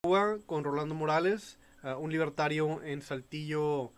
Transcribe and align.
Cuba 0.00 0.36
con 0.46 0.62
Rolando 0.62 0.94
Morales, 0.94 1.58
uh, 1.82 1.98
un 1.98 2.12
libertario 2.12 2.80
en 2.84 3.02
Saltillo. 3.02 3.90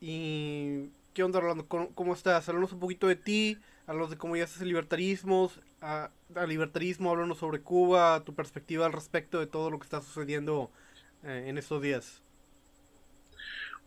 ¿Y 0.00 0.90
qué 1.14 1.24
onda, 1.24 1.40
Rolando? 1.40 1.66
¿Cómo, 1.66 2.14
estás? 2.14 2.48
Háblanos 2.48 2.72
un 2.72 2.78
poquito 2.78 3.08
de 3.08 3.16
ti, 3.16 3.58
háblanos 3.88 4.10
de 4.10 4.18
cómo 4.18 4.34
llegaste 4.34 4.62
al 4.62 4.68
libertarismo, 4.68 5.50
a, 5.80 6.10
al 6.36 6.48
libertarismo, 6.48 7.10
háblanos 7.10 7.38
sobre 7.38 7.60
Cuba, 7.60 8.22
tu 8.24 8.36
perspectiva 8.36 8.86
al 8.86 8.92
respecto 8.92 9.40
de 9.40 9.48
todo 9.48 9.72
lo 9.72 9.80
que 9.80 9.84
está 9.84 10.00
sucediendo 10.00 10.70
eh, 11.24 11.46
en 11.48 11.58
estos 11.58 11.82
días. 11.82 12.22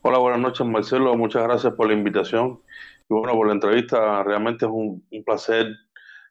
Hola, 0.02 0.18
buenas 0.18 0.42
noches, 0.42 0.68
Marcelo. 0.68 1.16
Muchas 1.16 1.44
gracias 1.44 1.74
por 1.76 1.88
la 1.88 1.94
invitación 1.94 2.60
y 3.10 3.14
bueno, 3.14 3.32
por 3.32 3.48
la 3.48 3.54
entrevista. 3.54 4.24
Realmente 4.24 4.66
es 4.66 4.72
un 4.74 5.02
placer 5.26 5.68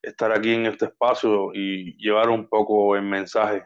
estar 0.02 0.32
aquí 0.32 0.52
en 0.52 0.66
este 0.66 0.84
espacio 0.84 1.50
y 1.54 1.96
llevar 1.96 2.28
un 2.28 2.46
poco 2.46 2.94
el 2.94 3.04
mensaje 3.04 3.64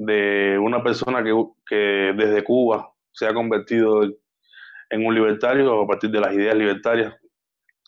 de 0.00 0.58
una 0.58 0.82
persona 0.82 1.22
que, 1.22 1.34
que 1.66 2.14
desde 2.16 2.42
Cuba 2.42 2.90
se 3.12 3.26
ha 3.26 3.34
convertido 3.34 4.02
en 4.02 5.06
un 5.06 5.14
libertario 5.14 5.82
a 5.82 5.86
partir 5.86 6.10
de 6.10 6.20
las 6.20 6.32
ideas 6.32 6.56
libertarias, 6.56 7.14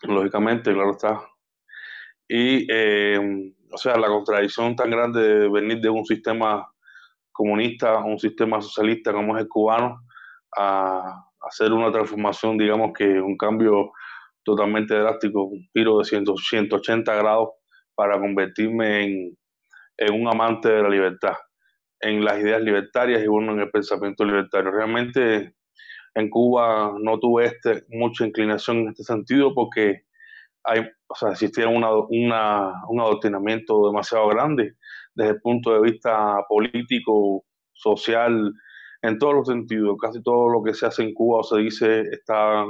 lógicamente, 0.02 0.74
claro 0.74 0.90
está. 0.90 1.22
Y, 2.28 2.66
eh, 2.70 3.18
o 3.70 3.78
sea, 3.78 3.96
la 3.96 4.08
contradicción 4.08 4.76
tan 4.76 4.90
grande 4.90 5.22
de 5.22 5.48
venir 5.48 5.80
de 5.80 5.88
un 5.88 6.04
sistema 6.04 6.68
comunista 7.32 7.96
un 8.04 8.18
sistema 8.18 8.60
socialista 8.60 9.10
como 9.10 9.34
es 9.34 9.44
el 9.44 9.48
cubano, 9.48 10.02
a 10.54 11.24
hacer 11.48 11.72
una 11.72 11.90
transformación, 11.90 12.58
digamos 12.58 12.92
que 12.92 13.22
un 13.22 13.38
cambio 13.38 13.90
totalmente 14.44 14.94
drástico, 14.94 15.44
un 15.44 15.66
giro 15.72 15.98
de 15.98 16.04
180 16.04 17.14
grados 17.14 17.48
para 17.94 18.20
convertirme 18.20 19.04
en, 19.04 19.38
en 19.96 20.20
un 20.20 20.28
amante 20.28 20.68
de 20.68 20.82
la 20.82 20.90
libertad, 20.90 21.36
en 22.02 22.24
las 22.24 22.38
ideas 22.38 22.60
libertarias 22.62 23.22
y 23.22 23.28
bueno, 23.28 23.52
en 23.52 23.60
el 23.60 23.70
pensamiento 23.70 24.24
libertario. 24.24 24.70
Realmente 24.70 25.54
en 26.14 26.28
Cuba 26.28 26.94
no 27.00 27.18
tuve 27.18 27.46
este, 27.46 27.84
mucha 27.88 28.26
inclinación 28.26 28.78
en 28.78 28.88
este 28.88 29.04
sentido 29.04 29.54
porque 29.54 30.02
hay, 30.64 30.80
o 31.06 31.14
sea, 31.14 31.30
existía 31.30 31.68
una, 31.68 31.90
un 31.90 33.00
adoctrinamiento 33.00 33.86
demasiado 33.86 34.28
grande 34.28 34.74
desde 35.14 35.32
el 35.32 35.40
punto 35.40 35.72
de 35.74 35.90
vista 35.90 36.36
político, 36.48 37.44
social, 37.72 38.52
en 39.02 39.18
todos 39.18 39.34
los 39.34 39.48
sentidos. 39.48 39.96
Casi 40.00 40.22
todo 40.22 40.48
lo 40.48 40.62
que 40.62 40.74
se 40.74 40.86
hace 40.86 41.02
en 41.02 41.14
Cuba 41.14 41.40
o 41.40 41.42
se 41.42 41.58
dice 41.58 42.02
está 42.12 42.64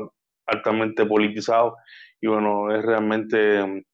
altamente 0.46 1.06
politizado 1.06 1.76
y 2.20 2.28
bueno, 2.28 2.74
es 2.74 2.82
realmente 2.84 3.84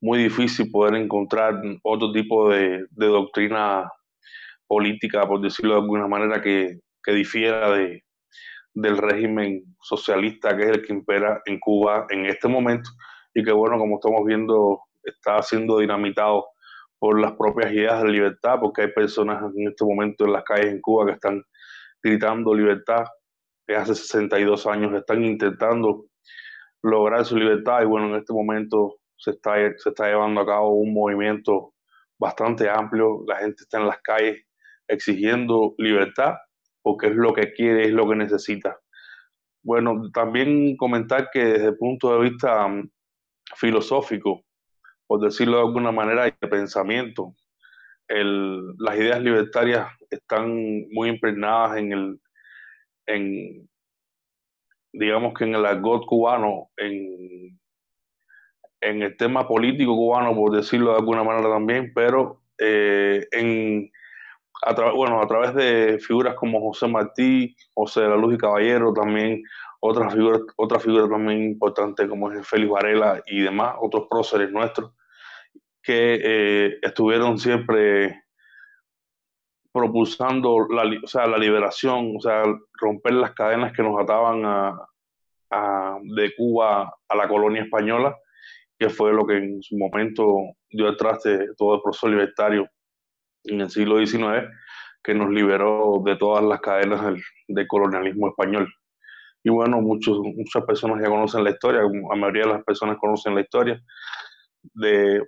muy 0.00 0.22
difícil 0.22 0.70
poder 0.70 0.94
encontrar 0.94 1.60
otro 1.82 2.12
tipo 2.12 2.50
de, 2.50 2.86
doctrina 2.90 3.90
política, 4.66 5.26
por 5.26 5.40
decirlo 5.40 5.74
de 5.74 5.80
alguna 5.80 6.06
manera, 6.06 6.40
que, 6.40 6.80
que 7.02 7.12
difiera 7.12 7.70
de, 7.70 8.04
del 8.74 8.98
régimen 8.98 9.62
socialista 9.80 10.56
que 10.56 10.64
es 10.64 10.70
el 10.70 10.82
que 10.84 10.92
impera 10.92 11.40
en 11.46 11.58
Cuba 11.60 12.06
en 12.10 12.26
este 12.26 12.48
momento. 12.48 12.90
Y 13.32 13.42
que 13.42 13.52
bueno, 13.52 13.78
como 13.78 13.96
estamos 13.96 14.24
viendo, 14.24 14.80
está 15.02 15.42
siendo 15.42 15.78
dinamitado 15.78 16.46
por 16.98 17.20
las 17.20 17.32
propias 17.32 17.72
ideas 17.72 18.02
de 18.02 18.08
libertad, 18.08 18.58
porque 18.60 18.82
hay 18.82 18.92
personas 18.92 19.42
en 19.56 19.68
este 19.68 19.84
momento 19.84 20.24
en 20.24 20.32
las 20.32 20.44
calles 20.44 20.72
en 20.72 20.80
Cuba 20.80 21.06
que 21.06 21.12
están 21.12 21.42
gritando 22.02 22.54
libertad, 22.54 23.04
que 23.66 23.76
hace 23.76 23.94
62 23.94 24.66
años 24.66 24.92
están 24.94 25.24
intentando 25.24 26.06
lograr 26.82 27.24
su 27.24 27.36
libertad 27.36 27.82
y 27.82 27.86
bueno, 27.86 28.08
en 28.08 28.16
este 28.16 28.32
momento 28.32 28.96
se 29.16 29.30
está, 29.30 29.54
se 29.76 29.88
está 29.88 30.06
llevando 30.06 30.40
a 30.42 30.46
cabo 30.46 30.74
un 30.74 30.92
movimiento 30.92 31.74
bastante 32.18 32.68
amplio, 32.68 33.24
la 33.26 33.36
gente 33.36 33.62
está 33.62 33.78
en 33.78 33.86
las 33.86 33.98
calles 34.02 34.44
exigiendo 34.88 35.74
libertad 35.78 36.34
porque 36.82 37.06
es 37.08 37.14
lo 37.14 37.32
que 37.32 37.52
quiere, 37.52 37.86
es 37.86 37.92
lo 37.92 38.08
que 38.08 38.16
necesita. 38.16 38.78
Bueno, 39.62 40.10
también 40.12 40.76
comentar 40.76 41.30
que 41.32 41.42
desde 41.42 41.68
el 41.68 41.78
punto 41.78 42.12
de 42.12 42.28
vista 42.28 42.68
mm, 42.68 42.90
filosófico, 43.56 44.44
por 45.06 45.20
decirlo 45.20 45.56
de 45.56 45.62
alguna 45.62 45.92
manera, 45.92 46.24
de 46.24 46.48
pensamiento, 46.48 47.34
el, 48.06 48.76
las 48.78 48.96
ideas 48.96 49.22
libertarias 49.22 49.88
están 50.10 50.86
muy 50.90 51.08
impregnadas 51.08 51.78
en 51.78 51.92
el, 51.92 52.20
en, 53.06 53.68
digamos 54.92 55.32
que 55.32 55.44
en 55.44 55.54
el 55.54 55.64
argot 55.64 56.04
cubano, 56.04 56.68
en, 56.76 57.58
en 58.82 59.02
el 59.02 59.16
tema 59.16 59.48
político 59.48 59.96
cubano, 59.96 60.34
por 60.34 60.54
decirlo 60.54 60.90
de 60.90 60.98
alguna 60.98 61.24
manera 61.24 61.48
también, 61.48 61.92
pero 61.94 62.42
eh, 62.58 63.26
en, 63.32 63.90
a 64.62 64.72
bueno, 64.92 65.20
a 65.20 65.26
través 65.26 65.54
de 65.54 65.98
figuras 65.98 66.34
como 66.34 66.60
José 66.60 66.88
Martí, 66.88 67.56
José 67.74 68.02
de 68.02 68.08
la 68.08 68.16
Luz 68.16 68.34
y 68.34 68.38
Caballero, 68.38 68.92
también 68.92 69.42
otras 69.80 70.14
figuras, 70.14 70.42
otra 70.56 70.80
figura 70.80 71.08
también 71.08 71.42
importante 71.42 72.08
como 72.08 72.30
es 72.32 72.46
Félix 72.46 72.70
Varela 72.70 73.22
y 73.26 73.40
demás, 73.40 73.74
otros 73.80 74.06
próceres 74.08 74.50
nuestros, 74.50 74.92
que 75.82 76.20
eh, 76.22 76.78
estuvieron 76.82 77.38
siempre 77.38 78.22
propulsando 79.72 80.66
la, 80.70 80.84
o 81.02 81.06
sea, 81.06 81.26
la 81.26 81.36
liberación, 81.36 82.14
o 82.16 82.20
sea, 82.20 82.44
romper 82.80 83.14
las 83.14 83.32
cadenas 83.32 83.72
que 83.72 83.82
nos 83.82 84.00
ataban 84.00 84.44
a, 84.44 84.88
a, 85.50 85.98
de 86.02 86.34
Cuba 86.36 86.96
a 87.08 87.16
la 87.16 87.28
colonia 87.28 87.62
española 87.62 88.16
que 88.78 88.90
fue 88.90 89.12
lo 89.12 89.26
que 89.26 89.36
en 89.36 89.62
su 89.62 89.76
momento 89.76 90.36
dio 90.70 90.88
atrás 90.88 91.22
de 91.22 91.54
todo 91.56 91.76
el 91.76 91.82
proceso 91.82 92.08
libertario 92.08 92.68
en 93.44 93.60
el 93.60 93.70
siglo 93.70 94.04
XIX, 94.04 94.48
que 95.02 95.14
nos 95.14 95.30
liberó 95.30 96.02
de 96.04 96.16
todas 96.16 96.42
las 96.44 96.60
cadenas 96.60 97.14
del, 97.46 97.66
colonialismo 97.66 98.28
español. 98.28 98.72
Y 99.42 99.50
bueno, 99.50 99.80
muchos, 99.80 100.18
muchas 100.18 100.64
personas 100.64 101.02
ya 101.02 101.10
conocen 101.10 101.44
la 101.44 101.50
historia, 101.50 101.82
la 101.82 102.16
mayoría 102.16 102.44
de 102.44 102.52
las 102.54 102.64
personas 102.64 102.96
conocen 102.98 103.34
la 103.34 103.42
historia 103.42 103.80
de, 104.72 105.22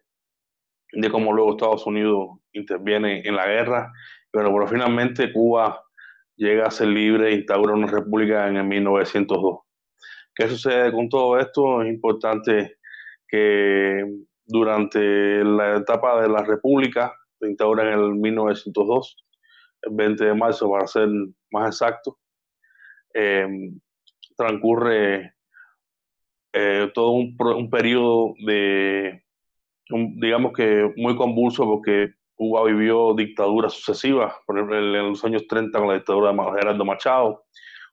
de 0.93 1.11
cómo 1.11 1.33
luego 1.33 1.53
Estados 1.53 1.87
Unidos 1.87 2.29
interviene 2.53 3.21
en 3.25 3.37
la 3.37 3.47
guerra. 3.47 3.93
Pero 4.31 4.51
bueno, 4.51 4.67
finalmente 4.67 5.33
Cuba 5.33 5.83
llega 6.37 6.67
a 6.67 6.71
ser 6.71 6.89
libre 6.89 7.29
e 7.29 7.37
instaura 7.37 7.75
una 7.75 7.87
república 7.87 8.49
en 8.49 8.57
el 8.57 8.65
1902. 8.65 9.59
¿Qué 10.35 10.49
sucede 10.49 10.93
con 10.93 11.09
todo 11.09 11.39
esto? 11.39 11.83
Es 11.83 11.89
importante 11.89 12.77
que 13.29 14.05
durante 14.45 15.45
la 15.45 15.77
etapa 15.77 16.21
de 16.23 16.29
la 16.29 16.45
República, 16.45 17.15
ahora 17.61 17.93
en 17.93 17.99
el 17.99 18.15
1902, 18.15 19.17
el 19.83 19.95
20 19.95 20.25
de 20.25 20.35
marzo 20.35 20.71
para 20.71 20.87
ser 20.87 21.09
más 21.51 21.69
exacto, 21.69 22.19
em, 23.15 23.79
transcurre 24.37 25.35
eh, 26.53 26.91
todo 26.95 27.11
un, 27.11 27.37
un, 27.39 27.71
periodo 27.71 28.35
de, 28.47 29.23
digamos 29.89 30.53
que 30.53 30.93
muy 30.97 31.17
convulso 31.17 31.65
porque 31.65 32.15
Cuba 32.35 32.65
vivió 32.65 33.15
dictaduras 33.15 33.73
sucesivas, 33.73 34.35
por 34.47 34.57
ejemplo 34.57 34.79
en 34.79 35.11
los 35.11 35.25
años 35.25 35.47
30 35.47 35.79
con 35.79 35.89
la 35.89 35.95
dictadura 35.95 36.33
de 36.33 36.59
Gerardo 36.59 36.85
Machado, 36.85 37.45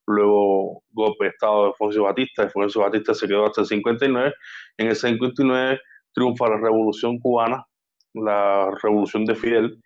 luego 0.06 0.84
golpe 0.92 1.26
de 1.26 1.30
Estado 1.32 1.62
de 1.62 1.68
Alfonso 1.70 2.04
Batista, 2.04 2.44
Alfonso 2.44 2.82
Batista 2.82 3.14
se 3.14 3.28
quedó 3.28 3.46
hasta 3.46 3.62
el 3.62 3.68
59, 3.68 4.34
en 4.78 4.88
el 4.88 4.96
59 4.96 5.80
triunfa 6.14 6.50
la 6.50 6.58
revolución 6.58 7.20
cubana, 7.20 7.66
la 8.14 8.72
revolución 8.82 9.26
de 9.26 9.36
Fidel, 9.36 9.82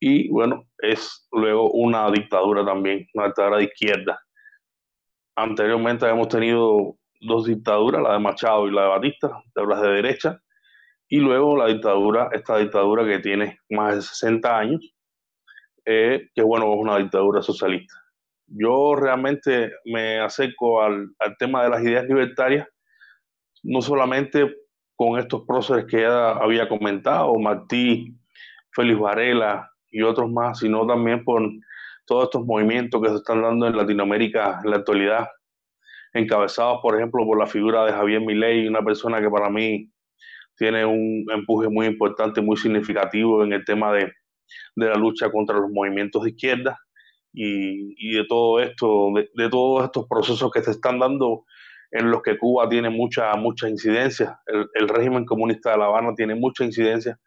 y 0.00 0.28
bueno, 0.28 0.64
es 0.78 1.26
luego 1.32 1.70
una 1.72 2.10
dictadura 2.10 2.64
también, 2.64 3.06
una 3.14 3.26
dictadura 3.26 3.58
de 3.58 3.64
izquierda. 3.64 4.20
Anteriormente 5.36 6.04
habíamos 6.04 6.28
tenido 6.28 6.96
dos 7.20 7.46
dictaduras, 7.46 8.02
la 8.02 8.12
de 8.12 8.18
Machado 8.20 8.68
y 8.68 8.72
la 8.72 8.82
de 8.82 8.88
Batista, 8.88 9.40
dictaduras 9.44 9.82
de 9.82 9.88
derecha, 9.88 10.40
y 11.08 11.18
luego 11.18 11.56
la 11.56 11.66
dictadura, 11.66 12.28
esta 12.32 12.58
dictadura 12.58 13.04
que 13.04 13.18
tiene 13.18 13.58
más 13.70 13.96
de 13.96 14.02
60 14.02 14.58
años, 14.58 14.94
eh, 15.84 16.28
que 16.34 16.42
bueno, 16.42 16.72
es 16.72 16.78
una 16.78 16.98
dictadura 16.98 17.40
socialista. 17.42 17.94
Yo 18.46 18.94
realmente 18.94 19.72
me 19.86 20.20
acerco 20.20 20.82
al, 20.82 21.14
tema 21.38 21.64
de 21.64 21.70
las 21.70 21.82
ideas 21.82 22.04
libertarias, 22.04 22.68
no 23.62 23.82
solamente 23.82 24.54
con 24.98 25.16
estos 25.16 25.44
próceres 25.46 25.84
que 25.84 26.00
ya 26.00 26.32
había 26.32 26.68
comentado, 26.68 27.32
Martí, 27.38 28.16
Félix 28.72 28.98
Varela 28.98 29.70
y 29.92 30.02
otros 30.02 30.28
más, 30.28 30.58
sino 30.58 30.84
también 30.88 31.22
por 31.22 31.40
todos 32.04 32.24
estos 32.24 32.44
movimientos 32.44 33.00
que 33.00 33.08
se 33.08 33.14
están 33.14 33.42
dando 33.42 33.68
en 33.68 33.76
Latinoamérica 33.76 34.60
en 34.64 34.70
la 34.72 34.78
actualidad, 34.78 35.28
encabezados, 36.12 36.80
por 36.82 36.96
ejemplo, 36.96 37.24
por 37.24 37.38
la 37.38 37.46
figura 37.46 37.84
de 37.84 37.92
Javier 37.92 38.22
Milei, 38.22 38.66
una 38.66 38.82
persona 38.82 39.20
que 39.20 39.30
para 39.30 39.48
mí 39.48 39.88
tiene 40.56 40.84
un 40.84 41.24
empuje 41.32 41.68
muy 41.68 41.86
importante, 41.86 42.40
muy 42.40 42.56
significativo 42.56 43.44
en 43.44 43.52
el 43.52 43.64
tema 43.64 43.92
de, 43.92 44.12
de 44.74 44.88
la 44.88 44.96
lucha 44.96 45.30
contra 45.30 45.60
los 45.60 45.70
movimientos 45.70 46.24
de 46.24 46.30
izquierda 46.30 46.76
y, 47.32 48.16
de 48.16 48.24
todo 48.24 48.58
esto, 48.58 49.12
de, 49.14 49.48
todos 49.48 49.84
estos 49.84 50.08
procesos 50.08 50.50
que 50.50 50.60
se 50.60 50.72
están 50.72 50.98
dando 50.98 51.44
en 51.90 52.10
los 52.10 52.22
que 52.22 52.38
Cuba 52.38 52.68
tiene 52.68 52.90
mucha, 52.90 53.34
mucha 53.34 53.68
incidencia. 53.68 54.40
El, 54.46 54.88
régimen 54.88 55.24
comunista 55.24 55.72
de 55.72 55.78
La 55.78 55.86
Habana 55.86 56.14
tiene 56.14 56.34
mucha 56.34 56.64
incidencia 56.64 57.18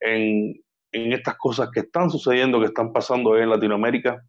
en, 0.00 0.54
en 0.92 1.12
estas 1.12 1.36
cosas 1.36 1.70
que 1.72 1.80
están 1.80 2.10
sucediendo, 2.10 2.60
que 2.60 2.66
están 2.66 2.92
pasando 2.92 3.36
en 3.36 3.50
Latinoamérica, 3.50 4.22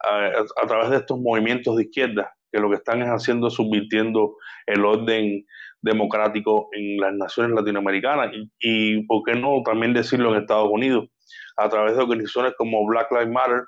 a, 0.00 0.66
través 0.66 0.90
de 0.90 0.96
estos 0.96 1.18
movimientos 1.18 1.76
de 1.76 1.84
izquierda, 1.84 2.34
que 2.52 2.60
lo 2.60 2.68
que 2.68 2.76
están 2.76 3.02
es 3.02 3.08
haciendo 3.08 3.48
es 3.48 3.54
subvirtiendo 3.54 4.36
el 4.66 4.84
orden 4.84 5.44
democrático 5.80 6.68
en 6.72 6.98
las 6.98 7.14
naciones 7.14 7.52
latinoamericanas 7.52 8.32
y, 8.34 8.50
y, 8.60 9.02
¿por 9.06 9.22
qué 9.24 9.34
no 9.34 9.62
también 9.64 9.92
decirlo 9.92 10.34
en 10.34 10.42
Estados 10.42 10.68
Unidos? 10.70 11.08
A 11.56 11.68
través 11.68 11.96
de 11.96 12.02
organizaciones 12.02 12.54
como 12.58 12.86
Black 12.86 13.10
Lives 13.12 13.30
Matter, 13.30 13.62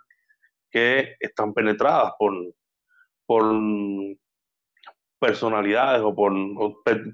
que 0.71 1.15
están 1.21 1.55
penetradas 1.55 2.13
por, 2.19 2.33
por 3.27 3.45
personalidades 5.19 6.03
o 6.03 6.15
por 6.15 6.33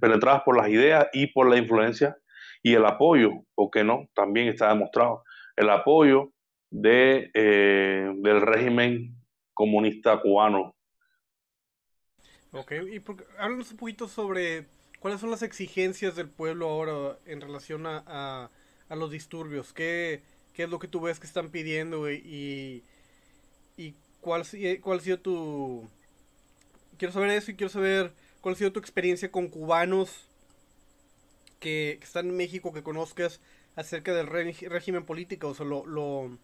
penetradas 0.01 0.43
por 0.43 0.57
las 0.57 0.69
ideas 0.69 1.09
y 1.13 1.29
por 1.29 1.49
la 1.49 1.57
influencia 1.57 2.17
y 2.63 2.75
el 2.75 2.85
apoyo, 2.87 3.31
¿por 3.55 3.71
qué 3.71 3.85
no? 3.85 4.09
También 4.15 4.49
está 4.49 4.69
demostrado 4.69 5.23
el 5.57 5.71
apoyo 5.71 6.33
de, 6.71 7.31
eh, 7.35 8.13
del 8.17 8.41
régimen 8.41 9.15
comunista 9.53 10.19
cubano. 10.21 10.75
Ok, 12.53 12.73
y 12.73 13.03
háblanos 13.39 13.73
un 13.73 13.77
poquito 13.77 14.09
sobre 14.09 14.67
cuáles 14.99 15.21
son 15.21 15.31
las 15.31 15.43
exigencias 15.43 16.17
del 16.17 16.29
pueblo 16.29 16.69
ahora 16.69 17.19
en 17.27 17.41
relación 17.41 17.87
a, 17.87 18.51
a, 18.89 18.97
los 18.97 19.11
disturbios. 19.11 19.73
¿Qué, 19.73 20.23
¿Qué, 20.53 20.63
es 20.63 20.71
lo 20.71 20.79
que 20.79 20.89
tú 20.89 21.01
ves 21.01 21.21
que 21.21 21.27
están 21.27 21.51
pidiendo 21.51 22.11
y, 22.11 22.83
y 23.77 23.95
cuál, 24.21 24.45
cuál 24.81 24.99
ha 24.99 25.03
sido 25.03 25.19
tu... 25.19 25.89
Quiero 26.99 27.13
saber 27.13 27.31
eso 27.31 27.51
y 27.51 27.57
quiero 27.57 27.73
saber 27.73 28.13
cuál 28.41 28.55
ha 28.55 28.59
sido 28.59 28.73
tu 28.73 28.81
experiencia 28.81 29.31
con 29.31 29.49
cubanos 29.49 30.29
que, 31.61 31.99
están 32.03 32.29
en 32.29 32.37
México, 32.37 32.73
que 32.73 32.83
conozcas 32.83 33.41
acerca 33.77 34.15
del 34.15 34.27
régimen 34.27 35.05
político. 35.05 35.49
O 35.49 35.55
sea, 35.55 35.67
lo, 35.67 35.87
lo 35.87 36.39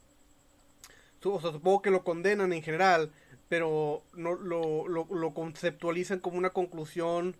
o 1.25 1.41
sea, 1.41 1.53
supongo 1.53 1.83
que 1.83 1.91
lo 1.91 2.03
condenan 2.03 2.53
en 2.53 2.63
general, 2.63 3.13
pero 3.49 4.03
no 4.15 4.35
lo, 4.35 4.89
lo, 4.89 5.35
conceptualizan 5.35 6.21
como 6.21 6.39
una 6.39 6.51
conclusión 6.51 7.37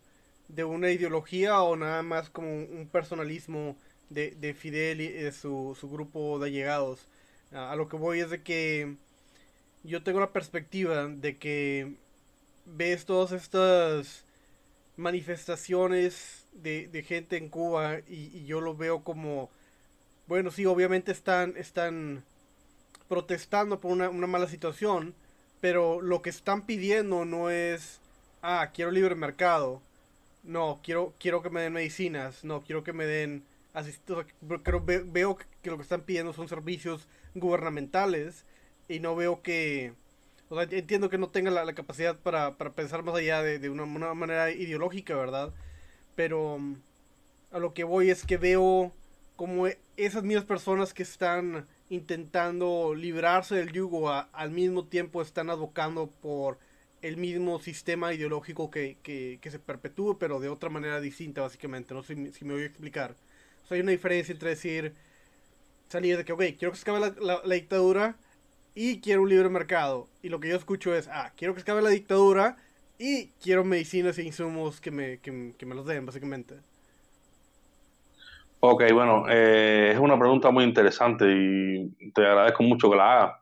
de 0.49 0.65
una 0.65 0.91
ideología 0.91 1.63
o 1.63 1.77
nada 1.77 2.03
más 2.03 2.29
como 2.31 2.49
un 2.53 2.89
personalismo 2.93 3.77
de, 4.11 4.33
de 4.33 4.55
Fidel 4.55 5.01
y 5.01 5.09
de 5.09 5.33
su, 5.33 5.77
su 5.79 5.89
grupo 5.89 6.39
de 6.39 6.49
allegados. 6.49 7.07
A 7.53 7.75
lo 7.77 7.89
que 7.89 7.97
voy 7.97 8.21
es 8.21 8.31
de 8.31 8.43
que 8.43 8.97
yo 9.83 10.03
tengo 10.03 10.21
la 10.21 10.33
perspectiva 10.33 11.09
de 11.09 11.39
que 11.39 11.95
ves 12.77 13.05
todas 13.05 13.33
estas 13.33 14.25
manifestaciones 14.97 16.47
de, 16.53 16.89
de 16.89 17.03
gente 17.03 17.37
en 17.37 17.49
Cuba 17.49 18.01
y, 18.09 18.31
y, 18.37 18.45
yo 18.45 18.61
lo 18.61 18.77
veo 18.77 19.03
como, 19.03 19.51
bueno, 20.27 20.51
sí, 20.51 20.67
obviamente 20.67 21.13
están, 21.13 21.55
están 21.57 22.23
protestando 23.11 23.81
por 23.81 23.91
una, 23.91 24.11
mala 24.11 24.47
situación, 24.47 25.15
pero 25.61 26.01
lo 26.01 26.23
que 26.23 26.31
están 26.31 26.63
pidiendo 26.63 27.25
no 27.25 27.51
es, 27.51 27.99
ah, 28.41 28.71
quiero 28.73 28.93
libre 28.93 29.17
mercado, 29.17 29.83
no, 30.45 30.79
quiero, 30.85 31.13
quiero 31.19 31.43
que 31.43 31.51
me 31.51 31.61
den 31.61 31.73
medicinas, 31.73 32.45
no, 32.45 32.63
quiero 32.63 32.85
que 32.85 32.93
me 32.93 33.07
den 33.07 33.43
asistencia, 33.75 34.33
pero 34.63 34.85
veo 34.85 35.37
que 35.61 35.71
lo 35.71 35.77
que 35.77 35.83
están 35.83 36.03
pidiendo 36.03 36.33
son 36.33 36.49
servicios 36.49 37.09
gubernamentales 37.35 38.45
y 38.89 39.01
no 39.01 39.17
veo 39.17 39.43
que, 39.43 39.93
o 40.51 40.57
sea, 40.57 40.69
entiendo 40.71 41.09
que 41.09 41.17
no 41.17 41.31
tenga 41.31 41.51
la, 41.51 41.73
capacidad 41.75 42.19
para, 42.19 42.57
pensar 42.75 43.03
más 43.03 43.15
allá 43.15 43.43
de, 43.43 43.59
de 43.59 43.71
una, 43.71 43.85
una, 43.85 44.13
manera 44.15 44.51
ideológica, 44.51 45.15
¿verdad? 45.15 45.55
Pero 46.17 46.59
mm, 46.59 46.75
a 47.53 47.59
lo 47.61 47.73
que 47.73 47.85
voy 47.85 48.11
es 48.11 48.27
que 48.27 48.37
veo 48.37 48.93
como 49.37 49.69
esas 49.97 50.23
mismas 50.25 50.45
personas 50.45 50.93
que 50.93 51.05
están 51.05 51.67
intentando 51.89 52.95
librarse 52.95 53.55
del 53.55 53.73
yugo, 53.73 54.11
al 54.11 54.51
mismo 54.51 54.85
tiempo 54.85 55.23
están 55.23 55.51
advocando 55.51 56.09
por 56.09 56.59
el 57.01 57.17
mismo 57.17 57.59
sistema 57.61 58.13
ideológico 58.13 58.71
que, 58.71 58.99
que, 59.03 59.51
se 59.51 59.59
perpetúe, 59.59 60.19
pero 60.19 60.41
de 60.41 60.49
otra 60.49 60.69
manera 60.69 61.01
distinta, 61.01 61.43
básicamente. 61.43 61.95
No 61.95 62.03
sé 62.03 62.33
si, 62.33 62.45
me 62.45 62.55
voy 62.55 62.63
a 62.63 62.67
explicar. 62.67 63.15
O 63.71 63.75
hay 63.75 63.81
una 63.81 63.93
diferencia 63.93 64.33
entre 64.33 64.51
decir, 64.51 64.95
salir 65.89 66.17
de 66.17 66.25
que, 66.25 66.33
ok, 66.33 66.43
quiero 66.59 66.73
que 66.73 66.79
se 66.79 66.83
acabe 66.83 67.15
la, 67.21 67.41
la, 67.45 67.55
dictadura 67.55 68.17
y 68.75 69.01
quiero 69.01 69.23
un 69.23 69.29
libre 69.29 69.49
mercado. 69.49 70.09
Y 70.23 70.29
lo 70.29 70.41
que 70.41 70.49
yo 70.49 70.57
escucho 70.57 70.95
es, 70.95 71.09
ah, 71.09 71.33
quiero 71.37 71.55
que 71.55 71.61
acabe 71.63 71.83
la 71.83 71.91
dictadura 71.91 72.57
y 72.99 73.29
quiero 73.43 73.65
medicinas 73.65 74.19
e 74.19 74.25
insumos 74.25 74.81
que 74.81 74.91
me, 74.91 75.19
que, 75.19 75.55
que 75.57 75.67
me 75.67 75.75
los 75.75 75.87
den, 75.87 76.07
básicamente. 76.07 76.57
Ok, 78.63 78.85
bueno, 78.93 79.25
eh, 79.29 79.93
es 79.93 79.99
una 79.99 80.19
pregunta 80.19 80.51
muy 80.51 80.65
interesante 80.65 81.25
y 81.27 82.13
te 82.13 82.27
agradezco 82.27 82.63
mucho 82.63 82.91
que 82.91 82.97
la 82.97 83.13
hagas, 83.13 83.41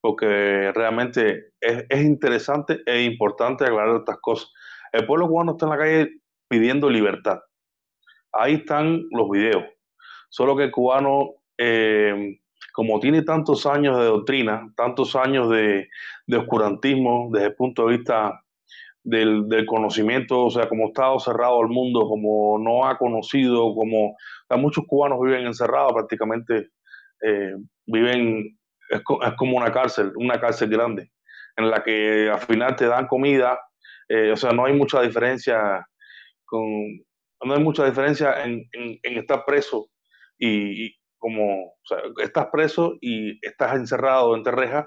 porque 0.00 0.72
realmente 0.74 1.52
es, 1.60 1.84
es, 1.88 2.02
interesante 2.02 2.82
e 2.84 3.02
importante 3.02 3.64
aclarar 3.64 3.96
estas 3.96 4.18
cosas. 4.20 4.52
El 4.90 5.06
pueblo 5.06 5.28
cubano 5.28 5.52
está 5.52 5.66
en 5.66 5.70
la 5.70 5.78
calle 5.78 6.20
pidiendo 6.48 6.90
libertad. 6.90 7.40
Ahí 8.32 8.54
están 8.54 9.04
los 9.12 9.30
videos. 9.30 9.64
Solo 10.28 10.56
que 10.56 10.64
el 10.64 10.72
cubano, 10.72 11.34
eh, 11.56 12.40
como 12.76 13.00
tiene 13.00 13.22
tantos 13.22 13.64
años 13.64 13.98
de 13.98 14.04
doctrina, 14.04 14.70
tantos 14.76 15.16
años 15.16 15.48
de, 15.48 15.88
de 16.26 16.36
oscurantismo 16.36 17.30
desde 17.32 17.46
el 17.46 17.54
punto 17.54 17.86
de 17.86 17.96
vista 17.96 18.44
del, 19.02 19.64
conocimiento, 19.66 20.44
o 20.44 20.50
sea, 20.50 20.68
como 20.68 20.88
estado 20.88 21.18
cerrado 21.18 21.62
al 21.62 21.68
mundo, 21.68 22.06
como 22.06 22.58
no 22.58 22.86
ha 22.86 22.98
conocido, 22.98 23.74
como 23.74 24.14
muchos 24.58 24.84
cubanos 24.86 25.20
viven 25.22 25.46
encerrados 25.46 25.94
prácticamente, 25.94 26.68
eh, 27.22 27.54
viven, 27.86 28.58
es, 28.90 29.00
como 29.38 29.56
una 29.56 29.72
cárcel, 29.72 30.12
una 30.16 30.38
cárcel 30.38 30.68
grande, 30.68 31.10
en 31.56 31.70
la 31.70 31.82
que 31.82 32.28
al 32.28 32.40
final 32.40 32.76
te 32.76 32.88
dan 32.88 33.06
comida, 33.06 33.58
eh, 34.06 34.32
o 34.32 34.36
sea, 34.36 34.50
no 34.50 34.66
hay 34.66 34.74
mucha 34.74 35.00
diferencia 35.00 35.82
con, 36.44 36.62
no 37.42 37.54
hay 37.54 37.62
mucha 37.62 37.86
diferencia 37.86 38.44
en, 38.44 38.68
en, 38.72 39.18
estar 39.18 39.46
preso 39.46 39.88
y, 40.38 40.94
como, 41.18 41.74
estás 42.22 42.46
preso 42.52 42.94
y 43.00 43.38
estás 43.46 43.74
encerrado 43.76 44.36
entre 44.36 44.52
rejas 44.52 44.86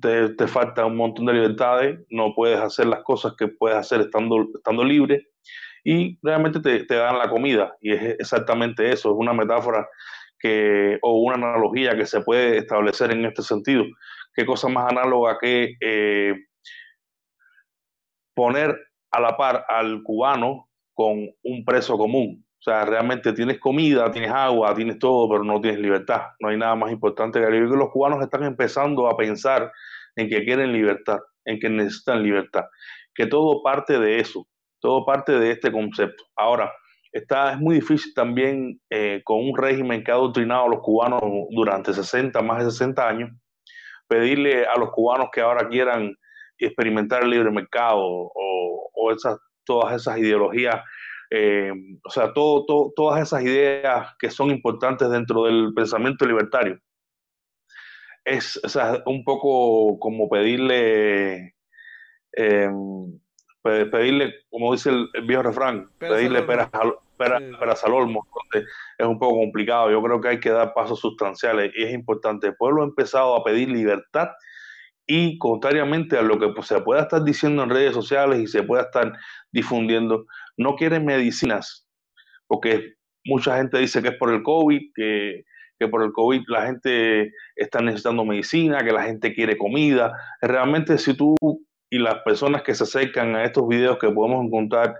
te, 0.00 0.30
te, 0.30 0.46
falta 0.46 0.86
un 0.86 0.96
montón 0.96 1.26
de 1.26 1.34
libertades, 1.34 2.00
no 2.10 2.34
puedes 2.34 2.58
hacer 2.58 2.86
las 2.86 3.02
cosas 3.02 3.34
que 3.36 3.48
puedes 3.48 3.76
hacer 3.76 4.00
estando, 4.00 4.46
estando 4.54 4.84
libre 4.84 5.28
y 5.84 6.18
realmente 6.22 6.60
te, 6.60 6.84
te 6.84 6.94
dan 6.94 7.18
la 7.18 7.28
comida 7.28 7.76
y 7.80 7.92
es 7.92 8.02
exactamente 8.18 8.90
eso, 8.90 9.10
es 9.10 9.16
una 9.16 9.32
metáfora 9.32 9.86
que, 10.38 10.98
o 11.02 11.20
una 11.20 11.34
analogía 11.34 11.96
que 11.96 12.06
se 12.06 12.20
puede 12.20 12.58
establecer 12.58 13.10
en 13.10 13.24
este 13.24 13.42
sentido. 13.42 13.84
¿Qué 14.34 14.46
cosa 14.46 14.68
más 14.68 14.90
análoga 14.90 15.36
que 15.40 15.74
eh, 15.80 16.34
poner 18.34 18.76
a 19.10 19.20
la 19.20 19.36
par 19.36 19.64
al 19.68 20.02
cubano 20.02 20.68
con 20.94 21.28
un 21.42 21.64
preso 21.64 21.98
común? 21.98 22.44
O 22.60 22.62
sea, 22.62 22.84
realmente 22.84 23.32
tienes 23.32 23.60
comida, 23.60 24.10
tienes 24.10 24.32
agua, 24.32 24.74
tienes 24.74 24.98
todo, 24.98 25.28
pero 25.28 25.44
no 25.44 25.60
tienes 25.60 25.80
libertad. 25.80 26.22
No 26.40 26.48
hay 26.48 26.56
nada 26.56 26.74
más 26.74 26.90
importante 26.90 27.40
que 27.40 27.48
los 27.48 27.90
cubanos 27.90 28.20
están 28.20 28.42
empezando 28.42 29.08
a 29.08 29.16
pensar 29.16 29.70
en 30.16 30.28
que 30.28 30.44
quieren 30.44 30.72
libertad, 30.72 31.18
en 31.44 31.60
que 31.60 31.68
necesitan 31.68 32.22
libertad. 32.22 32.64
Que 33.14 33.26
todo 33.26 33.62
parte 33.62 33.98
de 34.00 34.18
eso, 34.18 34.46
todo 34.80 35.06
parte 35.06 35.38
de 35.38 35.52
este 35.52 35.70
concepto. 35.70 36.24
Ahora, 36.36 36.72
está, 37.12 37.52
es 37.52 37.58
muy 37.58 37.76
difícil 37.76 38.12
también 38.12 38.80
eh, 38.90 39.22
con 39.24 39.38
un 39.38 39.56
régimen 39.56 40.02
que 40.02 40.10
ha 40.10 40.14
adoctrinado 40.14 40.64
a 40.64 40.68
los 40.68 40.80
cubanos 40.80 41.20
durante 41.50 41.92
60, 41.92 42.42
más 42.42 42.64
de 42.64 42.70
60 42.72 43.08
años, 43.08 43.30
pedirle 44.08 44.66
a 44.66 44.76
los 44.76 44.90
cubanos 44.90 45.28
que 45.32 45.40
ahora 45.40 45.68
quieran 45.68 46.12
experimentar 46.58 47.22
el 47.22 47.30
libre 47.30 47.52
mercado 47.52 48.00
o, 48.00 48.90
o 48.92 49.12
esas, 49.12 49.38
todas 49.64 49.94
esas 49.94 50.18
ideologías 50.18 50.82
eh, 51.30 51.72
o 52.04 52.10
sea, 52.10 52.32
todo, 52.32 52.92
todas 52.94 53.20
esas 53.20 53.42
ideas 53.42 54.14
que 54.18 54.30
son 54.30 54.50
importantes 54.50 55.10
dentro 55.10 55.44
del 55.44 55.72
pensamiento 55.74 56.26
libertario. 56.26 56.78
Es 58.24 58.60
un 59.06 59.24
poco 59.24 59.98
como 59.98 60.28
pedirle, 60.28 61.54
eh, 62.36 62.70
pedirle, 63.62 64.34
como 64.50 64.72
dice 64.72 64.90
el, 64.90 65.08
viejo 65.26 65.42
refrán, 65.42 65.90
pedirle 65.98 66.42
peras, 66.42 66.68
peras, 67.16 67.84
al 67.84 67.92
olmo, 67.92 68.26
es 68.52 69.06
un 69.06 69.18
poco 69.18 69.38
complicado. 69.38 69.90
Yo 69.90 70.02
creo 70.02 70.20
que 70.20 70.28
hay 70.28 70.40
que 70.40 70.50
dar 70.50 70.74
pasos 70.74 71.00
sustanciales 71.00 71.72
y 71.74 71.84
es 71.84 71.92
importante. 71.92 72.48
El 72.48 72.56
pueblo 72.56 72.82
ha 72.82 72.86
empezado 72.86 73.34
a 73.34 73.44
pedir 73.44 73.68
libertad 73.68 74.28
y 75.08 75.38
contrariamente 75.38 76.18
a 76.18 76.22
lo 76.22 76.38
que 76.38 76.52
se 76.62 76.80
pueda 76.82 77.02
estar 77.02 77.24
diciendo 77.24 77.62
en 77.62 77.70
redes 77.70 77.94
sociales 77.94 78.40
y 78.40 78.46
se 78.46 78.62
pueda 78.62 78.82
estar 78.82 79.14
difundiendo, 79.50 80.26
no 80.58 80.76
quieren 80.76 81.06
medicinas, 81.06 81.88
porque 82.46 82.94
mucha 83.24 83.56
gente 83.56 83.78
dice 83.78 84.02
que 84.02 84.08
es 84.08 84.16
por 84.16 84.32
el 84.32 84.42
COVID, 84.42 84.80
que, 84.94 85.44
por 85.90 86.02
el 86.02 86.12
COVID 86.12 86.42
la 86.48 86.66
gente 86.66 87.32
está 87.56 87.80
necesitando 87.80 88.24
medicina, 88.24 88.84
que 88.84 88.92
la 88.92 89.04
gente 89.04 89.32
quiere 89.32 89.56
comida. 89.56 90.12
Realmente 90.42 90.98
si 90.98 91.14
tú 91.14 91.34
y 91.90 91.98
las 91.98 92.16
personas 92.22 92.62
que 92.62 92.74
se 92.74 92.84
acercan 92.84 93.34
a 93.34 93.44
estos 93.44 93.66
videos 93.66 93.98
que 93.98 94.10
podemos 94.10 94.44
encontrar 94.44 94.94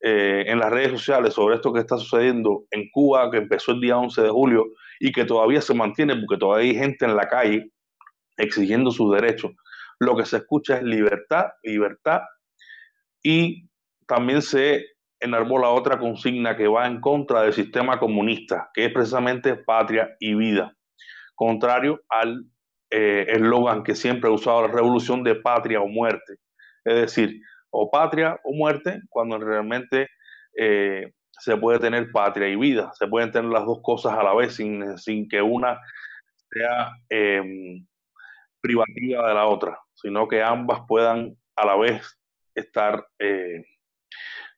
eh, 0.00 0.44
en 0.46 0.60
las 0.60 0.70
redes 0.70 0.92
sociales 0.92 1.34
sobre 1.34 1.56
esto 1.56 1.74
que 1.74 1.80
está 1.80 1.98
sucediendo 1.98 2.64
en 2.70 2.88
Cuba, 2.90 3.30
que 3.30 3.36
empezó 3.36 3.72
el 3.72 3.80
día 3.80 3.98
11 3.98 4.22
de 4.22 4.30
julio 4.30 4.64
y 4.98 5.12
que 5.12 5.26
todavía 5.26 5.60
se 5.60 5.74
mantiene 5.74 6.16
porque 6.16 6.38
todavía 6.38 6.70
hay 6.70 6.78
gente 6.78 7.04
en 7.04 7.16
la 7.16 7.28
calle 7.28 7.71
exigiendo 8.42 8.90
sus 8.90 9.12
derechos, 9.14 9.52
lo 9.98 10.16
que 10.16 10.24
se 10.24 10.38
escucha 10.38 10.78
es 10.78 10.82
libertad, 10.82 11.46
libertad 11.62 12.22
y 13.22 13.68
también 14.06 14.42
se 14.42 14.86
enarbola 15.20 15.68
otra 15.68 15.98
consigna 15.98 16.56
que 16.56 16.66
va 16.66 16.86
en 16.86 17.00
contra 17.00 17.42
del 17.42 17.52
sistema 17.52 17.98
comunista, 17.98 18.70
que 18.74 18.86
es 18.86 18.92
precisamente 18.92 19.54
patria 19.54 20.16
y 20.18 20.34
vida, 20.34 20.74
contrario 21.34 22.02
al 22.08 22.44
eh, 22.90 23.26
eslogan 23.28 23.84
que 23.84 23.94
siempre 23.94 24.28
ha 24.28 24.32
usado 24.32 24.62
la 24.62 24.72
revolución 24.72 25.22
de 25.22 25.36
patria 25.36 25.80
o 25.80 25.86
muerte. 25.86 26.34
Es 26.84 26.94
decir, 26.94 27.40
o 27.70 27.90
patria 27.90 28.38
o 28.44 28.52
muerte, 28.52 29.00
cuando 29.08 29.38
realmente 29.38 30.08
eh, 30.58 31.12
se 31.30 31.56
puede 31.56 31.78
tener 31.78 32.10
patria 32.10 32.48
y 32.48 32.56
vida, 32.56 32.90
se 32.94 33.06
pueden 33.06 33.30
tener 33.30 33.50
las 33.50 33.64
dos 33.64 33.78
cosas 33.82 34.12
a 34.12 34.22
la 34.22 34.34
vez 34.34 34.56
sin, 34.56 34.98
sin 34.98 35.28
que 35.28 35.40
una 35.40 35.80
sea 36.50 36.90
em, 37.08 37.86
privativa 38.62 39.28
de 39.28 39.34
la 39.34 39.46
otra, 39.46 39.78
sino 39.94 40.26
que 40.28 40.42
ambas 40.42 40.82
puedan 40.88 41.36
a 41.56 41.66
la 41.66 41.76
vez 41.76 42.18
estar 42.54 43.06
eh, 43.18 43.64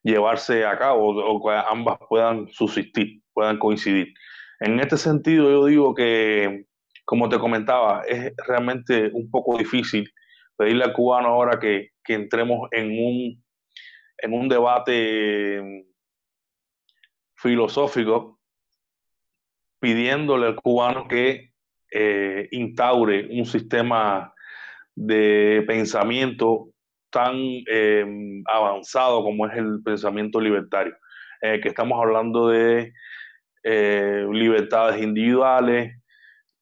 llevarse 0.03 0.65
a 0.65 0.77
cabo 0.77 1.09
o 1.09 1.45
que 1.45 1.55
ambas 1.67 1.97
puedan 2.07 2.47
subsistir, 2.49 3.21
puedan 3.33 3.57
coincidir. 3.57 4.13
En 4.59 4.79
este 4.79 4.97
sentido, 4.97 5.49
yo 5.49 5.65
digo 5.65 5.93
que, 5.93 6.65
como 7.03 7.27
te 7.27 7.39
comentaba, 7.39 8.03
es 8.07 8.33
realmente 8.47 9.09
un 9.11 9.29
poco 9.29 9.57
difícil 9.57 10.09
pedirle 10.55 10.85
al 10.85 10.93
cubano 10.93 11.29
ahora 11.29 11.59
que, 11.59 11.89
que 12.03 12.13
entremos 12.13 12.69
en 12.71 12.85
un, 12.85 13.43
en 14.19 14.33
un 14.33 14.47
debate 14.47 15.85
filosófico 17.35 18.39
pidiéndole 19.79 20.47
al 20.47 20.55
cubano 20.55 21.07
que 21.07 21.54
eh, 21.97 22.49
instaure 22.51 23.29
un 23.31 23.45
sistema 23.45 24.33
de 24.95 25.63
pensamiento 25.65 26.67
tan 27.09 27.37
em, 27.67 28.43
avanzado 28.47 29.23
como 29.23 29.47
es 29.47 29.57
el 29.57 29.81
pensamiento 29.81 30.41
libertario, 30.41 30.93
eh, 31.41 31.61
que 31.61 31.69
estamos 31.69 31.97
hablando 31.97 32.49
de 32.49 32.91
eh, 33.63 34.27
libertades 34.29 35.01
individuales, 35.01 35.93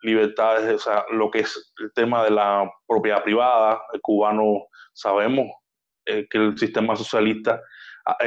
libertades, 0.03 0.71
o 0.75 0.77
sea, 0.77 1.03
lo 1.11 1.31
que 1.31 1.39
es 1.39 1.73
el 1.81 1.91
tema 1.93 2.23
de 2.23 2.29
la 2.29 2.71
propiedad 2.87 3.23
privada, 3.23 3.81
el 3.91 4.01
cubano 4.01 4.67
sabemos 4.93 5.47
que 6.05 6.27
el 6.37 6.55
sistema 6.59 6.95
socialista 6.95 7.59
ah, 8.05 8.17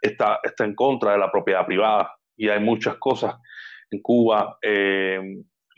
está, 0.00 0.38
está 0.44 0.64
en 0.64 0.76
contra 0.76 1.12
de 1.12 1.18
la 1.18 1.32
propiedad 1.32 1.66
privada. 1.66 2.14
Y 2.36 2.48
hay 2.48 2.60
muchas 2.60 2.96
cosas 2.98 3.34
en 3.90 4.00
Cuba, 4.00 4.58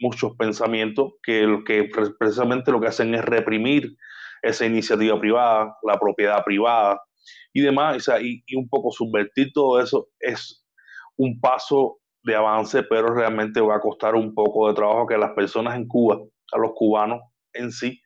muchos 0.03 0.37
pensamientos 0.37 1.13
que, 1.23 1.63
que 1.65 1.91
precisamente 2.19 2.73
lo 2.73 2.81
que 2.81 2.89
hacen 2.89 3.15
es 3.15 3.25
reprimir 3.25 3.97
esa 4.43 4.67
iniciativa 4.67 5.19
privada, 5.19 5.77
la 5.83 5.99
propiedad 5.99 6.45
privada 6.45 7.01
y 7.53 7.61
demás, 7.61 8.09
y, 8.21 8.43
un 8.57 8.69
poco 8.69 8.91
subvertir 8.91 9.53
todo 9.53 9.81
eso 9.81 10.09
es 10.19 10.65
un 11.17 11.41
paso 11.41 11.99
de 12.25 12.35
avance, 12.35 12.83
pero 12.83 13.15
realmente 13.15 13.61
va 13.61 13.77
a 13.77 13.81
costar 13.81 14.15
un 14.15 14.35
poco 14.35 14.69
de 14.69 14.75
trabajo 14.75 15.07
que 15.07 15.19
las 15.19 15.31
personas 15.33 15.77
en 15.77 15.87
Cuba, 15.87 16.19
a 16.53 16.59
los 16.59 16.73
cubanos 16.75 17.21
en 17.53 17.71
sí, 17.71 18.01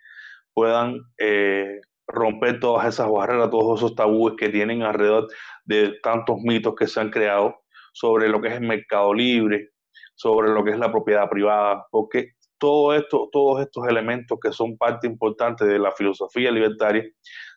puedan 0.53 1.01
eh, 1.19 1.81
romper 2.07 2.61
todas 2.61 2.87
esas 2.87 3.11
barreras, 3.11 3.51
todos 3.51 3.81
esos 3.81 3.95
tabúes 3.95 4.35
que 4.37 4.49
tienen 4.49 4.83
alrededor 4.83 5.29
de 5.65 5.95
tantos 6.03 6.37
mitos 6.43 6.75
que 6.75 6.87
se 6.87 7.01
han 7.01 7.11
creado 7.11 7.63
sobre 7.93 8.29
lo 8.29 8.41
que 8.41 8.49
es 8.49 8.55
el 8.55 8.67
mercado 8.67 9.15
libre, 9.15 9.71
sobre 10.17 10.49
lo 10.51 10.65
que 10.65 10.71
es 10.71 10.79
la 10.79 10.91
propiedad 10.91 11.29
privada, 11.29 11.87
porque 11.91 12.33
todos 12.59 12.97
estos 12.97 13.89
elementos 13.89 14.39
que 14.41 14.51
son 14.51 14.77
parte 14.77 15.07
importante 15.07 15.65
de 15.65 15.79
la 15.79 15.93
filosofía 15.93 16.51
libertaria 16.51 17.05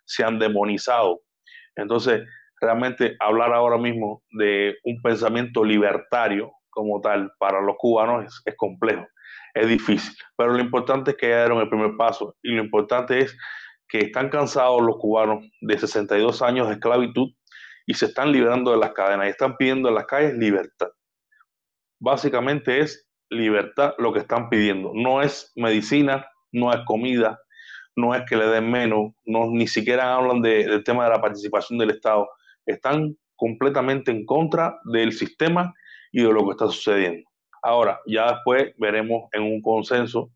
se 0.05 0.23
han 0.23 0.37
demonizado. 0.37 1.21
Entonces, 1.75 2.21
realmente 2.59 3.15
hablar 3.19 3.53
ahora 3.53 3.77
mismo 3.77 4.23
de 4.31 4.75
un 4.83 5.01
pensamiento 5.01 5.63
libertario 5.63 6.51
como 6.69 6.99
tal 6.99 7.31
para 7.39 7.61
los 7.61 7.77
cubanos 7.77 8.41
es, 8.45 8.55
complejo, 8.57 9.07
es 9.53 9.67
difícil, 9.67 10.13
pero 10.35 10.51
lo 10.51 10.59
importante 10.59 11.11
es 11.11 11.17
que 11.17 11.29
ya 11.29 11.39
dieron 11.39 11.59
el 11.59 11.69
primer 11.69 11.95
paso 11.95 12.35
y 12.43 12.51
lo 12.51 12.61
importante 12.61 13.19
es 13.19 13.37
que 13.87 13.99
están 13.99 14.29
cansados 14.29 14.81
los 14.81 14.97
cubanos 14.97 15.45
de 15.61 15.77
62 15.77 16.41
años 16.41 16.67
de 16.67 16.73
esclavitud 16.73 17.29
y 17.87 17.93
se 17.93 18.05
están 18.05 18.31
liberando 18.31 18.71
de 18.71 18.77
las 18.77 18.91
cadenas 18.91 19.27
y 19.27 19.29
están 19.29 19.55
pidiendo 19.55 19.89
en 19.89 19.95
las 19.95 20.05
calles 20.05 20.35
libertad 20.35 20.89
básicamente 21.99 22.79
es 22.79 23.07
libertad 23.29 23.93
lo 23.97 24.11
que 24.13 24.19
están 24.19 24.49
pidiendo. 24.49 24.91
No 24.93 25.21
es 25.21 25.51
medicina, 25.55 26.27
no 26.51 26.71
es 26.73 26.79
comida, 26.85 27.39
no 27.95 28.15
es 28.15 28.23
que 28.27 28.35
le 28.35 28.47
den 28.47 28.71
menos, 28.71 29.13
no, 29.25 29.47
ni 29.51 29.67
siquiera 29.67 30.15
hablan 30.15 30.41
del 30.41 30.83
tema 30.83 31.03
de 31.05 31.11
la 31.11 31.21
participación 31.21 31.77
del 31.77 31.91
Estado. 31.91 32.29
Están 32.65 33.15
completamente 33.35 34.11
en 34.11 34.25
contra 34.25 34.79
del 34.85 35.13
sistema 35.13 35.73
y 36.11 36.23
de 36.23 36.31
lo 36.31 36.45
que 36.45 36.51
está 36.51 36.67
sucediendo. 36.67 37.29
Ahora, 37.61 37.99
ya 38.07 38.31
después 38.31 38.73
veremos 38.77 39.29
en 39.33 39.43
un 39.43 39.61
consenso 39.61 40.31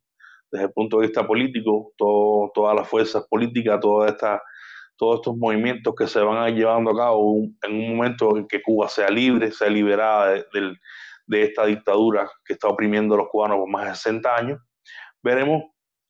desde 0.52 0.66
el 0.66 0.72
punto 0.72 1.00
de 1.00 1.08
vista 1.08 1.26
político, 1.26 1.94
todas 1.98 2.76
las 2.76 2.88
fuerzas 2.88 3.26
políticas, 3.28 3.80
toda 3.80 4.10
esta, 4.10 4.42
todos 4.98 5.16
estos 5.16 5.36
movimientos 5.36 5.96
que 5.96 6.06
se 6.06 6.20
van 6.20 6.56
llevando 6.56 6.92
a 6.92 6.96
cabo 6.96 7.38
en 7.64 7.74
un 7.74 7.96
momento 7.96 8.38
en 8.38 8.48
que 8.48 8.62
Cuba 8.62 8.88
sea 8.88 9.10
libre, 9.10 9.52
sea 9.52 9.70
liberada 9.70 10.32
del, 10.32 10.46
de 10.54 10.78
esta 11.30 11.66
dictadura 11.66 12.30
que 12.46 12.54
está 12.54 12.68
oprimiendo 12.68 13.16
a 13.16 13.20
los 13.20 13.30
cubanos 13.30 13.58
por 13.58 13.70
más 13.70 13.86
de 13.86 13.96
60 13.96 14.36
años, 14.36 14.62
veremos 15.22 15.64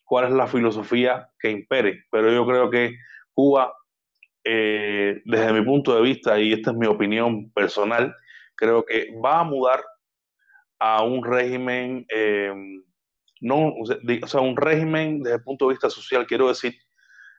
cuál 0.05 0.25
es 0.25 0.31
la 0.31 0.47
filosofía 0.47 1.29
que 1.39 1.51
impere. 1.51 2.03
Pero 2.11 2.31
yo 2.31 2.45
creo 2.45 2.69
que 2.69 2.95
Cuba, 3.33 3.73
eh, 4.43 5.21
desde 5.25 5.53
mi 5.53 5.65
punto 5.65 5.95
de 5.95 6.01
vista, 6.01 6.39
y 6.39 6.53
esta 6.53 6.71
es 6.71 6.77
mi 6.77 6.87
opinión 6.87 7.51
personal, 7.51 8.15
creo 8.55 8.85
que 8.85 9.07
va 9.23 9.39
a 9.39 9.43
mudar 9.43 9.83
a 10.79 11.03
un 11.03 11.23
régimen, 11.23 12.05
eh, 12.13 12.53
no, 13.41 13.73
o 13.73 14.27
sea, 14.27 14.41
un 14.41 14.57
régimen 14.57 15.23
desde 15.23 15.37
el 15.37 15.43
punto 15.43 15.67
de 15.67 15.73
vista 15.73 15.89
social, 15.89 16.27
quiero 16.27 16.47
decir, 16.47 16.73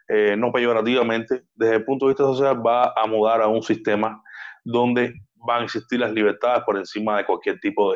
eh, 0.08 0.36
no 0.36 0.52
peyorativamente, 0.52 1.44
desde 1.54 1.76
el 1.76 1.84
punto 1.84 2.06
de 2.06 2.10
vista 2.10 2.24
social 2.24 2.66
va 2.66 2.92
a 2.96 3.06
mudar 3.06 3.40
a 3.40 3.48
un 3.48 3.62
sistema 3.62 4.22
donde 4.64 5.14
van 5.46 5.62
a 5.62 5.64
existir 5.64 6.00
las 6.00 6.12
libertades 6.12 6.62
por 6.64 6.76
encima 6.76 7.18
de 7.18 7.26
cualquier 7.26 7.60
tipo 7.60 7.94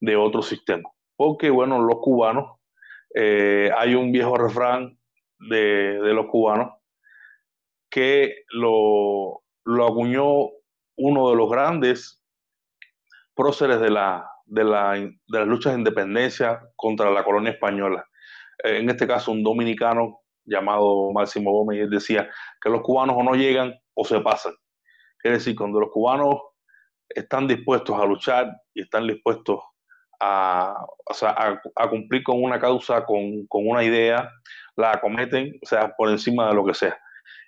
de, 0.00 0.16
otro 0.16 0.42
sistema. 0.42 0.88
Porque, 1.16 1.50
bueno, 1.50 1.80
los 1.80 1.98
cubanos, 2.00 2.58
eh, 3.14 3.70
hay 3.76 3.94
un 3.94 4.12
viejo 4.12 4.36
refrán 4.36 4.98
de, 5.38 5.98
los 6.02 6.26
cubanos 6.26 6.74
que 7.90 8.44
lo, 8.50 9.42
lo, 9.64 9.86
acuñó 9.86 10.50
uno 10.96 11.30
de 11.30 11.36
los 11.36 11.50
grandes 11.50 12.22
próceres 13.34 13.80
de, 13.80 13.90
la, 13.90 14.28
de, 14.44 14.64
la, 14.64 14.92
de 14.92 15.38
las 15.38 15.46
luchas 15.46 15.72
de 15.72 15.78
independencia 15.78 16.60
contra 16.76 17.10
la 17.10 17.24
colonia 17.24 17.52
española. 17.52 18.04
Eh, 18.64 18.78
en 18.78 18.90
este 18.90 19.06
caso, 19.06 19.32
un 19.32 19.42
dominicano 19.42 20.20
llamado 20.44 21.12
Máximo 21.12 21.52
Gómez 21.52 21.88
decía 21.90 22.28
que 22.60 22.70
los 22.70 22.82
cubanos 22.82 23.16
o 23.18 23.22
no 23.22 23.34
llegan 23.34 23.74
o 23.94 24.04
se 24.04 24.20
pasan. 24.20 24.54
Es 25.22 25.32
decir, 25.32 25.56
cuando 25.56 25.80
los 25.80 25.90
cubanos 25.90 26.36
están 27.08 27.46
dispuestos 27.46 27.98
a 28.00 28.06
luchar 28.06 28.52
y 28.74 28.82
están 28.82 29.06
dispuestos 29.06 29.60
a, 30.20 30.86
cumplir 31.90 32.22
con 32.22 32.42
una 32.42 32.58
causa, 32.58 33.04
con, 33.04 33.46
una 33.50 33.84
idea, 33.84 34.30
la 34.76 34.92
acometen, 34.92 35.58
o 35.62 35.66
sea, 35.66 35.94
por 35.96 36.10
encima 36.10 36.48
de 36.48 36.54
lo 36.54 36.64
que 36.64 36.74
sea. 36.74 36.98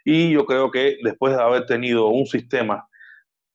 Y 0.04 0.30
yo 0.32 0.46
creo 0.46 0.70
que 0.70 0.98
después 1.02 1.36
de 1.36 1.42
haber 1.42 1.66
tenido 1.66 2.08
un 2.08 2.26
sistema 2.26 2.88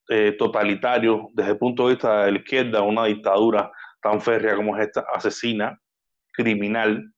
eh, 0.09 0.35
totalitario 0.37 1.29
desde 1.33 1.51
el 1.51 1.57
punto 1.57 1.87
de 1.87 1.93
vista 1.93 2.25
de 2.25 2.31
la 2.33 2.37
izquierda, 2.37 2.81
una 2.81 3.05
dictadura 3.05 3.71
tan 4.01 4.21
férrea 4.21 4.55
como 4.55 4.77
es 4.77 4.87
esta, 4.87 5.05
asesina, 5.13 5.79
criminal, 6.33 7.11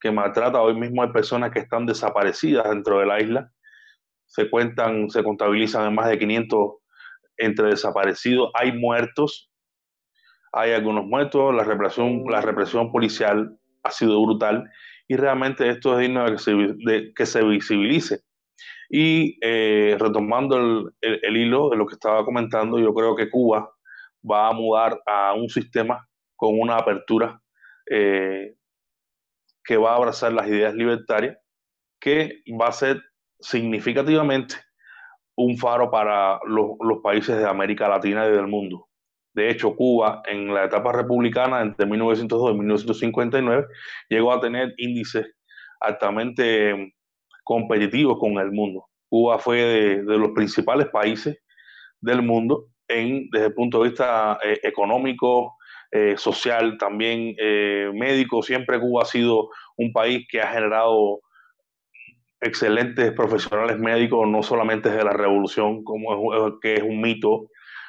que 0.00 0.10
maltrata 0.10 0.60
hoy 0.60 0.74
mismo 0.74 1.02
a 1.02 1.12
personas 1.12 1.50
que 1.50 1.60
están 1.60 1.86
desaparecidas 1.86 2.68
dentro 2.68 2.98
de 2.98 3.06
la 3.06 3.20
isla. 3.20 3.50
Se 4.26 4.50
cuentan, 4.50 5.08
se 5.10 5.22
contabilizan 5.22 5.94
más 5.94 6.08
de 6.08 6.18
500 6.18 6.76
entre 7.38 7.68
desaparecidos 7.68 8.50
hay 8.54 8.72
muertos, 8.72 9.50
hay 10.52 10.72
algunos 10.72 11.04
muertos, 11.04 11.54
la 11.54 11.64
represión, 11.64 12.24
la 12.28 12.40
represión 12.40 12.90
policial 12.90 13.58
ha 13.82 13.90
sido 13.90 14.24
brutal 14.24 14.64
y 15.08 15.16
realmente 15.16 15.68
esto 15.68 15.94
es 15.94 16.00
digno 16.06 16.24
de 16.24 17.12
que 17.14 17.26
se, 17.26 17.44
visibilice. 17.44 18.20
Y 18.88 19.38
eh, 19.40 19.96
retomando 19.98 20.90
el, 21.00 21.36
hilo 21.36 21.68
de 21.70 21.76
lo 21.76 21.86
que 21.86 21.94
estaba 21.94 22.24
comentando, 22.24 22.78
yo 22.78 22.94
creo 22.94 23.14
que 23.14 23.30
Cuba 23.30 23.70
va 24.28 24.48
a 24.48 24.52
mudar 24.52 25.00
a 25.06 25.34
un 25.34 25.48
sistema 25.48 26.08
con 26.34 26.58
una 26.58 26.76
apertura 26.76 27.40
eh, 27.88 28.54
que 29.64 29.76
va 29.76 29.92
a 29.92 29.96
abrazar 29.96 30.32
las 30.32 30.48
ideas 30.48 30.74
libertarias, 30.74 31.36
que 32.00 32.42
va 32.60 32.68
a 32.68 32.72
ser 32.72 33.02
significativamente 33.40 34.56
un 35.36 35.56
faro 35.58 35.90
para 35.90 36.40
los, 36.46 36.76
países 37.02 37.36
de 37.36 37.46
América 37.46 37.88
Latina 37.88 38.26
y 38.26 38.32
del 38.32 38.46
mundo. 38.46 38.88
De 39.34 39.50
hecho, 39.50 39.76
Cuba 39.76 40.22
en 40.24 40.52
la 40.52 40.64
etapa 40.64 40.92
republicana 40.92 41.60
entre 41.60 41.84
1902 41.84 42.52
y 42.52 42.58
1959 42.58 43.66
llegó 44.08 44.32
a 44.32 44.40
tener 44.40 44.72
índices 44.78 45.26
altamente 45.80 46.94
competitivos 47.44 48.18
con 48.18 48.38
el 48.38 48.50
mundo. 48.50 48.86
Cuba 49.10 49.38
fue 49.38 49.58
de, 49.58 50.18
los 50.18 50.30
principales 50.30 50.88
países 50.88 51.38
del 52.00 52.22
mundo 52.22 52.68
en, 52.88 53.28
desde 53.30 53.46
el 53.46 53.54
punto 53.54 53.82
de 53.82 53.90
vista 53.90 54.38
eh, 54.42 54.58
económico, 54.62 55.56
eh, 55.90 56.16
social, 56.16 56.78
también 56.78 57.34
eh, 57.38 57.90
médico. 57.94 58.42
Siempre 58.42 58.80
Cuba 58.80 59.02
ha 59.02 59.06
sido 59.06 59.50
un 59.76 59.92
país 59.92 60.26
que 60.30 60.40
ha 60.40 60.48
generado 60.48 61.20
excelentes 62.40 63.12
profesionales 63.12 63.78
médicos, 63.78 64.28
no 64.28 64.42
solamente 64.42 64.90
desde 64.90 65.04
la 65.04 65.12
revolución, 65.12 65.84
como 65.84 66.34
es, 66.34 66.54
que 66.60 66.74
es 66.74 66.82
un 66.82 67.00
mito. 67.00 67.48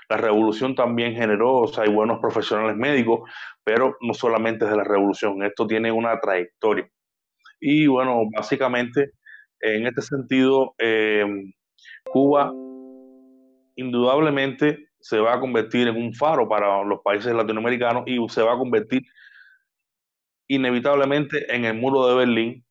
La 0.09 0.17
revolución 0.17 0.73
también 0.75 1.15
generó, 1.15 1.55
o 1.59 1.67
sea, 1.67 1.83
hay 1.83 1.93
buenos 1.93 2.19
profesionales 2.19 2.77
médicos, 2.77 3.29
pero 3.63 3.97
no 4.01 4.13
solamente 4.13 4.65
desde 4.65 4.77
la 4.77 4.83
revolución. 4.83 5.43
Esto 5.43 5.67
tiene 5.67 5.91
una 5.91 6.19
trayectoria. 6.19 6.89
Y 7.59 7.87
bueno, 7.87 8.23
básicamente, 8.33 9.11
en 9.59 9.87
este 9.87 10.01
sentido, 10.01 10.75
eh, 10.77 11.25
Cuba 12.05 12.53
indudablemente 13.75 14.89
se 14.99 15.19
va 15.19 15.35
a 15.35 15.39
convertir 15.39 15.87
en 15.87 15.97
un 15.97 16.13
faro 16.13 16.47
para 16.47 16.83
los 16.83 17.01
países 17.01 17.33
latinoamericanos 17.33 18.03
y 18.05 18.17
se 18.29 18.41
va 18.41 18.53
a 18.53 18.57
convertir 18.57 19.03
inevitablemente 20.47 21.53
en 21.53 21.65
el 21.65 21.75
muro 21.75 22.07
de 22.07 22.15
Berlín 22.15 22.66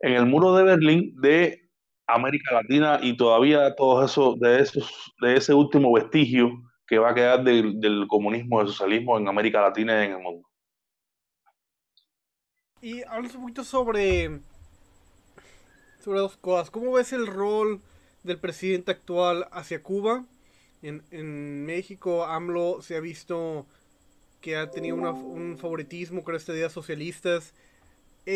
en 0.00 0.12
el 0.12 0.26
muro 0.26 0.54
de 0.54 0.64
Berlín 0.64 1.14
de 1.20 1.68
América 2.06 2.54
Latina 2.54 2.98
y 3.02 3.16
todavía 3.16 3.74
todo 3.74 4.04
eso, 4.04 4.36
de, 4.38 4.60
esos, 4.60 5.12
de 5.20 5.36
ese 5.36 5.52
último 5.52 5.92
vestigio 5.92 6.50
que 6.86 6.98
va 6.98 7.10
a 7.10 7.14
quedar 7.14 7.44
del, 7.44 8.06
comunismo, 8.08 8.58
del 8.58 8.68
socialismo 8.68 9.18
en 9.18 9.28
América 9.28 9.60
Latina 9.60 10.02
y 10.02 10.06
en 10.06 10.12
el 10.12 10.22
mundo. 10.22 10.48
Y 12.80 13.02
hablas 13.02 13.34
un 13.34 13.42
poquito 13.42 13.64
sobre, 13.64 14.40
sobre 16.00 16.20
dos 16.20 16.36
cosas. 16.36 16.70
¿Cómo 16.70 16.92
ves 16.92 17.12
el 17.12 17.26
rol 17.26 17.80
del 18.22 18.38
presidente 18.38 18.92
actual 18.92 19.46
hacia 19.52 19.82
Cuba? 19.82 20.24
En, 20.80 21.02
en 21.10 21.66
México, 21.66 22.24
AMLO 22.24 22.80
se 22.80 22.96
ha 22.96 23.00
visto 23.00 23.66
que 24.40 24.56
ha 24.56 24.70
tenido 24.70 24.96
un 24.96 25.58
favoritismo 25.58 26.22
con 26.22 26.36
estas 26.36 26.54
ideas 26.54 26.72
socialistas 26.72 27.52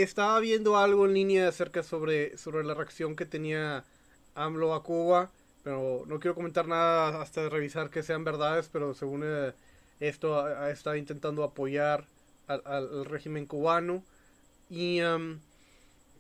estaba 0.01 0.41
viendo 0.41 0.79
algo 0.79 1.05
en 1.05 1.13
línea 1.13 1.49
acerca 1.49 1.83
sobre, 1.83 2.39
sobre 2.39 2.65
la 2.65 2.73
reacción 2.73 3.15
que 3.15 3.27
tenía 3.27 3.85
AMLO 4.35 4.75
a 4.75 4.83
Cuba, 4.83 5.31
pero 5.63 6.05
no 6.07 6.19
quiero 6.19 6.35
comentar 6.35 6.67
nada 6.67 7.21
hasta 7.21 7.49
revisar 7.51 7.91
que 7.91 8.03
sean 8.03 8.25
verdades, 8.25 8.71
pero 8.73 8.95
según 8.95 9.23
eh, 9.25 9.53
esto 10.01 10.49
estado 10.69 10.97
intentando 10.97 11.45
apoyar 11.45 12.07
al, 12.47 13.05
régimen 13.05 13.45
cubano. 13.45 14.03
Y 14.71 15.01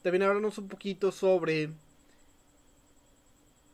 también 0.02 0.22
háblanos 0.22 0.58
un 0.58 0.68
poquito 0.68 1.10
sobre 1.10 1.70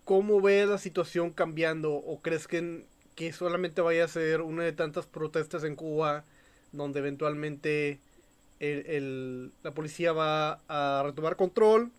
cómo 0.05 0.41
ves 0.41 0.69
la 0.69 0.79
situación 0.79 1.31
cambiando 1.33 1.93
o 1.93 2.21
crees 2.23 2.47
que, 2.47 2.87
que 3.17 3.33
solamente 3.33 3.81
vaya 3.81 4.05
a 4.05 4.09
ser 4.09 4.43
una 4.43 4.63
de 4.63 4.73
tantas 4.73 5.07
protestas 5.07 5.65
en 5.65 5.75
Cuba 5.75 6.25
donde 6.71 7.01
eventualmente 7.01 7.99
el, 8.61 9.53
la 9.63 9.73
policía 9.73 10.13
va 10.13 10.61
a 10.69 11.03
retomar 11.05 11.37
control 11.37 11.91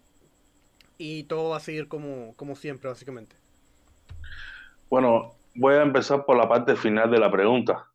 y 0.98 1.24
todo 1.24 1.50
va 1.50 1.58
a 1.58 1.62
seguir 1.62 1.88
como, 1.88 2.34
como 2.36 2.56
siempre, 2.56 2.90
básicamente. 2.90 3.36
Bueno, 4.90 5.36
voy 5.56 5.76
a 5.76 5.82
empezar 5.82 6.26
por 6.26 6.38
la 6.38 6.48
parte 6.48 6.76
final 6.76 7.10
de 7.10 7.20
la 7.20 7.32
pregunta. 7.32 7.86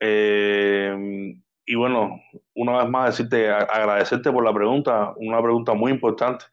Eh, 0.00 1.34
y 1.66 1.74
bueno, 1.74 2.20
una 2.54 2.78
vez 2.78 2.90
más 2.90 3.10
decirte, 3.10 3.50
agradecerte 3.50 4.32
por 4.32 4.44
la 4.44 4.52
pregunta, 4.52 5.12
una 5.16 5.42
pregunta 5.42 5.74
muy 5.74 5.92
importante. 5.92 6.44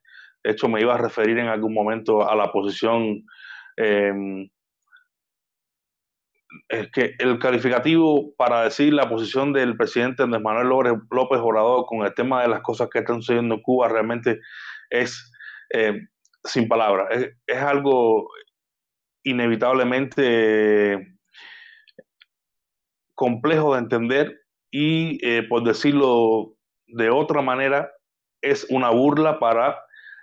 De 0.44 0.52
hecho, 0.52 0.68
me 0.68 0.82
iba 0.82 0.94
a 0.94 1.00
referir 1.00 1.38
en 1.40 1.48
algún 1.48 1.74
momento 1.74 2.28
a 2.28 2.36
la 2.36 2.52
posición 2.52 3.26
eh, 3.78 4.50
es 6.70 6.92
que 6.92 7.16
el 7.20 7.40
calificativo 7.40 8.34
para 8.38 8.64
decir 8.64 8.94
la 8.94 9.10
posición 9.10 9.54
del 9.54 9.78
presidente 9.78 10.24
Andrés 10.24 10.42
Manuel 10.42 10.68
López 11.12 11.40
Obrador 11.40 11.86
con 11.86 12.06
el 12.06 12.14
tema 12.14 12.42
de 12.42 12.48
las 12.48 12.62
cosas 12.62 12.90
que 12.90 13.00
están 13.00 13.22
sucediendo 13.22 13.56
en 13.56 13.62
Cuba 13.62 13.88
realmente 13.88 14.40
es 14.90 15.32
eh, 15.74 16.08
sin 16.44 16.68
palabras. 16.68 17.08
Es, 17.48 17.58
algo 17.58 18.30
inevitablemente 19.24 21.18
complejo 23.16 23.74
de 23.74 23.80
entender 23.80 24.42
y, 24.72 25.26
eh, 25.26 25.44
por 25.44 25.64
decirlo 25.64 26.56
de 26.88 27.10
otra 27.10 27.42
manera, 27.42 27.92
es 28.42 28.68
una 28.70 28.90
burla 28.90 29.40
para 29.40 29.80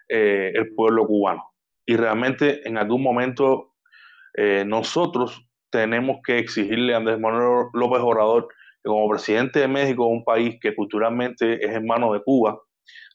eh, 0.08 0.52
el 0.54 0.74
pueblo 0.74 1.06
cubano. 1.06 1.42
Y 1.86 1.96
realmente 1.96 2.66
en 2.68 2.78
algún 2.78 3.02
momento 3.02 3.70
nosotros 4.64 5.46
tenemos 5.72 6.18
que 6.24 6.38
exigirle 6.38 6.94
a 6.94 6.98
Andrés 6.98 7.18
Manuel 7.18 7.68
López 7.72 8.00
Obrador 8.00 8.46
que 8.82 8.88
como 8.88 9.08
presidente 9.08 9.60
de 9.60 9.68
México, 9.68 10.06
un 10.06 10.24
país 10.24 10.58
que 10.60 10.74
culturalmente 10.74 11.64
es 11.64 11.72
hermano 11.72 12.12
de 12.12 12.22
Cuba, 12.22 12.60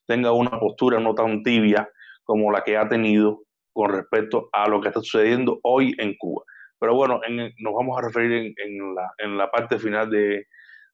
tenga 0.08 0.32
una 0.32 0.60
postura 0.60 1.00
no 1.00 1.14
tan 1.14 1.44
tibia 1.44 1.88
como 2.24 2.52
la 2.52 2.64
que 2.64 2.76
ha 2.76 2.90
tenido 2.90 3.44
con 3.74 3.92
respecto 3.92 4.50
a 4.52 4.68
lo 4.68 4.82
que 4.82 4.88
está 4.88 5.02
sucediendo 5.02 5.60
hoy 5.64 5.94
en 6.00 6.16
Cuba. 6.18 6.44
Pero 6.80 6.96
bueno, 6.96 7.22
nos 7.60 7.74
vamos 7.74 7.98
a 7.98 8.08
referir 8.08 8.54
en, 8.58 9.38
la, 9.38 9.52
parte 9.52 9.78
final 9.78 10.10
de, 10.10 10.48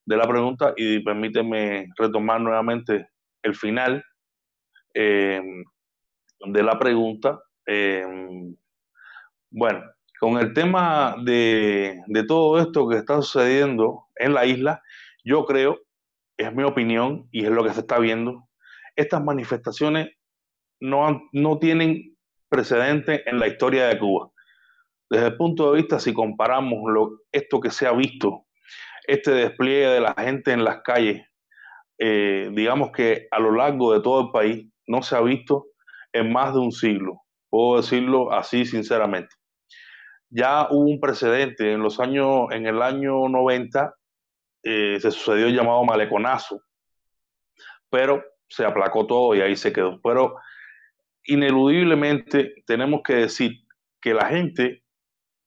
la 0.05 0.27
pregunta 0.27 0.73
y 0.75 0.99
permíteme 0.99 1.87
retomar 1.97 2.41
nuevamente 2.41 3.07
el 3.41 3.55
final 3.55 4.03
eh, 4.93 5.41
de 6.45 6.63
la 6.63 6.77
pregunta. 6.79 7.39
Eh, 7.65 8.05
bueno, 9.51 9.83
con 10.23 10.37
el 10.37 10.53
tema 10.53 11.17
de, 11.21 12.01
todo 12.29 12.57
esto 12.57 12.87
que 12.87 12.95
está 12.95 13.21
sucediendo 13.21 14.05
en 14.15 14.33
la 14.33 14.45
isla, 14.45 14.81
yo 15.25 15.45
creo, 15.45 15.81
es 16.37 16.55
mi 16.55 16.63
opinión 16.63 17.27
y 17.29 17.43
es 17.43 17.51
lo 17.51 17.61
que 17.61 17.73
se 17.73 17.81
está 17.81 17.99
viendo, 17.99 18.47
estas 18.95 19.21
manifestaciones 19.21 20.11
no, 20.79 21.23
no 21.33 21.59
tienen 21.59 22.15
precedente 22.47 23.29
en 23.29 23.37
la 23.37 23.47
historia 23.47 23.87
de 23.87 23.99
Cuba. 23.99 24.31
Desde 25.09 25.27
el 25.27 25.35
punto 25.35 25.69
de 25.69 25.81
vista, 25.81 25.99
si 25.99 26.13
comparamos 26.13 26.79
esto 27.29 27.59
que 27.59 27.69
se 27.69 27.85
ha 27.85 27.91
visto, 27.91 28.45
este 29.05 29.31
despliegue 29.31 29.87
de 29.87 29.99
la 29.99 30.13
gente 30.17 30.53
en 30.53 30.63
las 30.63 30.83
calles, 30.83 31.21
eh, 31.97 32.49
digamos 32.53 32.91
que 32.93 33.27
a 33.29 33.39
lo 33.39 33.51
largo 33.51 33.93
de 33.93 33.99
todo 33.99 34.21
el 34.21 34.31
país, 34.31 34.71
no 34.87 35.01
se 35.01 35.17
ha 35.17 35.21
visto 35.21 35.65
en 36.13 36.31
más 36.31 36.53
de 36.53 36.61
un 36.61 36.71
siglo. 36.71 37.23
Puedo 37.49 37.81
decirlo 37.81 38.31
así 38.31 38.65
sinceramente 38.65 39.35
ya 40.33 40.67
hubo 40.71 40.89
un 40.89 40.99
precedente 40.99 41.73
en 41.73 41.83
los 41.83 41.99
años, 41.99 42.47
en 42.51 42.65
el 42.65 42.81
año 42.81 43.29
90 43.29 43.95
eh, 44.63 44.97
se 44.99 45.11
sucedió 45.11 45.45
el 45.45 45.55
llamado 45.55 45.83
maleconazo, 45.83 46.59
pero 47.89 48.23
se 48.49 48.65
aplacó 48.65 49.05
todo 49.05 49.35
y 49.35 49.41
ahí 49.41 49.55
se 49.55 49.71
quedó. 49.71 50.01
Pero 50.01 50.35
ineludiblemente 51.25 52.63
tenemos 52.65 53.01
que 53.03 53.13
decir 53.13 53.51
que 54.01 54.15
la 54.15 54.25
gente 54.25 54.83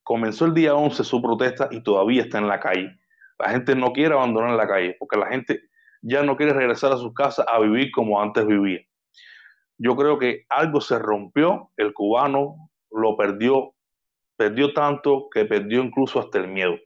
comenzó 0.05 0.44
el 0.44 0.55
día 0.55 0.77
11 0.77 1.03
su 1.03 1.20
protesta 1.20 1.68
y 1.72 1.83
todavía 1.83 2.22
está 2.22 2.38
en 2.38 2.46
la 2.46 2.61
calle. 2.61 2.96
La 3.40 3.51
gente 3.51 3.75
no 3.75 3.92
quiere 3.92 4.14
abandonar 4.14 4.53
la 4.53 4.68
calle 4.68 4.94
porque 5.01 5.18
la 5.18 5.27
gente 5.27 5.62
ya 6.01 6.22
no 6.22 6.37
quiere 6.37 6.53
regresar 6.53 6.92
a 6.92 6.96
sus 6.96 7.12
casas 7.12 7.44
a 7.53 7.59
vivir 7.59 7.90
como 7.90 8.22
antes 8.22 8.46
vivía. 8.46 8.81
Yo 9.79 9.96
creo 9.96 10.16
que 10.16 10.46
algo 10.49 10.81
se 10.81 10.96
rompió, 11.01 11.72
el 11.77 11.92
cubano 11.92 12.70
lo 12.92 13.16
perdió 13.16 13.76
perdió 14.37 14.72
tanto 14.72 15.29
que 15.33 15.44
perdió 15.44 15.83
incluso 15.83 16.20
hasta 16.20 16.38
el 16.38 16.49
miedo. 16.49 16.77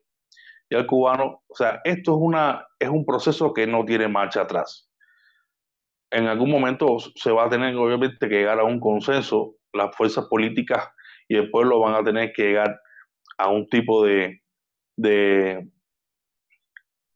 Y 0.69 0.77
el 0.77 0.87
cubano, 0.87 1.43
o 1.49 1.55
sea, 1.55 1.81
esto 1.85 2.13
es, 2.13 2.19
una, 2.21 2.67
es 2.79 2.89
un 2.89 3.05
proceso 3.05 3.53
que 3.53 3.67
no 3.67 3.85
tiene 3.85 4.07
marcha 4.09 4.43
atrás. 4.43 4.89
En 6.13 6.27
algún 6.27 6.51
momento 6.51 6.99
se 7.17 7.33
va 7.33 7.47
a 7.47 7.51
tener 7.51 7.75
obviamente 7.77 8.29
que 8.29 8.37
llegar 8.37 8.61
a 8.61 8.65
un 8.65 8.79
consenso, 8.79 9.57
las 9.73 9.95
fuerzas 9.97 10.27
políticas 10.27 10.89
y 11.29 11.37
el 11.37 11.51
pueblo 11.51 11.81
van 11.81 11.95
a 11.95 12.05
tener 12.05 12.33
que 12.33 12.43
llegar 12.43 12.81
a 13.39 13.49
un 13.49 13.69
tipo 13.69 14.05
de, 14.05 14.43
de, 14.97 15.69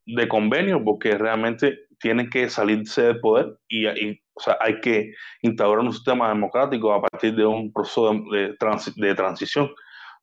de 0.06 0.28
convenio 0.28 0.82
porque 0.84 1.16
realmente 1.16 1.86
tienen 2.00 2.28
que 2.30 2.48
salirse 2.48 3.02
del 3.02 3.20
poder 3.20 3.56
y, 3.68 3.86
o 3.86 4.40
sea, 4.40 4.56
hay 4.60 4.80
que 4.80 5.12
instaurar 5.42 5.84
un 5.84 5.92
sistema 5.92 6.28
democrático 6.28 6.92
a 6.92 7.02
partir 7.02 7.34
de 7.34 7.46
un 7.46 7.72
proceso 7.72 8.12
de, 8.32 8.56
de 8.96 9.14
transición 9.14 9.70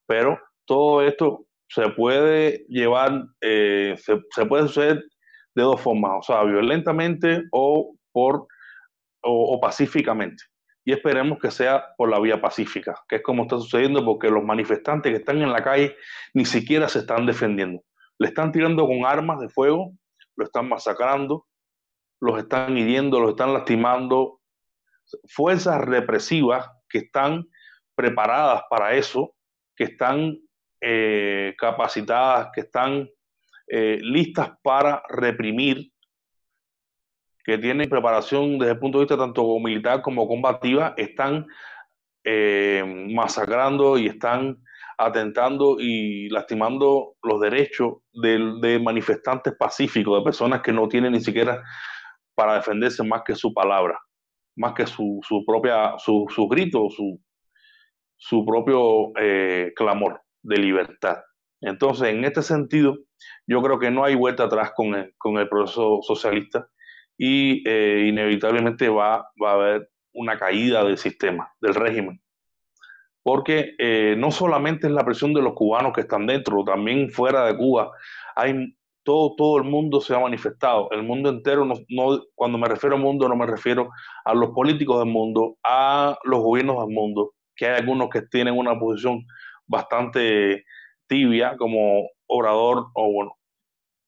pero 0.06 0.40
todo 0.66 1.02
esto 1.02 1.46
se 1.68 1.90
puede 1.90 2.66
llevar, 2.68 3.26
eh, 3.40 3.96
se, 3.98 4.46
puede 4.46 4.68
suceder 4.68 5.04
de 5.56 5.64
dos 5.64 5.80
formas, 5.80 6.12
o 6.20 6.22
sea, 6.22 6.44
violentamente 6.44 7.44
o, 7.52 7.96
por, 8.12 8.48
o, 9.22 9.60
pacíficamente. 9.60 10.44
y 10.84 10.92
esperemos 10.92 11.38
que 11.40 11.52
sea 11.52 11.86
por 11.98 12.10
la 12.10 12.20
vía 12.20 12.42
pacífica, 12.42 12.96
que 13.08 13.18
es 13.18 13.22
como 13.22 13.44
está 13.44 13.58
sucediendo 13.58 14.04
porque 14.04 14.30
los 14.30 14.44
manifestantes 14.44 15.12
que 15.12 15.20
están 15.20 15.42
en 15.42 15.52
la 15.52 15.64
calle 15.64 15.96
ni 16.34 16.46
siquiera 16.46 16.90
se 16.90 17.00
están 17.00 17.26
defendiendo. 17.26 17.84
Le 18.18 18.28
están 18.28 18.52
tirando 18.52 18.86
con 18.88 19.06
armas 19.06 19.40
de 19.40 19.50
fuego, 19.50 19.94
lo 20.36 20.46
están 20.46 20.68
masacrando, 20.68 21.46
los 22.20 22.38
están 22.40 22.78
hiriendo, 22.78 23.20
los 23.20 23.32
están 23.32 23.54
lastimando. 23.54 24.40
Fuerzas 25.28 25.82
represivas 25.82 26.70
que 26.90 27.00
están 27.00 27.48
preparadas 27.96 28.64
para 28.70 28.94
eso, 28.94 29.34
que 29.76 29.86
están 29.86 30.38
eh, 30.80 31.54
capacitadas, 31.58 32.50
que 32.54 32.62
están 32.62 33.10
eh, 33.68 34.00
listas 34.02 34.52
para 34.62 35.04
reprimir, 35.10 35.92
que 37.44 37.58
tienen 37.58 37.90
preparación 37.90 38.60
desde 38.60 38.74
el 38.74 38.80
punto 38.80 38.98
de 38.98 39.06
vista 39.06 39.18
tanto 39.18 39.60
militar 39.60 40.02
como 40.02 40.28
combativa, 40.28 40.94
están 40.98 41.48
eh, 42.24 42.84
masacrando 43.14 43.98
y 43.98 44.08
están 44.08 44.58
atentando 44.98 45.78
y 45.80 46.30
lastimando 46.30 47.16
los 47.24 47.42
derechos 47.42 47.98
de, 48.14 48.80
manifestantes 48.80 49.54
pacíficos, 49.58 50.20
de 50.20 50.24
personas 50.24 50.62
que 50.62 50.72
no 50.72 50.88
tienen 50.88 51.14
ni 51.14 51.22
siquiera 51.22 51.64
para 52.36 52.56
defenderse 52.56 53.04
más 53.04 53.24
que 53.26 53.36
su 53.36 53.54
palabra, 53.54 54.00
más 54.56 54.74
que 54.74 54.86
su, 54.86 55.22
propia, 55.46 55.96
su, 55.98 56.28
su 56.30 56.48
grito, 56.48 56.90
su, 56.90 57.20
su 58.22 58.46
propio 58.46 59.12
eh, 59.20 59.74
clamor 59.76 60.22
de 60.44 60.58
libertad. 60.58 61.18
Entonces, 61.60 62.10
en 62.10 62.24
este 62.24 62.44
sentido, 62.44 62.98
yo 63.48 63.64
creo 63.64 63.80
que 63.80 63.90
no 63.90 64.04
hay 64.04 64.14
vuelta 64.14 64.44
atrás 64.44 64.74
con 64.76 64.94
el, 64.94 65.14
con 65.18 65.38
el 65.38 65.50
proceso 65.50 66.02
socialista 66.04 66.68
y 67.18 67.68
eh, 67.68 68.06
inevitablemente 68.08 68.90
va, 68.90 69.28
va 69.42 69.52
a 69.52 69.54
haber 69.56 69.90
una 70.14 70.38
caída 70.38 70.84
del 70.84 71.00
sistema, 71.00 71.52
del 71.62 71.74
régimen. 71.74 72.22
Porque 73.24 73.74
eh, 73.80 74.16
no 74.18 74.30
solamente 74.30 74.86
es 74.86 74.94
la 74.94 75.06
presión 75.06 75.34
de 75.34 75.42
los 75.42 75.54
cubanos 75.54 75.92
que 75.94 76.02
están 76.02 76.28
dentro, 76.28 76.64
también 76.64 77.10
fuera 77.10 77.46
de 77.46 77.58
Cuba 77.58 77.92
hay 78.36 78.76
todo, 79.04 79.34
todo 79.36 79.58
el 79.58 79.64
mundo 79.64 80.00
se 80.00 80.14
ha 80.14 80.20
manifestado, 80.20 80.90
el 80.92 81.02
mundo 81.02 81.30
entero, 81.30 81.66
no, 81.66 82.22
cuando 82.36 82.60
me 82.60 82.68
refiero 82.68 82.96
al 82.96 83.02
mundo 83.02 83.28
no 83.28 83.36
me 83.36 83.48
refiero 83.48 83.90
a 84.26 84.36
los 84.36 84.52
políticos 84.52 85.00
del 85.00 85.12
mundo, 85.12 85.58
a 85.64 86.20
los 86.24 86.40
gobiernos 86.40 86.86
del 86.86 86.96
mundo, 86.96 87.34
que 87.62 87.68
hay 87.68 87.78
algunos 87.78 88.10
que 88.10 88.24
tienen 88.24 88.58
una 88.58 88.78
posición 88.80 89.24
bastante 89.68 90.66
tibia 91.06 91.56
como 91.58 92.10
orador 92.26 92.88
o 92.96 93.14
bueno, 93.14 93.38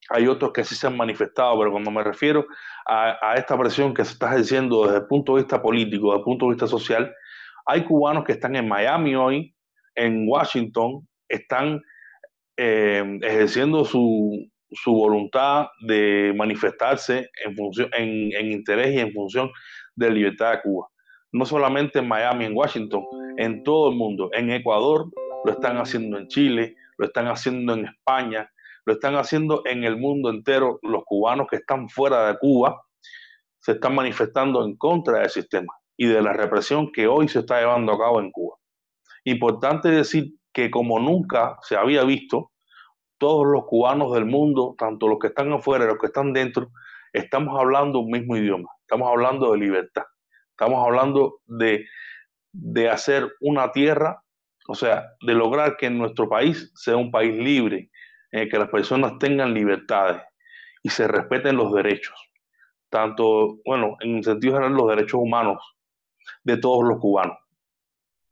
hay 0.10 0.26
otros 0.26 0.52
que 0.52 0.64
sí 0.64 0.74
se 0.74 0.88
han 0.88 0.98
manifestado, 0.98 1.60
pero 1.60 1.72
cuando 1.72 1.92
me 1.92 2.04
refiero 2.04 2.48
a, 2.88 3.36
esta 3.38 3.56
presión 3.56 3.94
que 3.94 4.04
se 4.06 4.14
está 4.14 4.34
ejerciendo 4.34 4.86
desde 4.86 4.98
el 4.98 5.06
punto 5.06 5.36
de 5.36 5.44
vista 5.44 5.62
político, 5.62 6.08
desde 6.08 6.18
el 6.18 6.24
punto 6.24 6.46
de 6.48 6.54
vista 6.54 6.66
social, 6.66 7.14
hay 7.68 7.84
cubanos 7.84 8.24
que 8.26 8.32
están 8.32 8.56
en 8.56 8.68
Miami 8.68 9.14
hoy, 9.14 9.56
en 9.94 10.28
Washington, 10.28 11.08
están 11.30 11.80
eh, 12.58 13.20
ejerciendo 13.22 13.86
su, 13.86 14.50
su, 14.72 14.94
voluntad 14.94 15.68
de 15.86 16.34
manifestarse 16.36 17.30
en, 17.46 17.56
función, 17.56 17.92
en, 17.96 18.34
en 18.34 18.52
interés 18.52 18.96
y 18.96 19.00
en 19.00 19.14
función 19.14 19.52
de 19.96 20.08
la 20.08 20.16
libertad 20.16 20.52
de 20.54 20.62
Cuba. 20.64 20.88
No 21.34 21.46
solamente 21.46 22.00
en 22.00 22.08
Miami, 22.08 22.46
en 22.46 22.56
Washington, 22.56 23.06
en 23.38 23.64
todo 23.64 23.90
el 23.90 23.96
mundo. 23.96 24.30
En 24.34 24.52
Ecuador, 24.52 25.10
lo 25.44 25.52
están 25.52 25.78
haciendo 25.78 26.18
en 26.18 26.28
Chile, 26.28 26.76
lo 26.98 27.08
están 27.08 27.28
haciendo 27.28 27.74
en 27.74 27.86
España, 27.86 28.50
lo 28.86 28.94
están 28.94 29.16
haciendo 29.16 29.64
en 29.66 29.84
el 29.84 29.98
mundo 29.98 30.30
entero. 30.30 30.80
Los 30.82 31.04
cubanos 31.06 31.48
que 31.50 31.58
están 31.58 31.90
fuera 31.90 32.28
de 32.28 32.38
Cuba 32.38 32.82
se 33.60 33.74
están 33.74 33.96
manifestando 33.96 34.64
en 34.66 34.76
contra 34.78 35.20
del 35.20 35.30
sistema 35.30 35.74
y 35.98 36.08
de 36.08 36.22
la 36.22 36.34
represión 36.34 36.92
que 36.92 37.08
hoy 37.08 37.28
se 37.28 37.40
está 37.40 37.60
llevando 37.60 37.94
a 37.94 37.98
cabo 37.98 38.20
en 38.20 38.32
Cuba. 38.32 38.58
Importante 39.26 39.90
decir 39.90 40.34
que 40.52 40.70
como 40.70 41.00
nunca 41.00 41.58
se 41.62 41.76
había 41.76 42.04
visto, 42.04 42.52
todos 43.18 43.48
los 43.48 43.66
cubanos 43.66 44.14
del 44.14 44.26
mundo, 44.26 44.76
tanto 44.78 45.08
los 45.08 45.18
que 45.18 45.28
están 45.28 45.52
afuera 45.54 45.86
y 45.86 45.88
los 45.88 45.98
que 45.98 46.08
están 46.08 46.34
dentro, 46.34 46.72
estamos 47.14 47.58
hablando 47.58 48.00
un 48.00 48.12
mismo 48.12 48.36
idioma, 48.36 48.70
estamos 48.82 49.10
hablando 49.10 49.52
de 49.52 49.60
libertad, 49.60 50.04
estamos 50.54 50.86
hablando 50.86 51.42
de, 51.46 51.86
de 52.52 52.90
hacer 52.90 53.32
una 53.42 53.72
tierra, 53.72 54.24
o 54.68 54.76
sea, 54.76 55.06
de 55.26 55.34
lograr 55.34 55.76
que 55.78 55.90
nuestro 55.90 56.30
país 56.30 56.72
sea 56.76 56.96
un 56.96 57.12
país 57.12 57.34
libre, 57.36 57.90
en 58.32 58.50
que 58.50 58.58
las 58.58 58.70
personas 58.70 59.18
tengan 59.20 59.54
libertades 59.54 60.22
y 60.82 60.90
se 60.90 61.08
respeten 61.08 61.56
los 61.56 61.74
derechos, 61.74 62.16
tanto, 62.90 63.60
bueno, 63.66 63.96
en 64.00 64.24
sentido 64.24 64.54
general, 64.54 64.74
los 64.74 64.90
derechos 64.90 65.20
humanos 65.22 65.58
de 66.44 66.58
todos 66.58 66.84
los 66.84 67.00
cubanos. 67.00 67.38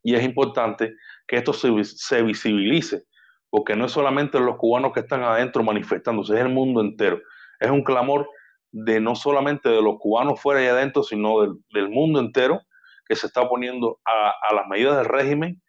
Y 0.02 0.14
es 0.14 0.24
importante 0.24 0.96
que 1.26 1.36
esto 1.36 1.52
se, 1.52 1.68
se 1.84 2.22
visibilice, 2.22 3.04
porque 3.50 3.76
no 3.76 3.86
es 3.86 3.92
solamente 3.92 4.40
los 4.40 4.56
cubanos 4.56 4.92
que 4.92 5.00
están 5.00 5.22
adentro 5.22 5.62
manifestándose, 5.62 6.34
es 6.34 6.40
el 6.40 6.48
mundo 6.48 6.80
entero. 6.80 7.20
Es 7.60 7.70
un 7.70 7.84
clamor 7.84 8.28
de 8.72 9.00
no 9.00 9.14
solamente 9.14 9.68
de 9.68 9.82
los 9.82 9.98
cubanos 9.98 10.40
fuera 10.40 10.62
y 10.62 10.66
adentro, 10.66 11.02
sino 11.02 11.42
del, 11.42 11.52
del 11.72 11.88
mundo 11.90 12.20
entero 12.20 12.60
que 13.06 13.14
se 13.14 13.26
está 13.26 13.42
oponiendo 13.42 14.00
a, 14.04 14.32
a, 14.48 14.54
las 14.54 14.66
medidas 14.68 14.96
del 14.96 15.06
régimen, 15.06 15.62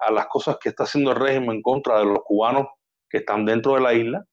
a 0.00 0.12
las 0.12 0.26
cosas 0.26 0.58
que 0.60 0.68
está 0.68 0.84
haciendo 0.84 1.12
el 1.12 1.18
régimen 1.18 1.56
en 1.56 1.62
contra 1.62 1.98
de 1.98 2.04
los 2.04 2.20
cubanos 2.24 2.66
que 3.08 3.18
están 3.18 3.44
dentro 3.44 3.74
de 3.74 3.80
la 3.80 3.94
isla, 3.94 4.24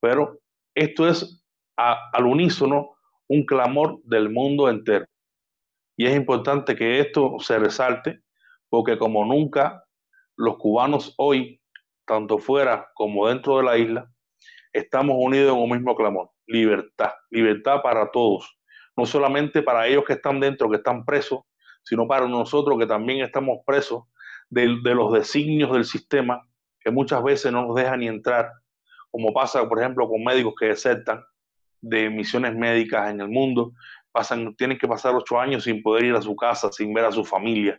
pero 0.00 0.38
esto 0.74 1.08
es 1.08 1.42
al 1.76 2.26
unísono 2.26 2.96
un 3.28 3.44
clamor 3.44 4.00
del 4.04 4.30
mundo 4.30 4.68
entero. 4.68 5.06
Y 5.96 6.06
es 6.06 6.16
importante 6.16 6.74
que 6.74 7.00
esto 7.00 7.36
se 7.40 7.58
resalte, 7.58 8.20
porque 8.68 8.98
como 8.98 9.24
nunca 9.24 9.84
los 10.36 10.56
cubanos 10.56 11.14
hoy, 11.18 11.60
tanto 12.06 12.38
fuera 12.38 12.88
como 12.94 13.28
dentro 13.28 13.58
de 13.58 13.64
la 13.64 13.76
isla, 13.76 14.10
estamos 14.72 15.16
unidos 15.18 15.56
en 15.56 15.62
un 15.62 15.70
mismo 15.70 15.94
clamor, 15.94 16.30
libertad, 16.48 17.12
libertad 17.30 17.82
para 17.82 18.10
todos, 18.10 18.58
no 18.96 19.06
solamente 19.06 19.62
para 19.62 19.86
ellos 19.86 20.04
que 20.04 20.14
están 20.14 20.40
dentro, 20.40 20.68
que 20.68 20.76
están 20.76 21.04
presos, 21.04 21.40
sino 21.84 22.08
para 22.08 22.26
nosotros 22.26 22.78
que 22.78 22.86
también 22.86 23.24
estamos 23.24 23.58
presos 23.64 24.04
de, 24.48 24.78
de 24.82 24.94
los 24.94 25.12
designios 25.12 25.72
del 25.72 25.84
sistema 25.84 26.42
que 26.80 26.90
muchas 26.90 27.22
veces 27.22 27.52
no 27.52 27.66
nos 27.66 27.76
dejan 27.76 28.00
ni 28.00 28.08
entrar, 28.08 28.50
como 29.10 29.32
pasa, 29.32 29.68
por 29.68 29.78
ejemplo, 29.78 30.08
con 30.08 30.22
médicos 30.22 30.54
que 30.58 30.66
desertan 30.66 31.22
de 31.80 32.10
misiones 32.10 32.54
médicas 32.54 33.10
en 33.10 33.20
el 33.20 33.28
mundo, 33.28 33.72
pasan, 34.12 34.54
tienen 34.56 34.78
que 34.78 34.88
pasar 34.88 35.14
ocho 35.14 35.38
años 35.38 35.64
sin 35.64 35.82
poder 35.82 36.04
ir 36.04 36.14
a 36.14 36.22
su 36.22 36.34
casa, 36.34 36.72
sin 36.72 36.92
ver 36.92 37.04
a 37.04 37.12
su 37.12 37.24
familia, 37.24 37.78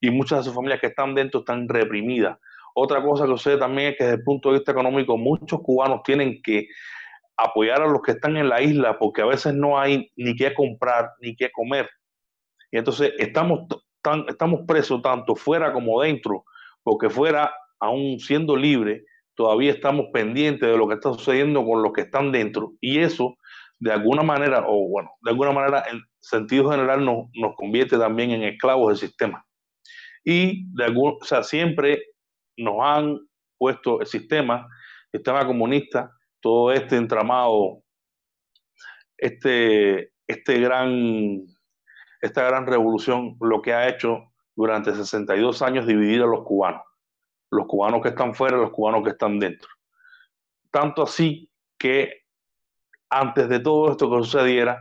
y 0.00 0.10
muchas 0.10 0.40
de 0.40 0.44
sus 0.44 0.54
familias 0.54 0.80
que 0.80 0.88
están 0.88 1.14
dentro 1.14 1.40
están 1.40 1.68
reprimidas. 1.68 2.38
Otra 2.74 3.02
cosa 3.02 3.24
que 3.24 3.30
sucede 3.30 3.58
también 3.58 3.92
es 3.92 3.98
que 3.98 4.04
desde 4.04 4.16
el 4.18 4.24
punto 4.24 4.50
de 4.50 4.58
vista 4.58 4.72
económico 4.72 5.18
muchos 5.18 5.60
cubanos 5.60 6.02
tienen 6.04 6.40
que 6.42 6.68
apoyar 7.44 7.82
a 7.82 7.88
los 7.88 8.02
que 8.02 8.12
están 8.12 8.36
en 8.36 8.48
la 8.48 8.62
isla 8.62 8.98
porque 8.98 9.22
a 9.22 9.26
veces 9.26 9.54
no 9.54 9.78
hay 9.78 10.10
ni 10.16 10.34
qué 10.36 10.54
comprar 10.54 11.10
ni 11.20 11.36
qué 11.36 11.50
comer. 11.50 11.88
Y 12.70 12.78
entonces 12.78 13.12
estamos, 13.18 13.66
tan, 14.02 14.24
estamos 14.28 14.60
presos 14.66 15.02
tanto 15.02 15.34
fuera 15.34 15.72
como 15.72 16.00
dentro, 16.02 16.44
porque 16.82 17.10
fuera 17.10 17.52
aún 17.80 18.18
siendo 18.20 18.56
libre, 18.56 19.04
todavía 19.34 19.72
estamos 19.72 20.06
pendientes 20.12 20.68
de 20.68 20.76
lo 20.76 20.86
que 20.86 20.94
está 20.94 21.12
sucediendo 21.12 21.64
con 21.64 21.82
los 21.82 21.92
que 21.92 22.02
están 22.02 22.30
dentro 22.30 22.72
y 22.80 22.98
eso 22.98 23.36
de 23.78 23.92
alguna 23.92 24.22
manera, 24.22 24.64
o 24.66 24.88
bueno, 24.88 25.10
de 25.22 25.30
alguna 25.30 25.52
manera 25.52 25.84
en 25.90 26.02
sentido 26.20 26.70
general 26.70 27.04
nos, 27.04 27.28
nos 27.34 27.54
convierte 27.56 27.96
también 27.96 28.30
en 28.30 28.42
esclavos 28.42 28.88
del 28.88 29.08
sistema. 29.08 29.44
Y 30.22 30.66
de 30.74 30.84
algún, 30.84 31.16
o 31.20 31.24
sea, 31.24 31.42
siempre 31.42 32.02
nos 32.58 32.76
han 32.82 33.18
puesto 33.56 34.00
el 34.00 34.06
sistema, 34.06 34.68
el 35.12 35.20
sistema 35.20 35.46
comunista, 35.46 36.12
todo 36.40 36.72
este 36.72 36.96
entramado, 36.96 37.82
este, 39.16 40.12
este 40.26 40.60
gran, 40.60 41.44
esta 42.20 42.44
gran 42.44 42.66
revolución, 42.66 43.36
lo 43.40 43.62
que 43.62 43.74
ha 43.74 43.88
hecho 43.88 44.32
durante 44.56 44.94
62 44.94 45.62
años 45.62 45.86
dividir 45.86 46.22
a 46.22 46.26
los 46.26 46.42
cubanos 46.44 46.82
los 47.50 47.66
cubanos 47.66 48.00
que 48.02 48.10
están 48.10 48.34
fuera 48.34 48.56
y 48.56 48.60
los 48.60 48.70
cubanos 48.70 49.02
que 49.02 49.10
están 49.10 49.38
dentro. 49.38 49.68
Tanto 50.70 51.02
así 51.02 51.50
que 51.78 52.24
antes 53.08 53.48
de 53.48 53.58
todo 53.58 53.90
esto 53.90 54.08
que 54.08 54.16
sucediera, 54.18 54.80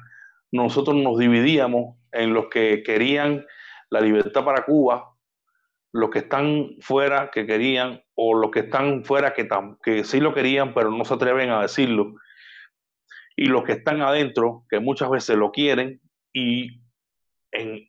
nosotros 0.52 0.95
nos 0.95 1.17
dividíamos 1.17 1.98
en 2.12 2.34
los 2.34 2.48
que 2.48 2.84
querían 2.84 3.45
la 3.89 4.02
libertad 4.02 4.45
para 4.45 4.65
Cuba, 4.65 5.15
los 5.91 6.10
que 6.10 6.19
están 6.19 6.75
fuera 6.80 7.32
que 7.32 7.45
querían, 7.45 8.02
o 8.15 8.36
los 8.36 8.52
que 8.52 8.62
están 8.62 9.04
fuera 9.04 9.34
que, 9.34 9.47
que 9.84 10.04
sí 10.04 10.19
lo 10.19 10.34
querían, 10.34 10.73
pero 10.73 10.91
no 10.91 11.06
se 11.06 11.13
atreven 11.13 11.49
a 11.49 11.62
decirlo, 11.62 12.15
y 13.36 13.45
los 13.45 13.63
que 13.63 13.71
están 13.73 14.02
adentro, 14.02 14.65
que 14.69 14.80
muchas 14.80 15.10
veces 15.10 15.38
lo 15.38 15.52
quieren, 15.52 16.02
y 16.34 16.82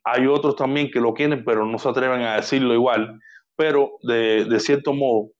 hay 0.04 0.26
otros 0.26 0.56
también 0.56 0.90
que 0.90 1.00
lo 1.00 1.12
quieren, 1.12 1.44
pero 1.44 1.66
no 1.66 1.78
se 1.78 1.88
atreven 1.88 2.22
a 2.22 2.36
decirlo 2.36 2.72
igual, 2.72 3.20
pero 3.56 3.98
de, 4.02 4.58
cierto 4.60 4.94
modo 4.94 5.32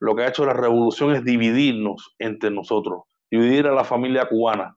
lo 0.00 0.16
que 0.16 0.22
ha 0.22 0.28
hecho 0.28 0.46
la 0.46 0.54
revolución 0.54 1.14
es 1.14 1.24
dividirnos 1.24 2.14
entre 2.18 2.50
nosotros, 2.50 3.02
dividir 3.30 3.66
a 3.66 3.72
la 3.72 3.84
familia 3.84 4.26
cubana. 4.26 4.74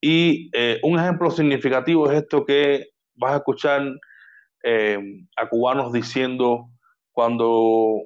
Y 0.00 0.50
eh, 0.54 0.78
un 0.82 0.98
ejemplo 0.98 1.30
significativo 1.30 2.10
es 2.10 2.22
esto 2.22 2.44
que 2.44 2.90
vas 3.16 3.32
a 3.32 3.36
escuchar 3.36 3.82
eh, 4.64 4.98
a 5.36 5.48
cubanos 5.48 5.92
diciendo 5.92 6.70
cuando, 7.12 8.02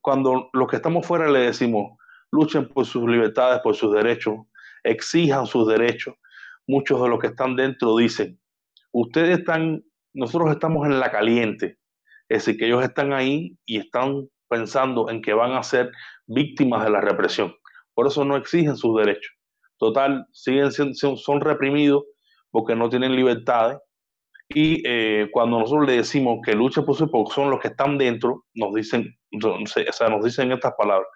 cuando 0.00 0.50
los 0.52 0.68
que 0.68 0.76
estamos 0.76 1.06
fuera 1.06 1.30
le 1.30 1.40
decimos 1.40 1.98
luchen 2.32 2.66
por 2.68 2.86
sus 2.86 3.08
libertades, 3.08 3.60
por 3.60 3.76
sus 3.76 3.94
derechos, 3.94 4.34
exijan 4.82 5.46
sus 5.46 5.68
derechos. 5.68 6.14
Muchos 6.66 7.00
de 7.02 7.08
los 7.08 7.20
que 7.20 7.28
están 7.28 7.54
dentro 7.54 7.96
dicen, 7.96 8.40
ustedes 8.92 9.40
están, 9.40 9.84
nosotros 10.14 10.50
estamos 10.50 10.86
en 10.86 10.98
la 10.98 11.10
caliente, 11.10 11.78
es 12.28 12.44
decir, 12.44 12.58
que 12.58 12.66
ellos 12.66 12.82
están 12.82 13.12
ahí 13.12 13.56
y 13.66 13.78
están 13.78 14.28
pensando 14.48 15.10
en 15.10 15.22
que 15.22 15.34
van 15.34 15.52
a 15.52 15.62
ser 15.62 15.92
víctimas 16.26 16.84
de 16.84 16.90
la 16.90 17.00
represión. 17.00 17.54
Por 17.94 18.06
eso 18.06 18.24
no 18.24 18.36
exigen 18.36 18.76
sus 18.76 18.96
derechos. 18.96 19.34
Total, 19.78 20.26
siguen 20.32 20.72
siendo, 20.72 21.16
son 21.16 21.40
reprimidos 21.40 22.04
porque 22.50 22.74
no 22.74 22.88
tienen 22.88 23.14
libertades. 23.14 23.78
Y 24.54 24.82
eh, 24.86 25.28
cuando 25.32 25.58
nosotros 25.58 25.86
le 25.86 25.96
decimos 25.96 26.40
que 26.44 26.54
lucha 26.54 26.82
por 26.82 26.96
su 26.96 27.10
porque 27.10 27.34
son 27.34 27.50
los 27.50 27.60
que 27.60 27.68
están 27.68 27.98
dentro, 27.98 28.44
nos 28.54 28.74
dicen, 28.74 29.16
o 29.42 29.66
sea, 29.66 30.08
nos 30.08 30.24
dicen 30.24 30.52
estas 30.52 30.74
palabras. 30.76 31.08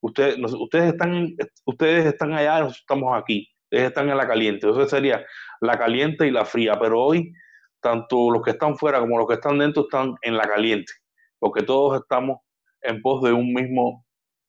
Ustedes, 0.00 0.38
ustedes, 0.52 0.92
están, 0.92 1.34
ustedes 1.64 2.06
están 2.06 2.32
allá, 2.32 2.60
nosotros 2.60 2.80
estamos 2.80 3.18
aquí. 3.18 3.48
Ustedes 3.64 3.88
están 3.88 4.08
en 4.08 4.16
la 4.16 4.28
caliente. 4.28 4.68
Eso 4.68 4.86
sería 4.86 5.24
la 5.60 5.78
caliente 5.78 6.26
y 6.26 6.30
la 6.30 6.44
fría. 6.44 6.78
Pero 6.80 7.02
hoy, 7.02 7.32
tanto 7.80 8.30
los 8.30 8.42
que 8.42 8.50
están 8.50 8.76
fuera 8.76 9.00
como 9.00 9.18
los 9.18 9.26
que 9.26 9.34
están 9.34 9.58
dentro 9.58 9.84
están 9.84 10.14
en 10.22 10.36
la 10.36 10.44
caliente. 10.44 10.92
Porque 11.38 11.62
todos 11.62 12.00
estamos 12.00 12.38
en 12.82 13.02
pos 13.02 13.22
de 13.22 13.32
un 13.32 13.52
mismo 13.52 14.04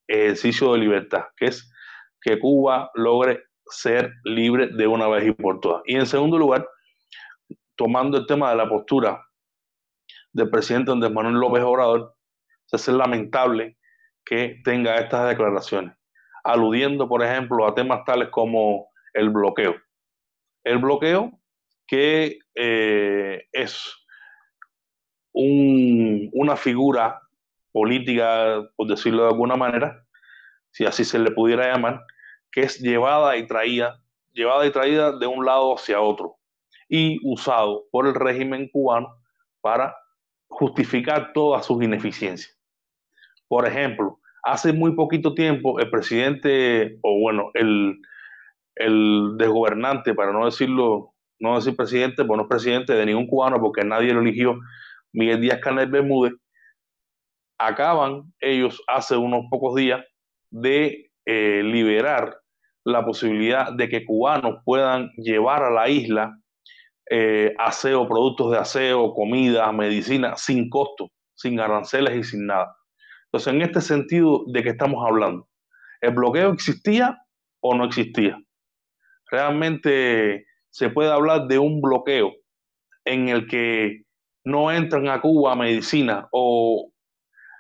ejercicio 0.08 0.74
de 0.74 0.80
libertad, 0.80 1.24
que 1.36 1.48
es 1.48 1.70
que 2.22 2.40
Cuba 2.40 2.92
logre 2.94 3.44
ser 3.66 4.14
libre 4.24 4.68
de 4.68 4.88
una 4.88 5.08
vez 5.08 5.28
y 5.28 5.32
por 5.32 5.60
todas. 5.60 5.82
Y 5.86 5.96
en 5.96 6.06
segundo 6.06 6.38
lugar, 6.38 6.68
tomando 7.78 8.18
el 8.18 8.26
tema 8.26 8.50
de 8.50 8.58
la 8.58 8.68
postura 8.68 9.24
del 10.34 10.50
presidente 10.50 10.92
Andrés 10.92 11.14
Manuel 11.14 11.36
López 11.36 11.64
Obrador, 11.64 12.16
es 12.70 12.88
lamentable 12.90 13.78
que 14.26 14.60
tenga 14.66 14.98
estas 14.98 15.30
declaraciones, 15.30 15.96
aludiendo, 16.44 17.08
por 17.08 17.24
ejemplo, 17.24 17.66
a 17.66 17.74
temas 17.74 18.04
tales 18.04 18.30
como 18.30 18.90
el 19.14 19.30
bloqueo. 19.30 19.76
El 20.66 20.80
bloqueo 20.80 21.40
que 21.88 22.40
eh, 22.56 23.48
es 23.54 23.96
una 25.34 26.58
figura 26.58 27.22
política, 27.72 28.68
por 28.76 28.88
decirlo 28.88 29.24
de 29.24 29.30
alguna 29.30 29.56
manera, 29.56 30.04
si 30.72 30.86
así 30.86 31.06
se 31.06 31.20
le 31.20 31.32
pudiera 31.32 31.72
llamar, 31.72 32.04
que 32.52 32.62
es 32.62 32.80
llevada 32.80 33.38
y 33.38 33.46
traída, 33.46 34.02
llevada 34.34 34.66
y 34.66 34.72
traída 34.72 35.12
de 35.12 35.28
un 35.28 35.46
lado 35.46 35.76
hacia 35.76 36.02
otro 36.02 36.37
y 36.90 37.20
usado 37.24 37.86
por 37.92 38.08
el 38.08 38.16
régimen 38.16 38.70
cubano 38.70 39.16
para 39.62 39.96
justificar 40.50 41.34
todas 41.34 41.66
sus 41.66 41.84
ineficiencias. 41.84 42.58
Por 43.48 43.68
ejemplo, 43.68 44.20
hace 44.44 44.74
muy 44.74 44.94
poquito 44.96 45.34
tiempo 45.34 45.80
el 45.80 45.90
presidente, 45.90 47.00
o 47.02 47.20
bueno, 47.20 47.52
el, 47.54 48.00
el 48.76 49.36
desgobernante, 49.38 50.14
para 50.14 50.32
no 50.32 50.46
decirlo, 50.46 51.14
no 51.40 51.56
decir 51.56 51.76
presidente, 51.76 52.24
pues 52.24 52.38
no 52.38 52.44
es 52.44 52.50
presidente 52.50 52.94
de 52.94 53.06
ningún 53.06 53.28
cubano 53.28 53.60
porque 53.60 53.84
nadie 53.84 54.14
lo 54.14 54.22
eligió, 54.22 54.58
Miguel 55.14 55.42
Díaz 55.42 55.60
Canel 55.60 55.90
Bermúdez, 55.90 56.34
acaban 57.60 58.34
ellos 58.40 58.82
hace 58.88 59.18
unos 59.18 59.46
pocos 59.50 59.76
días 59.76 60.04
de 60.52 61.12
eh, 61.26 61.62
liberar 61.64 62.38
la 62.86 63.04
posibilidad 63.04 63.74
de 63.74 63.90
que 63.90 64.06
cubanos 64.06 64.62
puedan 64.64 65.10
llevar 65.18 65.64
a 65.64 65.72
la 65.72 65.90
isla 65.90 66.40
eh, 67.10 67.54
aseo, 67.58 68.08
productos 68.08 68.52
de 68.52 68.58
aseo, 68.58 69.14
comida, 69.14 69.72
medicina, 69.72 70.36
sin 70.36 70.70
costo, 70.70 71.12
sin 71.36 71.60
aranceles 71.60 72.16
y 72.16 72.24
sin 72.24 72.48
nada. 72.48 72.76
Entonces, 73.26 73.54
en 73.54 73.62
este 73.62 73.82
sentido, 73.82 74.44
¿de 74.48 74.64
qué 74.64 74.70
estamos 74.70 75.06
hablando? 75.06 75.48
¿El 76.02 76.14
bloqueo 76.14 76.52
existía 76.52 77.18
o 77.62 77.76
no 77.76 77.86
existía? 77.86 78.40
Realmente 79.30 80.46
se 80.70 80.90
puede 80.90 81.12
hablar 81.12 81.48
de 81.48 81.60
un 81.60 81.82
bloqueo 81.82 82.34
en 83.06 83.30
el 83.30 83.48
que 83.48 84.04
no 84.44 84.72
entran 84.72 85.08
a 85.10 85.22
Cuba 85.22 85.56
medicina 85.56 86.28
o 86.32 86.92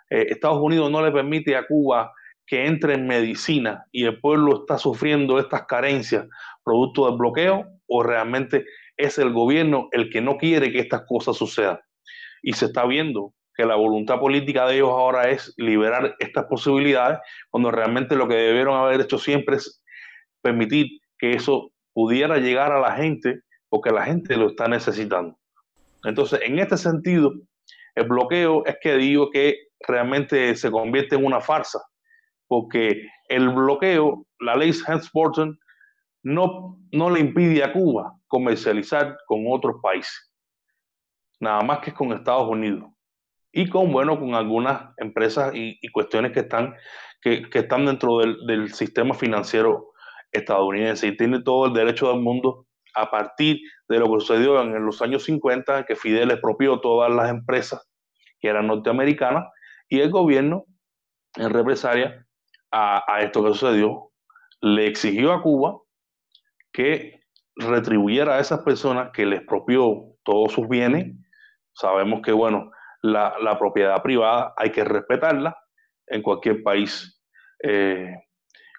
eh, 0.10 0.27
Estados 0.29 0.60
Unidos 0.62 0.89
no 0.89 1.03
le 1.03 1.12
permite 1.12 1.55
a 1.55 1.65
Cuba 1.67 2.13
que 2.45 2.65
entre 2.65 2.93
en 2.93 3.07
medicina 3.07 3.86
y 3.91 4.05
el 4.05 4.19
pueblo 4.21 4.62
está 4.62 4.77
sufriendo 4.77 5.38
estas 5.38 5.65
carencias 5.65 6.27
producto 6.63 7.07
del 7.07 7.17
bloqueo 7.17 7.65
o 7.88 8.03
realmente 8.03 8.65
es 8.97 9.17
el 9.17 9.31
gobierno 9.31 9.89
el 9.91 10.10
que 10.10 10.21
no 10.21 10.38
quiere 10.38 10.71
que 10.71 10.79
estas 10.79 11.03
cosas 11.07 11.38
sucedan. 11.38 11.79
Y 12.41 12.53
se 12.53 12.65
está 12.65 12.86
viendo 12.86 13.33
que 13.55 13.65
la 13.65 13.75
voluntad 13.75 14.19
política 14.19 14.67
de 14.67 14.75
ellos 14.75 14.89
ahora 14.89 15.29
es 15.29 15.53
liberar 15.57 16.15
estas 16.19 16.45
posibilidades, 16.45 17.19
cuando 17.49 17.71
realmente 17.71 18.15
lo 18.15 18.27
que 18.27 18.36
debieron 18.36 18.77
haber 18.77 19.01
hecho 19.01 19.17
siempre 19.17 19.55
es 19.55 19.83
permitir 20.41 20.88
que 21.17 21.31
eso 21.31 21.71
pudiera 21.93 22.38
llegar 22.38 22.71
a 22.71 22.79
la 22.79 22.95
gente, 22.95 23.41
porque 23.69 23.89
la 23.89 24.05
gente 24.05 24.38
lo 24.38 24.49
está 24.49 24.67
necesitando. 24.67 25.36
Entonces, 26.03 26.39
en 26.43 26.60
este 26.60 26.77
sentido, 26.77 27.33
el 27.95 28.07
bloqueo 28.07 28.63
es 28.65 28.77
que 28.79 28.95
digo 28.95 29.31
que 29.31 29.57
realmente 29.88 30.55
se 30.55 30.69
convierte 30.69 31.15
en 31.15 31.25
una 31.25 31.41
farsa, 31.41 31.79
porque 32.47 33.01
el 33.29 33.49
bloqueo, 33.49 34.25
la 34.39 34.55
ley 34.55 34.71
Hans-Borten, 34.86 35.57
no, 36.27 36.77
no 36.91 37.09
le 37.09 37.21
impide 37.21 37.63
a 37.63 37.71
Cuba 37.71 38.13
comercializar 38.27 39.17
con 39.25 39.45
otros 39.47 39.77
países, 39.81 40.29
nada 41.39 41.61
más 41.61 41.79
que 41.79 41.93
con 41.93 42.11
Estados 42.11 42.49
Unidos. 42.49 42.89
Y 43.53 43.69
con, 43.69 43.91
bueno, 43.93 44.19
con 44.19 44.35
algunas 44.35 44.93
empresas 44.97 45.51
y, 45.55 45.79
cuestiones 45.91 46.33
que 46.33 46.41
están, 46.41 46.75
que, 47.21 47.47
están 47.53 47.85
dentro 47.85 48.19
del, 48.19 48.45
del, 48.45 48.73
sistema 48.73 49.13
financiero 49.13 49.93
estadounidense. 50.31 51.07
Y 51.07 51.17
tiene 51.17 51.41
todo 51.41 51.67
el 51.67 51.73
derecho 51.73 52.09
del 52.09 52.19
mundo 52.19 52.67
a 52.93 53.09
partir 53.09 53.61
de 53.87 53.99
lo 53.99 54.05
que 54.11 54.19
sucedió 54.19 54.61
en 54.61 54.85
los 54.85 55.01
años 55.01 55.23
50, 55.23 55.85
que 55.85 55.95
Fidel 55.95 56.31
expropió 56.31 56.81
todas 56.81 57.09
las 57.09 57.29
empresas 57.29 57.89
que 58.39 58.49
eran 58.49 58.67
norteamericanas 58.67 59.45
y 59.87 60.01
el 60.01 60.11
gobierno, 60.11 60.65
en 61.37 61.49
represalia 61.51 62.27
a, 62.71 63.21
esto 63.21 63.43
que 63.43 63.53
sucedió, 63.53 64.11
le 64.59 64.87
exigió 64.87 65.31
a 65.31 65.41
Cuba 65.41 65.79
que 66.77 67.21
retribuyera 67.55 68.35
a 68.35 68.39
esas 68.39 68.59
personas 68.59 69.09
que 69.11 69.25
les 69.25 69.39
expropió 69.39 70.13
todos 70.23 70.53
sus 70.53 70.69
bienes. 70.69 71.15
Sabemos 71.73 72.21
que, 72.21 72.31
bueno, 72.31 72.69
la, 73.01 73.57
propiedad 73.57 73.99
privada 74.03 74.53
hay 74.55 74.69
que 74.69 74.83
respetarla 74.83 75.57
en 76.05 76.21
cualquier 76.21 76.61
país 76.61 77.19
eh, 77.63 78.13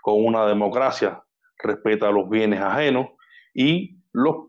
con 0.00 0.24
una 0.24 0.46
democracia, 0.46 1.20
respeta 1.58 2.12
los 2.12 2.30
bienes 2.30 2.61
ajenos 2.61 3.08
y 3.52 3.98
los 4.12 4.46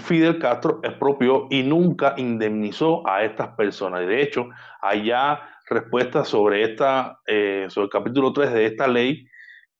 Fidel 0.00 0.40
Castro 0.40 0.80
expropió 0.82 1.46
y 1.50 1.62
nunca 1.62 2.14
indemnizó 2.16 3.06
a 3.06 3.22
estas 3.22 3.50
personas. 3.50 4.08
De 4.08 4.22
hecho, 4.22 4.48
allá 4.80 5.40
respuestas 5.68 6.26
sobre, 6.26 6.64
esta, 6.64 7.20
eh, 7.28 7.66
sobre 7.68 7.84
el 7.84 7.90
capítulo 7.90 8.32
3 8.32 8.52
de 8.52 8.66
esta 8.66 8.88
ley 8.88 9.24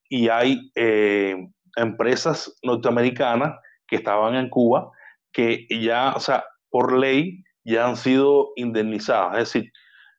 y 0.08 0.28
hay 0.28 0.70
eh, 0.76 1.36
empresas 1.76 2.56
norteamericanas 2.62 3.58
que 3.86 3.96
estaban 3.96 4.34
en 4.34 4.48
Cuba 4.48 4.90
que 5.32 5.66
ya, 5.70 6.12
o 6.14 6.20
sea, 6.20 6.44
por 6.70 6.96
ley 6.98 7.42
ya 7.64 7.86
han 7.86 7.96
sido 7.96 8.52
indemnizadas. 8.56 9.38
Es 9.38 9.52
decir, 9.52 9.72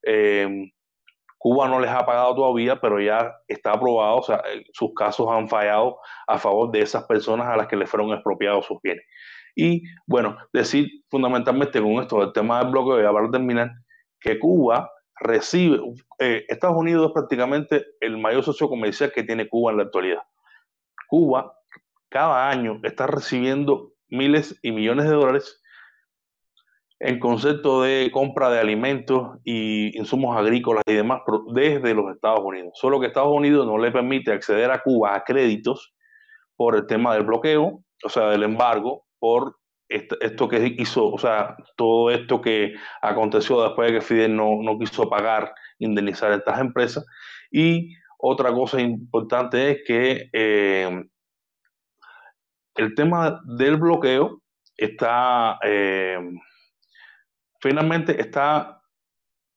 eh, 0.03 0.71
Cuba 1.37 1.67
no 1.67 1.79
les 1.79 1.91
ha 1.91 2.05
pagado 2.05 2.35
todavía, 2.35 2.79
pero 2.79 3.01
ya 3.01 3.33
está 3.47 3.73
aprobado, 3.73 4.17
o 4.17 4.23
sea, 4.23 4.41
sus 4.71 4.93
casos 4.95 5.27
han 5.29 5.49
fallado 5.49 5.99
a 6.27 6.39
favor 6.39 6.71
de 6.71 6.81
esas 6.81 7.03
personas 7.03 7.47
a 7.47 7.57
las 7.57 7.67
que 7.67 7.75
les 7.75 7.89
fueron 7.89 8.11
expropiados 8.11 8.65
sus 8.65 8.81
bienes. 8.81 9.03
Y 9.55 9.83
bueno, 10.07 10.37
decir 10.53 10.87
fundamentalmente 11.11 11.81
con 11.81 12.01
esto, 12.01 12.23
el 12.23 12.33
tema 12.33 12.59
del 12.59 12.71
bloqueo, 12.71 12.99
y 12.99 13.13
para 13.13 13.29
terminar, 13.29 13.71
que 14.21 14.39
Cuba 14.39 14.89
recibe, 15.19 15.79
eh, 16.19 16.45
Estados 16.47 16.77
Unidos 16.77 17.07
es 17.07 17.13
prácticamente 17.13 17.85
el 17.99 18.17
mayor 18.17 18.43
socio 18.43 18.69
comercial 18.69 19.11
que 19.11 19.23
tiene 19.23 19.49
Cuba 19.49 19.71
en 19.71 19.77
la 19.77 19.83
actualidad. 19.83 20.23
Cuba 21.13 21.53
cada 22.09 22.49
año 22.49 22.79
está 22.81 23.05
recibiendo 23.05 23.91
miles 24.07 24.57
y 24.63 24.71
millones 24.71 25.05
de 25.05 25.13
dólares 25.13 25.61
en 26.99 27.19
concepto 27.19 27.83
de 27.83 28.09
compra 28.11 28.49
de 28.49 28.59
alimentos 28.59 29.37
y 29.43 29.95
insumos 29.95 30.35
agrícolas 30.35 30.81
y 30.87 30.93
demás 30.93 31.21
desde 31.53 31.93
los 31.93 32.15
Estados 32.15 32.39
Unidos. 32.43 32.71
Solo 32.73 32.99
que 32.99 33.05
Estados 33.05 33.31
Unidos 33.31 33.67
no 33.67 33.77
le 33.77 33.91
permite 33.91 34.31
acceder 34.31 34.71
a 34.71 34.81
Cuba 34.81 35.13
a 35.13 35.23
créditos 35.23 35.93
por 36.55 36.75
el 36.75 36.87
tema 36.87 37.13
del 37.13 37.25
bloqueo, 37.25 37.83
o 38.03 38.09
sea, 38.09 38.29
del 38.29 38.41
embargo, 38.41 39.05
por 39.19 39.57
esto, 39.89 40.49
que 40.49 40.75
hizo, 40.79 41.11
o 41.11 41.19
sea, 41.19 41.55
todo 41.75 42.09
esto 42.09 42.41
que 42.41 42.73
aconteció 43.03 43.61
después 43.61 43.91
de 43.91 43.99
que 43.99 44.01
Fidel 44.01 44.35
no, 44.35 44.79
quiso 44.79 45.07
pagar, 45.07 45.53
indemnizar 45.77 46.31
a 46.31 46.37
estas 46.37 46.59
empresas. 46.59 47.05
Y 47.51 47.93
otra 48.25 48.53
cosa 48.53 48.79
importante 48.79 49.71
es 49.71 49.77
que 49.85 50.29
eh, 50.31 51.03
el 52.75 52.95
tema 52.95 53.41
del 53.43 53.75
bloqueo 53.75 54.41
está, 54.77 55.59
eh, 55.61 56.17
finalmente 57.59 58.21
está 58.21 58.81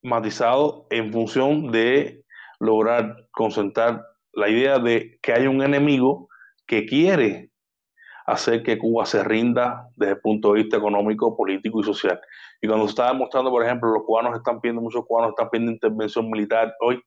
matizado 0.03 0.89
en 0.91 1.13
función 1.13 1.71
de 1.71 2.25
lograr 2.59 3.29
concentrar 3.31 4.05
la 4.33 4.49
idea 4.49 4.81
de 4.81 5.17
que 5.23 5.33
hay 5.33 5.47
un 5.47 5.63
enemigo 5.63 6.29
que 6.67 6.87
quiere 6.87 7.53
hacer 8.27 8.65
que 8.65 8.79
Cuba 8.79 9.07
se 9.07 9.23
rinda 9.23 9.87
desde 9.95 10.15
el 10.15 10.21
punto 10.21 10.53
de 10.53 10.63
vista 10.63 10.77
económico, 10.77 11.37
político 11.37 11.83
y 11.83 11.85
social. 11.85 12.21
Y 12.61 12.67
cuando 12.67 12.87
se 12.87 12.91
está 12.91 13.13
demostrando, 13.13 13.53
por 13.53 13.65
ejemplo, 13.65 13.91
los 13.91 14.03
cubanos 14.03 14.37
están 14.37 14.61
pidiendo, 14.61 14.83
muchos 14.83 15.05
cubanos 15.07 15.31
están 15.31 15.51
pidiendo 15.51 15.71
intervención 15.71 16.29
militar 16.29 16.75
hoy 16.81 17.01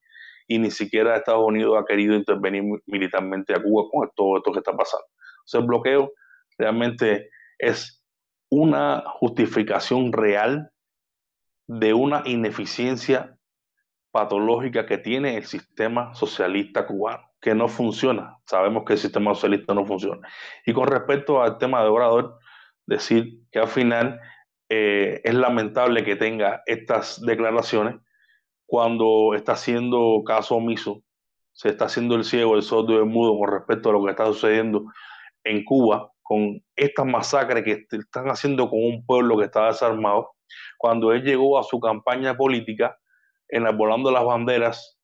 y 0.50 0.58
ni 0.58 0.72
siquiera 0.72 1.16
Estados 1.16 1.46
Unidos 1.46 1.78
ha 1.80 1.86
querido 1.86 2.16
intervenir 2.16 2.64
militarmente 2.88 3.54
a 3.54 3.62
Cuba 3.62 3.84
con 3.90 4.10
todo 4.16 4.38
esto 4.38 4.52
que 4.52 4.60
está 4.60 4.76
pasando. 4.76 5.06
O 5.06 5.58
el 5.58 5.66
bloqueo 5.66 6.12
realmente 6.58 7.30
es 7.60 8.04
una 8.50 9.04
justificación 9.06 10.12
real 10.12 10.72
de 11.68 11.94
una 11.94 12.24
ineficiencia 12.26 13.38
patológica 14.12 14.88
que 14.88 14.98
tiene 14.98 15.38
el 15.38 15.46
sistema 15.46 16.16
socialista 16.16 16.88
cubano, 16.88 17.30
que 17.40 17.54
no 17.54 17.68
funciona. 17.68 18.36
Sabemos 18.48 18.86
que 18.86 18.94
el 18.94 19.00
sistema 19.00 19.36
socialista 19.36 19.76
no 19.76 19.86
funciona. 19.86 20.28
Y 20.66 20.74
con 20.74 20.88
respecto 20.88 21.44
al 21.44 21.60
tema 21.60 21.84
de 21.84 21.90
Obrador, 21.90 22.40
decir 22.88 23.44
que 23.52 23.60
al 23.60 23.68
final 23.68 24.20
eh, 24.68 25.22
es 25.24 25.34
lamentable 25.36 26.04
que 26.04 26.16
tenga 26.16 26.64
estas 26.66 27.24
declaraciones 27.24 27.98
cuando 28.70 29.34
está 29.34 29.54
haciendo 29.54 30.22
caso 30.24 30.56
omiso, 30.56 31.02
se 31.54 31.70
está 31.70 31.86
haciendo 31.86 32.14
el 32.14 32.24
ciego, 32.24 32.56
el 32.56 32.62
sordo 32.62 32.94
y 32.94 32.98
el 32.98 33.06
mudo 33.06 33.36
con 33.40 33.52
respecto 33.52 33.90
a 33.90 33.94
lo 33.94 34.06
que 34.06 34.12
está 34.12 34.28
sucediendo 34.28 34.86
en 35.44 35.66
Cuba, 35.66 36.12
con 36.22 36.62
estas 36.76 37.08
masacres 37.08 37.64
que 37.64 37.84
están 37.98 38.28
haciendo 38.28 38.70
con 38.70 38.80
un 38.84 39.04
pueblo 39.08 39.40
que 39.40 39.46
está 39.46 39.66
desarmado, 39.66 40.36
cuando 40.78 41.12
él 41.12 41.24
llegó 41.24 41.58
a 41.58 41.64
su 41.64 41.80
campaña 41.80 42.38
política, 42.38 42.96
enarbolando 43.48 44.12
las 44.12 44.24
banderas 44.24 45.00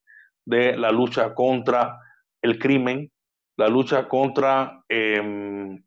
de 0.45 0.77
la 0.77 0.91
lucha 0.91 1.33
contra 1.33 1.97
el 2.43 2.59
crimen, 2.59 3.11
la 3.57 3.67
lucha 3.67 4.07
contra 4.07 4.83
em, 4.89 5.83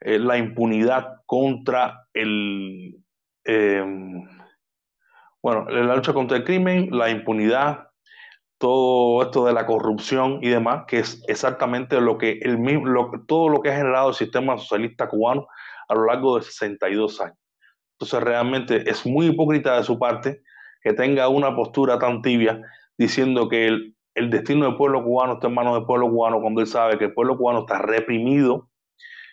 eh, 0.00 0.18
la 0.18 0.38
impunidad, 0.38 1.22
contra 1.24 2.08
el... 2.12 2.96
Em, 3.44 4.26
bueno, 5.48 5.70
la 5.70 5.96
lucha 5.96 6.12
contra 6.12 6.36
el 6.36 6.44
crimen, 6.44 6.90
la 6.90 7.08
impunidad, 7.08 7.88
todo 8.58 9.22
esto 9.22 9.46
de 9.46 9.54
la 9.54 9.64
corrupción 9.64 10.40
y 10.42 10.48
demás, 10.48 10.84
que 10.86 10.98
es 10.98 11.22
exactamente 11.26 12.02
lo 12.02 12.18
que 12.18 12.38
el 12.42 12.58
mismo, 12.58 13.10
todo 13.26 13.48
lo 13.48 13.62
que 13.62 13.70
ha 13.70 13.76
generado 13.76 14.10
el 14.10 14.14
sistema 14.14 14.58
socialista 14.58 15.08
cubano 15.08 15.46
a 15.88 15.94
lo 15.94 16.04
largo 16.04 16.36
de 16.36 16.42
62 16.42 17.20
años. 17.22 17.38
Entonces 17.94 18.22
realmente 18.22 18.90
es 18.90 19.06
muy 19.06 19.28
hipócrita 19.28 19.78
de 19.78 19.84
su 19.84 19.98
parte 19.98 20.42
que 20.82 20.92
tenga 20.92 21.28
una 21.28 21.56
postura 21.56 21.98
tan 21.98 22.20
tibia 22.20 22.60
diciendo 22.98 23.48
que 23.48 23.68
el, 23.68 23.96
el 24.14 24.28
destino 24.28 24.66
del 24.66 24.76
pueblo 24.76 25.02
cubano 25.02 25.34
está 25.34 25.46
en 25.46 25.54
manos 25.54 25.76
del 25.76 25.86
pueblo 25.86 26.10
cubano 26.10 26.42
cuando 26.42 26.60
él 26.60 26.66
sabe 26.66 26.98
que 26.98 27.06
el 27.06 27.14
pueblo 27.14 27.38
cubano 27.38 27.60
está 27.60 27.78
reprimido 27.78 28.68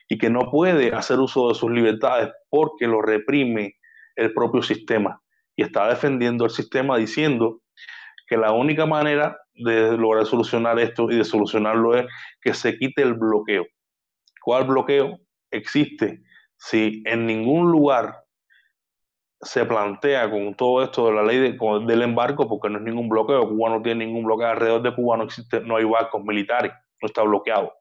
y 0.08 0.18
que 0.18 0.30
no 0.30 0.50
puede 0.50 0.96
hacer 0.96 1.20
uso 1.20 1.50
de 1.50 1.56
sus 1.56 1.72
libertades 1.72 2.32
porque 2.50 2.88
lo 2.88 3.02
reprime 3.02 3.76
el 4.16 4.34
propio 4.34 4.62
sistema. 4.62 5.22
Y 5.56 5.64
está 5.64 5.88
defendiendo 5.88 6.46
el 6.46 6.52
sistema 6.52 6.98
diciendo 6.98 7.62
que 8.28 8.38
la 8.38 8.52
única 8.52 8.86
manera 8.86 9.38
de 9.54 9.98
lograr 9.98 10.26
solucionar 10.26 10.80
esto 10.80 11.10
y 11.10 11.18
de 11.18 11.24
solucionarlo 11.24 11.96
es 11.96 12.06
que 12.42 12.54
se 12.54 12.78
quite 12.78 13.02
el 13.02 13.14
bloqueo. 13.14 13.66
¿Cuál 14.42 14.66
bloqueo 14.66 15.20
existe? 15.52 16.24
Si 16.58 17.04
en 17.06 17.26
ningún 17.26 17.72
lugar 17.72 18.26
se 19.42 19.66
plantea 19.66 20.30
con 20.30 20.56
todo 20.56 20.84
esto 20.84 21.08
de 21.08 21.14
la 21.14 21.24
ley 21.24 21.58
del 21.86 22.02
embarco, 22.02 22.48
porque 22.48 22.70
no 22.70 22.80
es 22.80 22.84
ningún 22.84 23.10
bloqueo, 23.10 23.48
Cuba 23.48 23.70
no 23.70 23.82
tiene 23.82 24.06
ningún 24.06 24.26
bloqueo, 24.26 24.48
alrededor 24.48 24.82
de 24.82 24.96
Cuba 24.96 25.18
no 25.18 25.24
existe, 25.24 25.62
no 25.62 25.78
hay 25.78 25.84
barcos 25.84 26.24
militares, 26.24 26.72
no 27.02 27.08
está 27.08 27.22
bloqueado. 27.22 27.74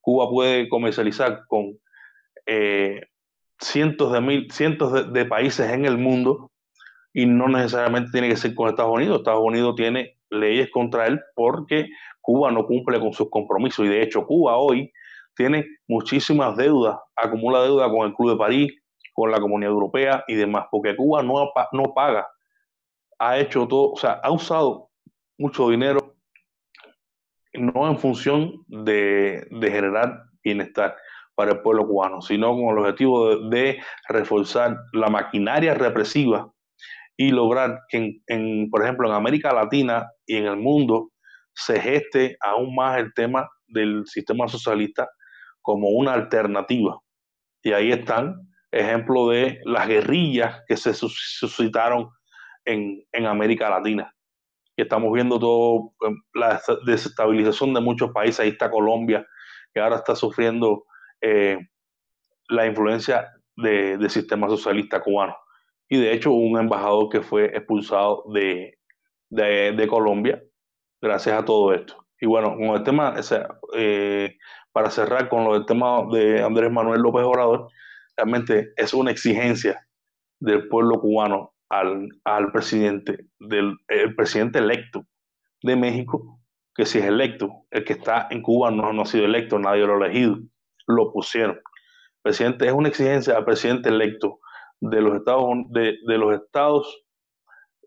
Cuba 0.00 0.30
puede 0.30 0.68
comercializar 0.68 1.42
con 1.46 1.78
eh, 2.46 3.02
cientos 3.60 4.12
de 4.12 4.20
mil, 4.20 4.50
cientos 4.50 5.12
de, 5.12 5.24
países 5.26 5.70
en 5.70 5.84
el 5.84 5.98
mundo 5.98 6.50
y 7.12 7.26
no 7.26 7.48
necesariamente 7.48 8.10
tiene 8.12 8.28
que 8.28 8.36
ser 8.36 8.54
con 8.54 8.68
Estados 8.68 8.94
Unidos. 8.94 9.18
Estados 9.18 9.42
Unidos 9.42 9.74
tiene 9.76 10.18
leyes 10.30 10.70
contra 10.70 11.06
él 11.06 11.20
porque 11.34 11.88
Cuba 12.20 12.50
no 12.50 12.66
cumple 12.66 13.00
con 13.00 13.12
sus 13.12 13.30
compromisos 13.30 13.86
y 13.86 13.88
de 13.88 14.02
hecho 14.02 14.26
Cuba 14.26 14.56
hoy 14.56 14.92
tiene 15.34 15.64
muchísimas 15.86 16.56
deudas, 16.56 16.98
acumula 17.16 17.62
deuda 17.62 17.88
con 17.88 18.08
el 18.08 18.14
Club 18.14 18.32
de 18.32 18.36
París, 18.36 18.72
con 19.14 19.30
la 19.30 19.40
Comunidad 19.40 19.72
Europea 19.72 20.24
y 20.26 20.34
demás, 20.34 20.66
porque 20.70 20.96
Cuba 20.96 21.22
no, 21.22 21.50
no 21.72 21.94
paga, 21.94 22.28
ha 23.18 23.38
hecho 23.38 23.66
todo, 23.66 23.92
o 23.92 23.96
sea, 23.96 24.20
ha 24.22 24.30
usado 24.30 24.90
mucho 25.38 25.70
dinero 25.70 26.16
no 27.54 27.88
en 27.88 27.98
función 27.98 28.64
de, 28.66 29.46
generar 29.60 30.24
bienestar 30.42 30.96
para 31.34 31.52
el 31.52 31.60
pueblo 31.60 31.86
cubano, 31.86 32.20
sino 32.20 32.50
con 32.50 32.68
el 32.68 32.78
objetivo 32.78 33.48
de, 33.48 33.80
reforzar 34.08 34.76
la 34.92 35.08
maquinaria 35.08 35.74
represiva 35.74 36.52
y 37.20 37.32
lograr 37.32 37.80
que, 37.88 38.20
en, 38.28 38.70
por 38.70 38.82
ejemplo, 38.82 39.08
en 39.08 39.14
América 39.14 39.52
Latina 39.52 40.08
y 40.24 40.36
en 40.36 40.46
el 40.46 40.56
mundo 40.56 41.10
se 41.52 41.80
geste 41.80 42.36
aún 42.40 42.76
más 42.76 42.96
el 42.98 43.12
tema 43.12 43.50
del 43.66 44.06
sistema 44.06 44.46
socialista 44.46 45.10
como 45.60 45.88
una 45.88 46.14
alternativa. 46.14 46.96
Y 47.62 47.72
ahí 47.72 47.90
están 47.90 48.48
ejemplo 48.70 49.28
de 49.30 49.60
las 49.64 49.88
guerrillas 49.88 50.62
que 50.68 50.76
se 50.76 50.94
suscitaron 50.94 52.08
en, 52.64 53.26
América 53.26 53.68
Latina. 53.68 54.14
Estamos 54.76 55.12
viendo 55.12 55.40
todo 55.40 55.92
em, 56.06 56.16
la 56.34 56.62
desestabilización 56.86 57.74
de 57.74 57.80
muchos 57.80 58.12
países. 58.12 58.38
Ahí 58.38 58.50
está 58.50 58.70
Colombia, 58.70 59.26
que 59.74 59.80
ahora 59.80 59.96
está 59.96 60.14
sufriendo 60.14 60.84
eh, 61.20 61.58
la 62.48 62.66
influencia 62.66 63.28
del 63.56 64.08
sistema 64.08 64.48
socialista 64.48 65.00
cubano. 65.00 65.36
Y 65.88 65.98
de 65.98 66.12
hecho, 66.12 66.32
un 66.32 66.58
embajador 66.58 67.08
que 67.08 67.22
fue 67.22 67.46
expulsado 67.46 68.24
de, 68.32 68.76
Colombia 69.88 70.42
gracias 71.00 71.40
a 71.40 71.44
todo 71.44 71.72
esto. 71.72 72.06
Y 72.20 72.26
bueno, 72.26 72.56
con 72.56 72.76
el 72.76 72.82
tema, 72.82 73.14
eh, 73.74 74.36
para 74.72 74.90
cerrar 74.90 75.28
con 75.28 75.44
lo 75.44 75.54
del 75.54 75.66
tema 75.66 76.04
de 76.12 76.42
Andrés 76.42 76.70
Manuel 76.70 77.00
López 77.00 77.22
Obrador, 77.24 77.68
realmente 78.16 78.72
es 78.76 78.92
una 78.92 79.10
exigencia 79.10 79.86
del 80.40 80.68
pueblo 80.68 81.00
cubano 81.00 81.54
al, 81.68 82.08
al 82.24 82.52
presidente, 82.52 83.26
del 83.38 83.76
el 83.88 84.14
presidente 84.14 84.58
electo 84.58 85.06
de 85.62 85.76
México, 85.76 86.40
que 86.74 86.86
si 86.86 86.98
es 86.98 87.04
electo, 87.04 87.64
el 87.70 87.84
que 87.84 87.94
está 87.94 88.28
en 88.30 88.42
Cuba 88.42 88.70
no, 88.70 88.92
no 88.92 89.02
ha 89.02 89.06
sido 89.06 89.24
electo, 89.24 89.58
nadie 89.58 89.86
lo 89.86 89.94
ha 89.94 90.06
elegido, 90.06 90.38
lo 90.86 91.12
pusieron. 91.12 91.60
presidente 92.22 92.66
es 92.66 92.72
una 92.72 92.88
exigencia 92.88 93.36
al 93.36 93.44
presidente 93.44 93.88
electo 93.88 94.40
de 94.80 95.00
los 95.00 95.16
Estados, 95.16 95.44
de, 95.70 95.96
de 96.06 96.18
los 96.18 96.34
Estados 96.34 97.04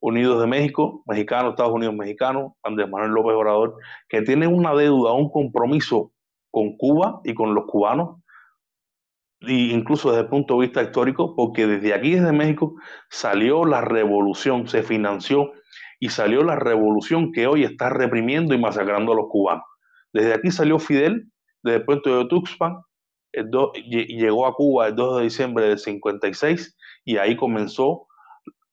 Unidos 0.01 0.41
de 0.41 0.47
México, 0.47 1.03
mexicano, 1.05 1.49
Estados 1.49 1.73
Unidos 1.73 1.95
mexicano, 1.95 2.57
Andrés 2.63 2.89
Manuel 2.89 3.11
López 3.11 3.35
Obrador, 3.35 3.75
que 4.09 4.21
tiene 4.21 4.47
una 4.47 4.73
deuda, 4.73 5.13
un 5.13 5.31
compromiso 5.31 6.11
con 6.49 6.75
Cuba 6.75 7.21
y 7.23 7.33
con 7.33 7.53
los 7.53 7.65
cubanos 7.65 8.21
incluso 9.47 10.09
desde 10.09 10.23
el 10.23 10.29
punto 10.29 10.55
de 10.55 10.67
vista 10.67 10.83
histórico, 10.83 11.35
porque 11.35 11.65
desde 11.65 11.93
aquí, 11.93 12.11
desde 12.11 12.31
México, 12.31 12.75
salió 13.09 13.65
la 13.65 13.81
revolución, 13.81 14.67
se 14.67 14.83
financió 14.83 15.51
y 15.99 16.09
salió 16.09 16.43
la 16.43 16.55
revolución 16.55 17.31
que 17.31 17.47
hoy 17.47 17.63
está 17.63 17.89
reprimiendo 17.89 18.53
y 18.53 18.59
masacrando 18.59 19.13
a 19.13 19.15
los 19.15 19.27
cubanos. 19.29 19.65
Desde 20.13 20.33
aquí 20.33 20.51
salió 20.51 20.79
Fidel, 20.79 21.31
desde 21.63 21.77
el 21.77 21.85
puente 21.85 22.09
de 22.09 22.25
Tuxpan, 22.25 22.77
llegó 23.33 24.45
a 24.45 24.55
Cuba 24.55 24.87
el 24.87 24.95
2 24.95 25.17
de 25.17 25.23
diciembre 25.23 25.67
del 25.67 25.79
56 25.79 26.77
y 27.05 27.17
ahí 27.17 27.35
comenzó 27.35 28.07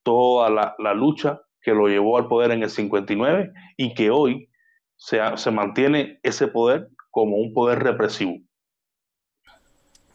toda 0.03 0.51
la, 0.79 0.95
lucha 0.95 1.41
que 1.61 1.73
lo 1.73 1.89
llevó 1.89 2.17
al 2.19 2.29
poder 2.29 2.53
en 2.53 2.63
el 2.63 2.71
59 2.71 3.53
y 3.77 3.95
que 3.95 4.11
hoy 4.11 4.49
se, 4.97 5.21
se 5.37 5.51
mantiene 5.51 6.19
ese 6.23 6.49
poder 6.49 6.89
como 7.11 7.37
un 7.37 7.53
poder 7.53 7.81
represivo. 7.81 8.39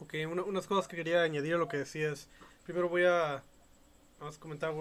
Ok, 0.00 0.14
unas 0.30 0.66
cosas 0.66 0.88
que 0.88 0.96
quería 0.96 1.22
añadir 1.22 1.54
a 1.54 1.58
lo 1.58 1.68
que 1.68 1.78
decías. 1.78 2.28
Primero 2.64 2.88
voy 2.88 3.04
a, 3.04 3.42
comentar 4.38 4.74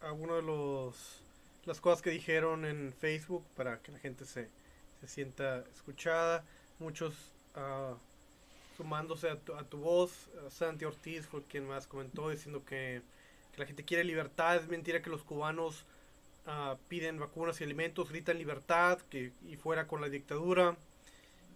algunas 0.00 0.36
de 0.36 0.42
los, 0.42 1.22
las 1.64 1.80
cosas 1.80 2.02
que 2.02 2.10
dijeron 2.10 2.64
en 2.64 2.92
Facebook 2.92 3.44
para 3.56 3.80
que 3.80 3.92
la 3.92 3.98
gente 3.98 4.24
se, 4.24 4.50
se 5.00 5.08
sienta 5.08 5.64
escuchada. 5.74 6.44
Muchos 6.78 7.14
uh, 7.54 7.96
sumándose 8.76 9.30
a 9.30 9.36
tu, 9.36 9.54
a 9.54 9.64
tu 9.64 9.78
voz. 9.78 10.28
Santi 10.50 10.84
Ortiz 10.84 11.26
fue 11.26 11.42
quien 11.44 11.66
más 11.66 11.86
comentó 11.86 12.30
diciendo 12.30 12.64
que, 12.64 13.02
que, 13.52 13.58
la 13.58 13.66
gente 13.66 13.84
quiere 13.84 14.04
libertad. 14.04 14.56
Es 14.56 14.68
mentira 14.68 15.02
que 15.02 15.10
los 15.10 15.22
cubanos 15.22 15.84
uh, 16.46 16.76
piden 16.88 17.18
vacunas 17.18 17.60
y 17.60 17.64
alimentos, 17.64 18.10
gritan 18.10 18.38
libertad 18.38 18.98
que, 19.10 19.32
y 19.48 19.56
fuera 19.56 19.86
con 19.86 20.00
la 20.00 20.08
dictadura. 20.08 20.76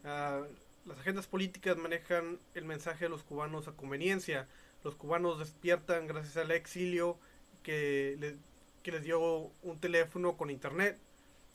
Uh, 0.05 0.45
las 0.87 0.99
agendas 0.99 1.27
políticas 1.27 1.77
manejan 1.77 2.39
el 2.55 2.65
mensaje 2.65 3.05
de 3.05 3.11
los 3.11 3.23
cubanos 3.23 3.69
a 3.69 3.73
conveniencia. 3.73 4.49
Los 4.83 4.95
cubanos 4.95 5.39
despiertan 5.39 6.07
gracias 6.07 6.39
al 6.39 6.51
exilio 6.51 7.19
que, 7.63 8.37
que 8.83 8.93
les 8.93 9.05
dio 9.05 9.21
un 9.63 9.79
teléfono 9.79 10.37
con 10.39 10.51
internet 10.51 10.99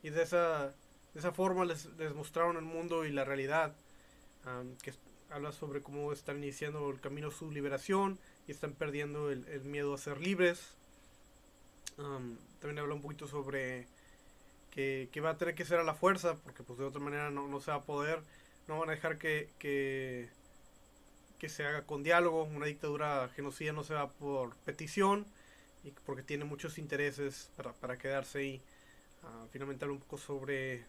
y 0.04 0.12
de 0.12 0.22
esa, 0.22 0.68
de 0.68 1.20
esa 1.20 1.32
forma 1.32 1.66
les, 1.66 1.88
les 1.98 2.14
mostraron 2.14 2.58
el 2.58 2.62
mundo 2.64 3.06
y 3.06 3.12
la 3.12 3.26
realidad 3.26 3.74
que 4.84 4.94
habla 5.30 5.52
sobre 5.52 5.82
cómo 5.82 6.12
están 6.12 6.38
iniciando 6.38 6.90
el 6.90 7.00
camino 7.00 7.30
a 7.30 7.32
su 7.32 7.52
liberación 7.52 8.20
y 8.48 8.52
están 8.52 8.74
perdiendo 8.74 9.32
el, 9.32 9.48
el 9.48 9.62
miedo 9.62 9.94
a 9.94 9.98
ser 9.98 10.22
libres. 10.22 10.76
también 11.96 12.80
habla 12.80 12.96
un 12.96 13.02
poquito 13.02 13.28
sobre 13.28 13.88
que, 14.72 15.10
que, 15.12 15.22
va 15.22 15.32
a 15.32 15.38
tener 15.38 15.56
que 15.56 15.66
ser 15.66 15.80
a 15.80 15.84
la 15.84 15.96
fuerza, 15.96 16.36
porque 16.36 16.64
pues 16.64 16.80
de 16.80 16.86
otra 16.86 17.02
manera 17.02 17.32
no, 17.32 17.48
no 17.48 17.60
se 17.62 17.72
va 17.72 17.78
a 17.78 17.84
poder, 17.84 18.22
no 18.68 18.80
van 18.80 18.90
a 18.90 18.94
dejar 18.94 19.18
que, 19.18 19.50
que, 19.58 20.30
que 21.40 21.50
se 21.50 21.66
haga 21.66 21.86
con 21.86 22.04
diálogo, 22.04 22.44
una 22.44 22.66
dictadura 22.66 23.30
genocida 23.36 23.72
no 23.72 23.84
se 23.84 23.94
va 23.94 24.10
por 24.10 24.56
petición, 24.58 25.26
y 25.84 25.92
porque 26.06 26.24
tiene 26.24 26.46
muchos 26.46 26.78
intereses 26.78 27.50
para, 27.56 27.74
para 27.74 27.98
quedarse 27.98 28.40
ahí. 28.40 28.62
Uh, 29.24 29.48
finalmente 29.52 29.86
habla 29.86 29.96
un 29.96 30.02
poco 30.02 30.18
sobre 30.18 30.86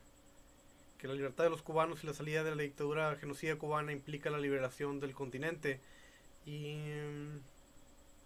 que 1.07 1.13
la 1.13 1.15
libertad 1.15 1.45
de 1.45 1.51
los 1.51 1.63
cubanos 1.63 2.03
y 2.03 2.07
la 2.07 2.15
salida 2.15 2.43
de 2.43 2.55
la 2.55 2.63
dictadura 2.63 3.17
genocida 3.17 3.57
cubana 3.57 3.93
implica 3.93 4.29
la 4.31 4.39
liberación 4.39 4.99
del 4.99 5.15
continente. 5.15 5.81
Y, 6.45 6.77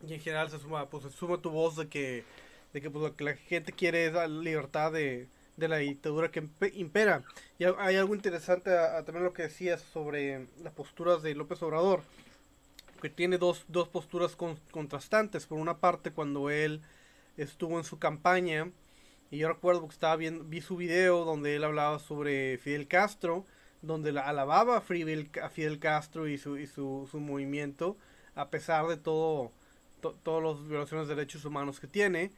y 0.07 0.15
en 0.15 0.21
general 0.21 0.51
se 0.51 0.59
suma, 0.59 0.89
pues, 0.89 1.05
se 1.05 1.11
suma 1.11 1.39
tu 1.39 1.51
voz 1.51 1.77
de 1.77 1.89
que, 1.89 2.25
de 2.73 2.81
que 2.81 2.91
pues, 2.91 3.03
lo 3.03 3.17
que 3.17 3.25
la 3.25 3.35
gente 3.35 3.73
quiere 3.73 4.07
es 4.07 4.13
la 4.15 4.27
libertad 4.27 4.93
de, 4.93 5.29
de 5.57 5.69
la 5.69 5.77
dictadura 5.77 6.31
que 6.31 6.49
impera. 6.75 7.23
Y 7.59 7.65
hay 7.65 7.97
algo 7.97 8.15
interesante 8.15 8.77
a, 8.77 9.05
también 9.05 9.25
lo 9.25 9.33
que 9.33 9.43
decías 9.43 9.83
sobre 9.93 10.47
las 10.63 10.73
posturas 10.73 11.23
de 11.23 11.35
López 11.35 11.63
Obrador, 11.63 12.03
que 13.01 13.11
tiene 13.11 13.39
dos, 13.39 13.65
dos 13.69 13.89
posturas 13.89 14.37
contrastantes. 14.71 15.47
Por 15.47 15.59
una 15.59 15.79
parte, 15.79 16.13
cuando 16.13 16.51
él 16.51 16.83
estuvo 17.37 17.79
en 17.79 17.85
su 17.85 17.99
campaña, 17.99 18.71
y 19.31 19.39
yo 19.39 19.49
recuerdo 19.49 19.87
que 19.87 19.93
estaba 19.93 20.17
viendo, 20.17 20.45
vi 20.45 20.61
su 20.61 20.77
video 20.77 21.25
donde 21.25 21.55
él 21.57 21.65
hablaba 21.65 22.01
sobre 22.01 22.59
Fidel 22.59 22.89
Castro, 22.89 23.45
donde 23.81 24.13
la, 24.13 24.23
alababa 24.23 24.79
a 24.79 24.81
Fidel, 24.81 25.31
a 25.41 25.49
Fidel 25.49 25.79
Castro 25.79 26.27
y 26.29 26.37
su, 26.37 26.59
y 26.59 26.67
su, 26.67 27.09
su 27.11 27.21
movimiento, 27.21 27.97
a 28.35 28.51
pesar 28.51 28.89
de 28.89 28.97
todo, 28.97 29.53
todas 30.01 30.43
las 30.43 30.69
violaciones 30.69 31.07
de 31.07 31.15
derechos 31.15 31.45
humanos 31.45 31.79
que 31.79 31.87
tiene. 31.87 32.33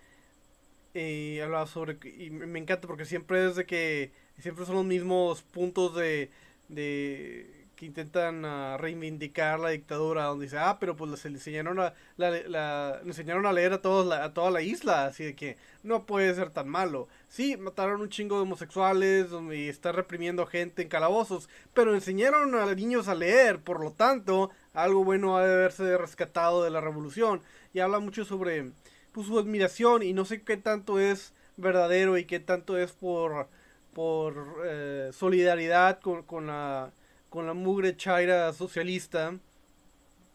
Y 0.94 1.40
hablaba 1.40 1.66
sobre, 1.66 1.96
y 2.18 2.28
me 2.28 2.58
encanta 2.58 2.86
porque 2.86 3.06
siempre 3.06 3.48
es 3.48 3.56
que, 3.64 4.12
siempre 4.38 4.66
son 4.66 4.74
los 4.74 4.84
mismos 4.84 5.42
puntos 5.42 5.94
de, 5.94 6.30
de 6.68 7.61
intentan 7.86 8.44
uh, 8.44 8.76
reivindicar 8.78 9.58
la 9.58 9.70
dictadura, 9.70 10.24
donde 10.24 10.46
dice, 10.46 10.58
ah, 10.58 10.78
pero 10.78 10.96
pues 10.96 11.24
le 11.24 11.30
enseñaron 11.30 11.80
a, 11.80 11.94
la, 12.16 12.30
la, 12.48 13.52
leer 13.52 13.72
a, 13.72 13.82
todos 13.82 14.12
a 14.12 14.32
toda 14.32 14.50
la 14.50 14.62
isla, 14.62 15.06
así 15.06 15.24
de 15.24 15.34
que 15.34 15.56
no 15.82 16.06
puede 16.06 16.34
ser 16.34 16.50
tan 16.50 16.68
malo. 16.68 17.08
Sí, 17.28 17.56
mataron 17.56 18.00
un 18.00 18.08
chingo 18.08 18.36
de 18.36 18.42
homosexuales, 18.42 19.30
donde 19.30 19.68
está 19.68 19.92
reprimiendo 19.92 20.46
gente 20.46 20.82
en 20.82 20.88
calabozos, 20.88 21.48
pero 21.74 21.94
enseñaron 21.94 22.54
a 22.54 22.72
niños 22.74 23.08
a 23.08 23.14
leer, 23.14 23.60
por 23.60 23.80
lo 23.80 23.92
tanto, 23.92 24.50
algo 24.74 25.04
bueno 25.04 25.36
ha 25.36 25.46
de 25.46 25.52
haberse 25.52 25.98
rescatado 25.98 26.64
de 26.64 26.70
la 26.70 26.80
revolución. 26.80 27.42
Y 27.74 27.80
habla 27.80 27.98
mucho 27.98 28.24
sobre 28.24 28.70
pues, 29.12 29.26
su 29.26 29.38
admiración 29.38 30.02
y 30.02 30.12
no 30.12 30.24
sé 30.24 30.42
qué 30.42 30.56
tanto 30.56 30.98
es 30.98 31.32
verdadero 31.56 32.18
y 32.18 32.24
qué 32.24 32.40
tanto 32.40 32.78
es 32.78 32.92
por, 32.92 33.48
por 33.92 34.62
eh, 34.64 35.10
solidaridad 35.12 36.00
con, 36.00 36.22
con 36.22 36.46
la 36.46 36.92
con 37.32 37.46
la 37.46 37.54
mugre 37.54 37.96
chaira 37.96 38.52
socialista 38.52 39.34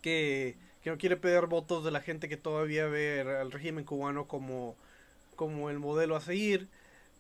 que, 0.02 0.58
no 0.84 0.98
quiere 0.98 1.16
pedir 1.16 1.45
votos 1.45 1.84
de 1.84 1.91
la 1.91 2.02
gente 2.02 2.28
que 2.28 2.38
todavía 2.38 2.88
ve 2.88 3.22
al 3.39 3.52
régimen 3.52 3.86
cubano 3.86 4.26
como, 4.28 4.76
como 5.36 5.70
el 5.70 5.78
modelo 5.78 6.16
a 6.16 6.22
seguir. 6.22 6.68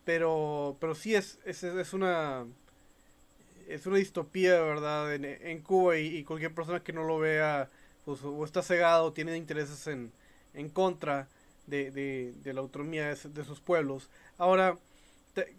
Pero, 0.03 0.77
pero 0.79 0.95
sí 0.95 1.13
es, 1.13 1.37
es, 1.45 1.63
es 1.63 1.93
una 1.93 2.47
es 3.67 3.85
una 3.85 3.97
distopía, 3.97 4.59
¿verdad? 4.61 5.13
En, 5.13 5.25
en 5.25 5.61
Cuba 5.61 5.97
y, 5.97 6.23
cualquier 6.23 6.55
persona 6.55 6.81
que 6.83 6.93
no 6.93 7.03
lo 7.03 7.19
vea 7.19 7.69
pues, 8.03 8.23
o 8.23 8.43
está 8.45 8.63
cegado, 8.63 9.13
tiene 9.13 9.37
intereses 9.37 9.85
en, 9.85 10.11
en 10.55 10.69
contra 10.69 11.27
de, 11.67 11.91
de, 11.91 12.33
de 12.41 12.53
la 12.53 12.61
autonomía 12.61 13.13
de, 13.13 13.29
de, 13.29 13.43
sus 13.43 13.59
pueblos. 13.59 14.09
Ahora, 14.39 14.77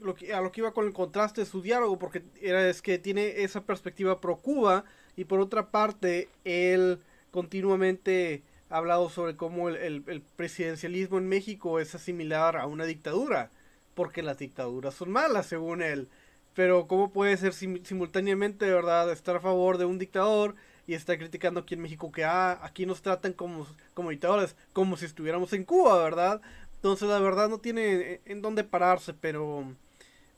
lo 0.01 0.15
que, 0.15 0.33
a 0.33 0.41
lo 0.41 0.53
que 0.53 0.61
iba 0.61 0.73
con 0.73 0.87
el 0.87 0.93
contraste 0.93 1.43
de 1.43 1.47
su 1.47 1.63
diálogo, 1.63 1.99
porque 1.99 2.23
era 2.41 2.69
es 2.69 2.83
que 2.83 2.99
tiene 2.99 3.43
esa 3.43 3.63
perspectiva 3.65 4.21
pro 4.21 4.37
Cuba 4.37 4.85
y 5.17 5.25
por 5.25 5.41
otra 5.41 5.71
parte 5.71 6.29
él 6.45 7.01
continuamente 7.31 8.43
ha 8.71 8.77
hablado 8.79 9.09
sobre 9.09 9.37
cómo 9.37 9.69
el, 9.69 10.05
el, 10.07 10.23
presidencialismo 10.37 11.19
en 11.19 11.29
México 11.29 11.81
es 11.81 11.89
similar 11.91 12.57
a 12.57 12.67
una 12.67 12.85
dictadura, 12.85 13.51
porque 13.95 14.23
las 14.23 14.39
dictaduras 14.39 14.95
son 14.95 15.11
malas 15.11 15.47
según 15.47 15.83
él. 15.83 16.09
Pero 16.55 16.87
cómo 16.87 17.13
puede 17.13 17.37
ser 17.37 17.53
simultáneamente, 17.53 18.71
verdad, 18.71 19.11
estar 19.13 19.37
a 19.37 19.41
favor 19.41 19.79
de 19.79 19.85
un 19.85 19.99
dictador 19.99 20.57
y 20.87 20.95
estar 20.95 21.19
criticando 21.19 21.61
aquí 21.61 21.75
en 21.75 21.83
México 21.83 22.11
que 22.11 22.25
ah, 22.25 22.59
aquí 22.63 22.87
nos 22.87 23.03
tratan 23.03 23.33
como, 23.33 23.67
como 23.95 24.11
dictadores, 24.11 24.57
como 24.73 24.97
si 24.97 25.05
estuviéramos 25.05 25.53
en 25.53 25.65
Cuba, 25.65 26.03
¿verdad? 26.03 26.41
Entonces 26.79 27.09
la 27.09 27.19
verdad 27.19 27.49
no 27.49 27.59
tiene 27.59 28.21
en 28.25 28.41
dónde 28.41 28.63
pararse, 28.63 29.13
pero, 29.13 29.75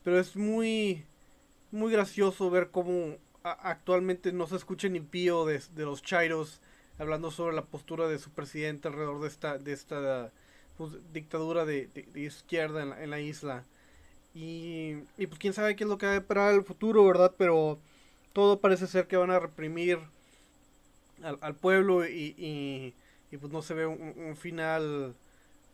pero 0.03 0.19
es 0.19 0.37
muy, 0.37 1.05
muy 1.71 1.93
gracioso 1.93 2.49
ver 2.49 2.71
cómo 2.71 3.19
actualmente 3.43 4.33
no 4.33 4.47
se 4.47 4.57
escucha 4.57 4.89
ni 4.89 5.01
pío 5.01 5.45
de, 5.45 5.61
de, 5.75 5.85
los 5.85 6.03
Chairos 6.03 6.61
hablando 6.99 7.31
sobre 7.31 7.55
la 7.55 7.67
postura 7.67 8.09
de 8.09 8.19
su 8.19 8.31
presidente 8.31 8.89
alrededor 8.89 9.21
de 9.21 9.29
esta, 9.29 9.59
de 9.59 9.73
esta 9.73 10.33
pues, 10.79 10.93
dictadura 11.13 11.67
de, 11.67 11.91
izquierda 12.15 12.83
en 12.83 12.91
la, 12.91 13.03
en 13.03 13.11
la 13.11 13.21
isla. 13.21 13.65
Y, 14.35 14.97
y, 15.19 15.27
pues 15.27 15.39
quién 15.39 15.53
sabe 15.53 15.77
qué 15.77 15.85
es 15.85 15.91
lo 15.91 15.99
que 15.99 16.07
va 16.07 16.13
a 16.13 16.17
esperar 16.17 16.55
el 16.55 16.65
futuro, 16.65 17.05
¿verdad? 17.05 17.35
Pero 17.37 17.79
todo 18.33 18.61
parece 18.61 18.87
ser 18.87 19.07
que 19.09 19.17
van 19.19 19.31
a 19.31 19.41
reprimir 19.41 19.99
al, 21.23 21.39
al 21.43 21.55
pueblo 21.55 22.07
y, 22.07 22.35
y, 22.39 22.95
y, 23.31 23.37
pues 23.37 23.53
no 23.53 23.61
se 23.61 23.75
ve 23.75 23.87
un 23.87 24.37
final 24.37 25.15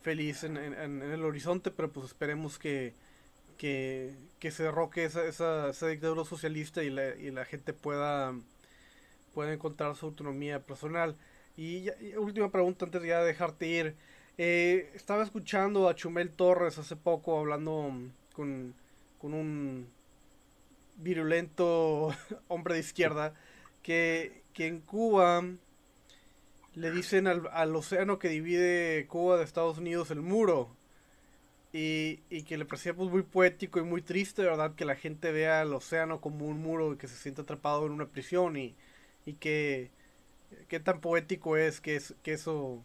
feliz 0.07 0.45
en, 0.45 0.57
en, 0.57 1.03
el 1.03 1.25
horizonte, 1.25 1.73
pero 1.73 1.91
pues 1.91 2.07
esperemos 2.07 2.61
que, 2.61 2.95
que, 3.59 4.15
que 4.39 4.53
se 4.53 4.63
derroque 4.63 5.05
esa, 5.05 5.25
esa, 5.25 5.71
esa, 5.71 5.89
dictadura 5.89 6.25
socialista 6.25 6.85
y 6.85 6.91
la, 6.91 7.17
y 7.17 7.33
la 7.33 7.45
gente 7.45 7.73
pueda, 7.73 8.33
pueda 9.35 9.53
encontrar 9.53 9.97
su 9.97 10.07
autonomía 10.07 10.61
personal. 10.61 11.17
Y, 11.57 11.89
última 12.19 12.53
pregunta 12.53 12.85
antes 12.85 13.03
de 13.03 13.09
dejarte 13.09 13.67
ir. 13.67 13.97
Eh, 14.39 14.93
estaba 14.95 15.25
escuchando 15.25 15.89
a 15.89 15.97
Chumel 15.97 16.31
Torres 16.31 16.79
hace 16.79 16.95
poco 16.95 17.41
hablando 17.41 17.93
con, 18.33 18.75
con 19.19 19.35
un 19.35 19.89
virulento 20.99 22.15
hombre 22.47 22.75
de 22.75 22.81
izquierda 22.81 23.35
que, 23.83 24.45
que 24.53 24.69
en 24.69 24.83
Cuba 24.83 25.43
le 26.77 26.91
dicen 26.91 27.27
al, 27.27 27.49
al, 27.53 27.75
océano 27.75 28.19
que 28.19 28.29
divide 28.29 29.07
Cuba 29.09 29.39
de 29.39 29.45
Estados 29.45 29.79
Unidos 29.79 30.11
el 30.11 30.21
muro. 30.21 30.77
Y, 31.73 32.21
y, 32.31 32.43
que 32.45 32.57
le 32.57 32.65
parecía 32.65 32.95
pues 32.95 33.11
muy 33.11 33.23
poético 33.23 33.79
y 33.81 33.83
muy 33.83 34.01
triste, 34.01 34.43
¿verdad? 34.43 34.75
Que 34.75 34.85
la 34.85 34.95
gente 34.95 35.33
vea 35.33 35.63
el 35.63 35.75
océano 35.75 36.21
como 36.21 36.47
un 36.47 36.63
muro 36.63 36.93
y 36.93 36.97
que 36.97 37.09
se 37.09 37.17
siente 37.17 37.43
atrapado 37.43 37.87
en 37.87 37.93
una 37.93 38.07
prisión 38.07 38.57
y, 38.57 38.75
y 39.27 39.35
que, 39.35 39.91
tan 40.85 41.01
poético 41.01 41.57
es 41.57 41.81
que, 41.81 41.97
es, 41.97 42.15
que 42.23 42.33
eso 42.33 42.83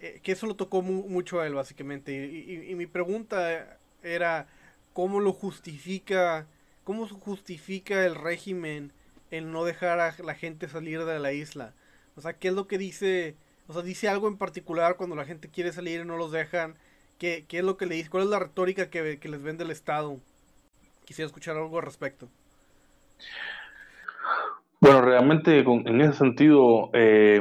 eh, 0.00 0.20
que 0.22 0.32
eso 0.32 0.46
lo 0.46 0.56
tocó 0.56 0.82
mucho 0.82 1.40
a 1.40 1.46
él 1.46 1.54
básicamente 1.54 2.12
y, 2.12 2.52
y, 2.52 2.70
y, 2.72 2.74
mi 2.74 2.86
pregunta 2.86 3.78
era 4.02 4.48
cómo 4.92 5.20
lo 5.20 5.32
justifica 5.32 6.46
cómo 6.84 7.06
justifica 7.06 8.04
el 8.04 8.14
régimen 8.14 8.92
el 9.30 9.52
no 9.52 9.64
dejar 9.64 10.00
a 10.00 10.14
la 10.22 10.34
gente 10.34 10.68
salir 10.68 11.04
de 11.04 11.18
la 11.18 11.32
isla 11.32 11.74
o 12.16 12.20
sea, 12.20 12.34
¿qué 12.34 12.48
es 12.48 12.54
lo 12.54 12.66
que 12.66 12.78
dice? 12.78 13.36
O 13.66 13.72
sea, 13.72 13.82
dice 13.82 14.08
algo 14.08 14.28
en 14.28 14.36
particular 14.36 14.96
cuando 14.96 15.16
la 15.16 15.24
gente 15.24 15.48
quiere 15.48 15.72
salir 15.72 16.00
y 16.00 16.04
no 16.04 16.16
los 16.16 16.32
dejan. 16.32 16.74
¿Qué, 17.18 17.44
qué 17.48 17.58
es 17.58 17.64
lo 17.64 17.76
que 17.76 17.86
le 17.86 17.94
dice? 17.94 18.10
¿Cuál 18.10 18.24
es 18.24 18.30
la 18.30 18.38
retórica 18.38 18.90
que, 18.90 19.18
que 19.18 19.28
les 19.28 19.42
vende 19.42 19.64
el 19.64 19.70
Estado? 19.70 20.18
Quisiera 21.04 21.26
escuchar 21.26 21.56
algo 21.56 21.78
al 21.78 21.84
respecto. 21.84 22.28
Bueno, 24.80 25.00
realmente 25.00 25.60
en 25.60 26.00
ese 26.02 26.18
sentido 26.18 26.90
eh, 26.92 27.40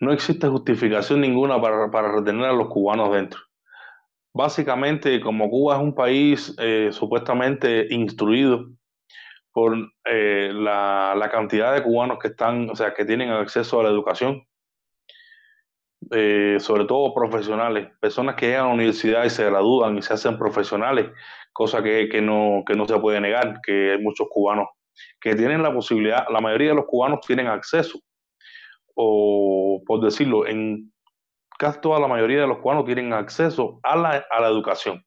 no 0.00 0.12
existe 0.12 0.48
justificación 0.48 1.20
ninguna 1.20 1.60
para, 1.60 1.90
para, 1.90 2.12
retener 2.12 2.44
a 2.44 2.52
los 2.52 2.68
cubanos 2.68 3.12
dentro. 3.12 3.40
Básicamente, 4.32 5.20
como 5.20 5.50
Cuba 5.50 5.76
es 5.76 5.82
un 5.82 5.94
país 5.94 6.54
eh, 6.58 6.90
supuestamente 6.92 7.92
instruido, 7.92 8.68
por 9.54 9.76
eh, 10.04 10.50
la, 10.52 11.14
la, 11.16 11.30
cantidad 11.30 11.72
de 11.72 11.82
cubanos 11.82 12.18
que 12.18 12.28
están, 12.28 12.68
o 12.68 12.74
sea, 12.74 12.92
que 12.92 13.04
tienen 13.04 13.30
acceso 13.30 13.78
a 13.78 13.84
la 13.84 13.88
educación, 13.88 14.44
eh, 16.10 16.56
sobre 16.58 16.86
todo 16.86 17.14
profesionales, 17.14 17.88
personas 18.00 18.34
que 18.34 18.48
llegan 18.48 18.64
a 18.64 18.68
la 18.68 18.74
universidad 18.74 19.24
y 19.24 19.30
se 19.30 19.44
gradúan 19.44 19.96
y 19.96 20.02
se 20.02 20.12
hacen 20.12 20.36
profesionales, 20.36 21.06
cosa 21.52 21.84
que, 21.84 22.08
que, 22.08 22.20
no, 22.20 22.64
que 22.66 22.74
no 22.74 22.84
se 22.86 22.98
puede 22.98 23.20
negar, 23.20 23.60
que 23.64 23.92
hay 23.92 24.02
muchos 24.02 24.26
cubanos 24.28 24.68
que 25.20 25.36
tienen 25.36 25.62
la 25.62 25.72
posibilidad, 25.72 26.26
la 26.30 26.40
mayoría 26.40 26.70
de 26.70 26.76
los 26.76 26.86
cubanos 26.86 27.20
tienen 27.24 27.46
acceso, 27.46 28.00
o 28.96 29.82
por 29.86 30.00
decirlo, 30.00 30.48
en 30.48 30.92
casi 31.60 31.80
toda 31.80 32.00
la 32.00 32.08
mayoría 32.08 32.40
de 32.40 32.48
los 32.48 32.58
cubanos 32.58 32.86
tienen 32.86 33.12
acceso 33.12 33.78
a 33.84 33.96
la, 33.96 34.26
a 34.30 34.40
la 34.40 34.48
educación, 34.48 35.04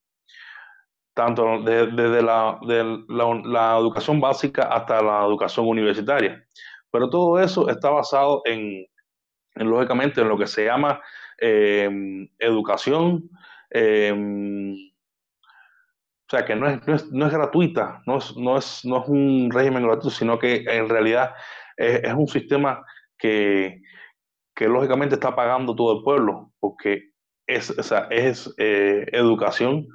tanto 1.18 1.62
desde 1.64 2.22
la, 2.22 2.60
de 2.62 3.04
la, 3.08 3.78
educación 3.80 4.22
básica 4.22 4.68
hasta 4.68 5.02
la 5.02 5.26
educación 5.26 5.68
universitaria. 5.68 6.46
Pero 6.92 7.10
todo 7.10 7.40
eso 7.40 7.68
está 7.70 7.90
basado 7.90 8.44
en, 8.46 8.86
lógicamente, 9.56 10.22
en 10.22 10.30
lo 10.30 10.38
que 10.38 10.46
se 10.46 10.66
llama 10.66 11.02
eh, 11.42 11.90
educación. 12.38 13.28
Eh, 13.72 14.14
o 14.14 14.76
sea, 16.30 16.46
que 16.46 16.56
no 16.56 16.68
es, 16.68 17.12
no 17.12 17.26
es, 17.26 17.34
gratuita, 17.34 18.04
no 18.06 18.20
es, 18.20 18.38
no, 18.38 18.58
es, 18.58 18.86
no 18.86 19.02
es 19.02 19.10
un 19.10 19.50
régimen 19.52 19.82
gratuito, 19.84 20.12
sino 20.12 20.38
que 20.38 20.66
en 20.68 20.88
realidad 20.88 21.34
es, 21.78 22.04
es 22.04 22.14
un 22.14 22.28
sistema 22.28 22.86
que, 23.18 23.82
que 24.54 24.68
lógicamente 24.68 25.16
está 25.16 25.36
pagando 25.36 25.76
todo 25.76 25.98
el 25.98 26.04
pueblo, 26.04 26.52
porque 26.60 27.10
es, 27.48 27.72
o 27.72 27.82
sea, 27.82 28.08
es 28.12 28.54
eh, 28.60 29.08
educación 29.14 29.88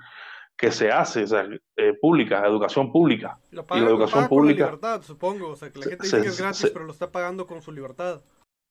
que 0.56 0.70
se 0.70 0.90
hace, 0.90 1.24
o 1.24 1.26
sea, 1.26 1.46
eh, 1.76 1.94
pública, 2.00 2.46
educación 2.46 2.92
pública. 2.92 3.38
Lo 3.50 3.66
paga, 3.66 3.80
y 3.80 3.84
la 3.84 3.90
educación 3.90 4.28
pública. 4.28 4.64
Con 4.64 4.74
libertad, 4.74 5.02
supongo. 5.02 5.48
O 5.48 5.56
sea, 5.56 5.70
que 5.70 5.78
la 5.80 5.86
gente 5.86 6.04
dice 6.04 6.22
que 6.22 6.28
es 6.28 6.40
gratis, 6.40 6.70
pero 6.72 6.84
lo 6.84 6.92
está 6.92 7.10
pagando 7.10 7.46
con 7.46 7.62
su 7.62 7.72
libertad. 7.72 8.22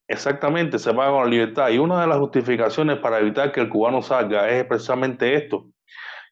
Exactamente, 0.07 0.79
se 0.79 0.93
paga 0.93 1.11
con 1.11 1.23
la 1.23 1.29
libertad. 1.29 1.69
Y 1.69 1.77
una 1.79 2.01
de 2.01 2.07
las 2.07 2.17
justificaciones 2.19 2.99
para 2.99 3.19
evitar 3.19 3.51
que 3.51 3.61
el 3.61 3.69
cubano 3.69 4.01
salga 4.01 4.49
es 4.49 4.65
precisamente 4.65 5.35
esto, 5.35 5.67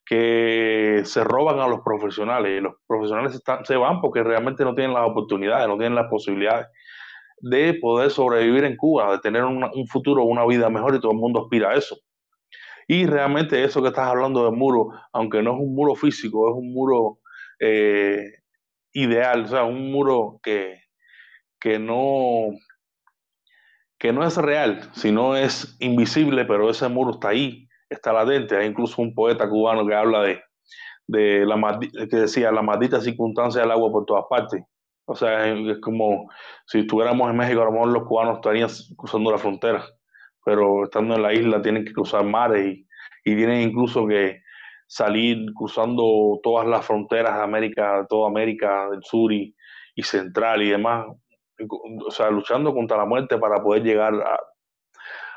que 0.06 1.02
se 1.06 1.24
roban 1.24 1.60
a 1.60 1.68
los 1.68 1.82
profesionales. 1.82 2.58
Y 2.58 2.62
los 2.62 2.76
profesionales 2.88 3.36
están, 3.36 3.66
se 3.66 3.76
van 3.76 4.02
porque 4.02 4.24
realmente 4.24 4.64
no 4.64 4.76
tienen 4.76 4.94
las 4.94 5.10
oportunidades, 5.10 5.68
no 5.68 5.78
tienen 5.78 5.96
las 5.96 6.10
posibilidades 6.10 6.68
de 7.42 7.74
poder 7.76 8.12
sobrevivir 8.12 8.66
en 8.66 8.76
Cuba, 8.76 9.14
de 9.14 9.20
tener 9.20 9.44
un 9.46 9.88
futuro, 9.88 10.24
una 10.24 10.46
vida 10.46 10.70
mejor 10.70 10.96
y 10.96 11.00
todo 11.00 11.14
el 11.14 11.18
mundo 11.18 11.42
aspira 11.42 11.72
a 11.72 11.76
eso. 11.76 11.98
Y 12.92 13.06
realmente 13.06 13.64
eso 13.64 13.84
que 13.84 13.90
estás 13.90 14.08
hablando 14.08 14.46
del 14.46 14.56
muro, 14.56 14.90
aunque 15.14 15.44
no 15.44 15.54
es 15.54 15.60
un 15.60 15.76
muro 15.76 15.94
físico, 15.94 16.50
es 16.50 16.56
un 16.56 16.74
muro 16.74 17.20
eh, 17.60 18.24
ideal, 18.94 19.44
o 19.44 19.48
sea, 19.48 19.64
un 19.64 19.92
muro 19.92 20.40
que, 20.42 20.86
que, 21.60 21.78
no, 21.78 22.48
que 24.00 24.12
no 24.12 24.26
es 24.26 24.36
real, 24.38 24.90
sino 24.94 25.36
es 25.36 25.78
invisible, 25.80 26.46
pero 26.46 26.68
ese 26.68 26.88
muro 26.90 27.12
está 27.12 27.30
ahí, 27.30 27.70
está 27.92 28.12
latente. 28.12 28.58
Hay 28.58 28.66
incluso 28.66 29.04
un 29.04 29.14
poeta 29.14 29.48
cubano 29.48 29.86
que 29.86 29.94
habla 29.94 30.24
de, 30.24 30.42
de 31.06 31.46
la 31.46 31.80
que 32.10 32.18
decía 32.18 32.52
la 32.52 32.64
maldita 32.64 33.00
circunstancia 33.02 33.62
del 33.62 33.70
agua 33.70 33.92
por 33.92 34.06
todas 34.06 34.26
partes. 34.28 34.64
O 35.06 35.14
sea, 35.14 35.48
es 35.48 35.80
como 35.80 36.28
si 36.66 36.80
estuviéramos 36.80 37.30
en 37.30 37.38
México, 37.38 37.62
a 37.62 37.66
lo 37.66 37.72
mejor 37.72 37.90
los 37.90 38.08
cubanos 38.08 38.38
estarían 38.38 38.70
cruzando 38.98 39.32
la 39.32 39.38
frontera, 39.38 39.86
pero 40.50 40.86
estando 40.86 41.14
en 41.14 41.22
la 41.22 41.32
isla 41.32 41.62
tienen 41.62 41.86
que 41.86 41.94
cruzar 41.94 42.26
mares 42.26 42.66
y, 42.66 42.88
y 43.24 43.36
tienen 43.36 43.70
incluso 43.70 44.08
que 44.08 44.42
salir 44.88 45.46
cruzando 45.54 46.40
todas 46.42 46.66
las 46.66 46.84
fronteras 46.84 47.38
de 47.38 47.44
América, 47.44 48.04
toda 48.10 48.30
América 48.30 48.90
del 48.90 49.04
Sur 49.04 49.32
y, 49.32 49.56
Central 50.02 50.64
y 50.64 50.70
demás, 50.70 51.06
o 51.10 52.10
sea, 52.10 52.32
luchando 52.32 52.74
contra 52.74 52.98
la 52.98 53.06
muerte 53.06 53.38
para 53.38 53.62
poder 53.62 53.84
llegar 53.84 54.14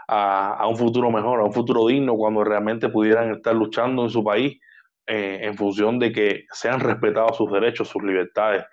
a, 0.07 0.55
a, 0.55 0.67
un 0.69 0.77
futuro 0.77 1.11
mejor, 1.11 1.41
a 1.41 1.45
un 1.45 1.53
futuro 1.53 1.89
digno, 1.89 2.17
cuando 2.17 2.45
realmente 2.45 2.89
pudieran 2.89 3.33
estar 3.33 3.55
luchando 3.55 4.05
en 4.05 4.11
su 4.11 4.23
país 4.23 4.59
eh, 5.07 5.41
en 5.43 5.57
función 5.59 5.99
de 5.99 6.13
que 6.13 6.45
sean 6.53 6.79
respetados 6.81 7.37
sus 7.37 7.51
derechos, 7.51 7.89
sus 7.89 8.03
libertades 8.03 8.65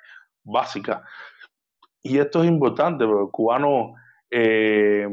básica. 0.44 1.04
Y 2.04 2.20
esto 2.20 2.44
es 2.44 2.50
importante, 2.50 3.04
porque 3.06 3.24
el 3.24 3.32
cubano 3.32 3.96
eh, 4.30 5.08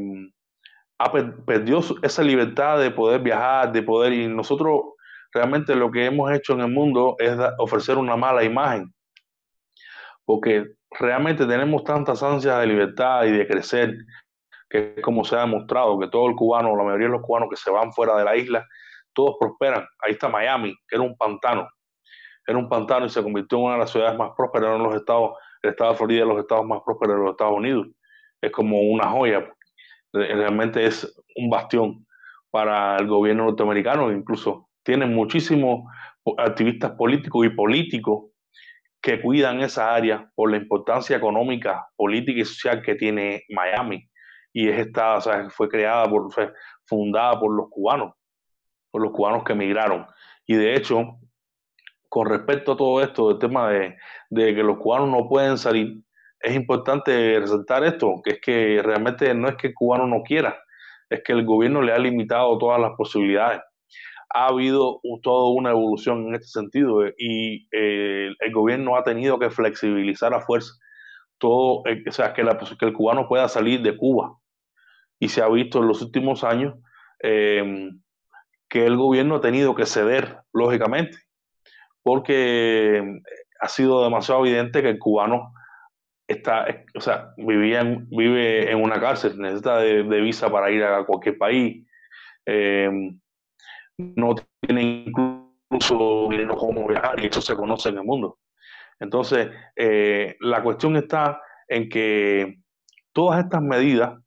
perdió 1.45 1.81
esa 2.03 2.23
libertad 2.23 2.79
de 2.79 2.91
poder 2.91 3.21
viajar, 3.21 3.73
de 3.73 3.83
poder, 3.83 4.13
y 4.13 4.29
nosotros 4.29 4.95
realmente 5.33 5.75
lo 5.75 5.91
que 5.91 6.07
hemos 6.07 6.33
hecho 6.33 6.55
en 6.55 6.61
el 6.61 6.71
mundo 6.71 7.17
es 7.19 7.37
ofrecer 7.59 7.99
una 7.99 8.17
mala 8.17 8.45
imagen, 8.45 8.93
porque 10.25 10.67
realmente 10.99 11.47
tenemos 11.47 11.85
tantas 11.85 12.23
ansias 12.23 12.61
de 12.61 12.67
libertad 12.67 13.25
y 13.25 13.33
de 13.33 13.47
crecer, 13.47 13.95
que 14.69 15.01
como 15.01 15.25
se 15.25 15.37
ha 15.37 15.41
demostrado, 15.41 15.99
que 15.99 16.09
todo 16.09 16.29
el 16.29 16.35
cubano, 16.35 16.77
la 16.77 16.83
mayoría 16.83 17.07
de 17.07 17.13
los 17.13 17.23
cubanos 17.23 17.49
que 17.51 17.57
se 17.57 17.71
van 17.71 17.93
fuera 17.93 18.17
de 18.17 18.25
la 18.25 18.37
isla, 18.37 18.67
todos 19.13 19.37
prosperan. 19.39 19.87
Ahí 20.01 20.13
está 20.13 20.29
Miami, 20.29 20.75
que 20.89 20.97
era 20.97 21.03
un 21.03 21.17
pantano 21.17 21.69
era 22.47 22.59
un 22.59 22.69
pantano 22.69 23.07
y 23.07 23.11
se 23.11 23.23
convirtió 23.23 23.59
en 23.59 23.65
una 23.65 23.75
de 23.75 23.81
las 23.81 23.91
ciudades 23.91 24.17
más 24.17 24.31
prósperas 24.37 24.77
en 24.77 24.83
los 24.83 24.95
estados, 24.95 25.33
el 25.63 25.71
estado 25.71 25.91
de 25.91 25.97
Florida 25.97 26.25
los 26.25 26.39
estados 26.39 26.65
más 26.65 26.81
prósperos 26.85 27.17
de 27.17 27.23
los 27.23 27.31
Estados 27.33 27.57
Unidos. 27.57 27.89
Es 28.41 28.53
como 28.53 28.81
una 28.81 29.09
joya, 29.09 29.53
realmente 30.17 30.87
es 30.87 31.23
un 31.37 31.51
bastión 31.51 32.07
para 32.51 32.97
el 32.97 33.07
gobierno 33.07 33.45
norteamericano, 33.45 34.11
incluso 34.13 34.69
tienen 34.83 35.15
muchísimos 35.15 35.85
activistas 36.39 36.93
políticos 36.93 37.47
y 37.47 37.51
políticos 37.51 38.31
que 39.01 39.21
cuidan 39.21 39.61
esa 39.61 39.95
área 39.95 40.31
por 40.35 40.51
la 40.51 40.57
importancia 40.57 41.17
económica, 41.17 41.87
política 41.97 42.41
y 42.41 42.45
social 42.45 42.83
que 42.83 42.95
tiene 42.95 43.45
Miami. 43.51 44.09
Y 44.53 44.69
es 44.69 44.79
esta, 44.79 45.17
o 45.17 45.21
sea, 45.21 45.49
fue 45.51 45.69
creada, 45.69 46.09
por, 46.09 46.33
fue 46.33 46.53
fundada 46.87 47.39
por 47.39 47.55
los 47.55 47.69
cubanos, 47.71 48.15
por 48.91 49.03
los 49.03 49.13
cubanos 49.13 49.45
que 49.45 49.53
emigraron. 49.53 50.07
Y 50.47 50.55
de 50.55 50.75
hecho, 50.75 51.19
con 52.09 52.29
respecto 52.29 52.73
a 52.73 52.77
todo 52.77 53.03
esto, 53.03 53.31
el 53.31 53.39
tema 53.39 53.71
de, 53.71 53.97
que 54.31 54.63
los 54.63 54.79
cubanos 54.79 55.09
no 55.09 55.29
pueden 55.29 55.59
salir, 55.59 56.01
es 56.41 56.55
importante 56.55 57.41
resaltar 57.41 57.85
esto, 57.85 58.21
que 58.25 58.33
es 58.33 58.41
que 58.41 58.83
realmente 58.83 59.35
no 59.35 59.49
es 59.49 59.57
que 59.57 59.69
el 59.69 59.75
cubano 59.75 60.07
no 60.07 60.23
quiera, 60.23 60.59
es 61.09 61.23
que 61.23 61.33
el 61.33 61.45
gobierno 61.45 61.83
le 61.83 61.93
ha 61.93 61.99
limitado 61.99 62.59
todas 62.59 62.81
las 62.81 62.93
posibilidades. 62.97 63.61
Ha 64.35 64.49
habido 64.49 65.01
toda 65.23 65.51
una 65.51 65.71
evolución 65.71 66.29
en 66.29 66.35
este 66.35 66.49
sentido 66.49 67.07
eh, 67.07 67.15
y 67.17 67.69
eh, 67.73 68.31
el 68.39 68.53
gobierno 68.53 68.97
ha 68.97 69.05
tenido 69.05 69.39
que 69.39 69.51
flexibilizar 69.51 70.35
a 70.35 70.41
fuerza 70.41 70.73
todo, 71.39 71.83
eh, 71.87 72.03
o 72.07 72.13
sea, 72.13 72.33
que, 72.33 72.43
que, 72.79 72.87
el 72.87 72.93
cubano 72.93 73.29
pueda 73.29 73.49
salir 73.49 73.83
de 73.83 73.97
Cuba. 73.97 74.37
Y 75.19 75.29
se 75.29 75.43
ha 75.43 75.49
visto 75.49 75.79
en 75.79 75.89
los 75.89 76.03
últimos 76.03 76.45
años 76.45 76.75
que 77.19 78.87
el 78.87 78.97
gobierno 78.97 79.37
ha 79.37 79.41
tenido 79.41 79.75
que 79.75 79.87
ceder, 79.87 80.39
lógicamente, 80.53 81.17
porque 82.03 83.03
ha 83.61 83.69
sido 83.69 84.05
demasiado 84.05 84.45
evidente 84.45 84.83
que 84.83 84.91
el 84.91 84.99
cubano 84.99 85.53
está, 86.29 86.67
o 86.95 87.01
sea, 87.01 87.33
vivía 87.37 87.85
vive 88.09 88.71
en 88.71 88.83
una 88.83 89.01
cárcel, 89.01 89.39
necesita 89.39 89.79
de, 89.79 90.03
visa 90.21 90.51
para 90.51 90.71
ir 90.71 90.83
a 90.83 91.05
cualquier 91.05 91.39
país, 91.39 91.87
eh, 92.47 92.91
no 93.99 94.35
tiene 94.61 95.05
incluso 95.07 96.29
dinero 96.31 96.57
cómo 96.57 96.87
viajar 96.87 97.23
y 97.23 97.27
eso 97.27 97.41
se 97.41 97.55
conoce 97.55 97.89
en 97.91 97.99
el 97.99 98.05
mundo. 98.05 98.39
Entonces, 98.99 99.51
eh, 99.77 100.37
la 100.41 100.63
cuestión 100.63 100.97
está 100.97 101.41
en 101.69 101.89
que 101.89 102.59
todas 103.13 103.45
estas 103.45 103.63
medidas 103.63 104.19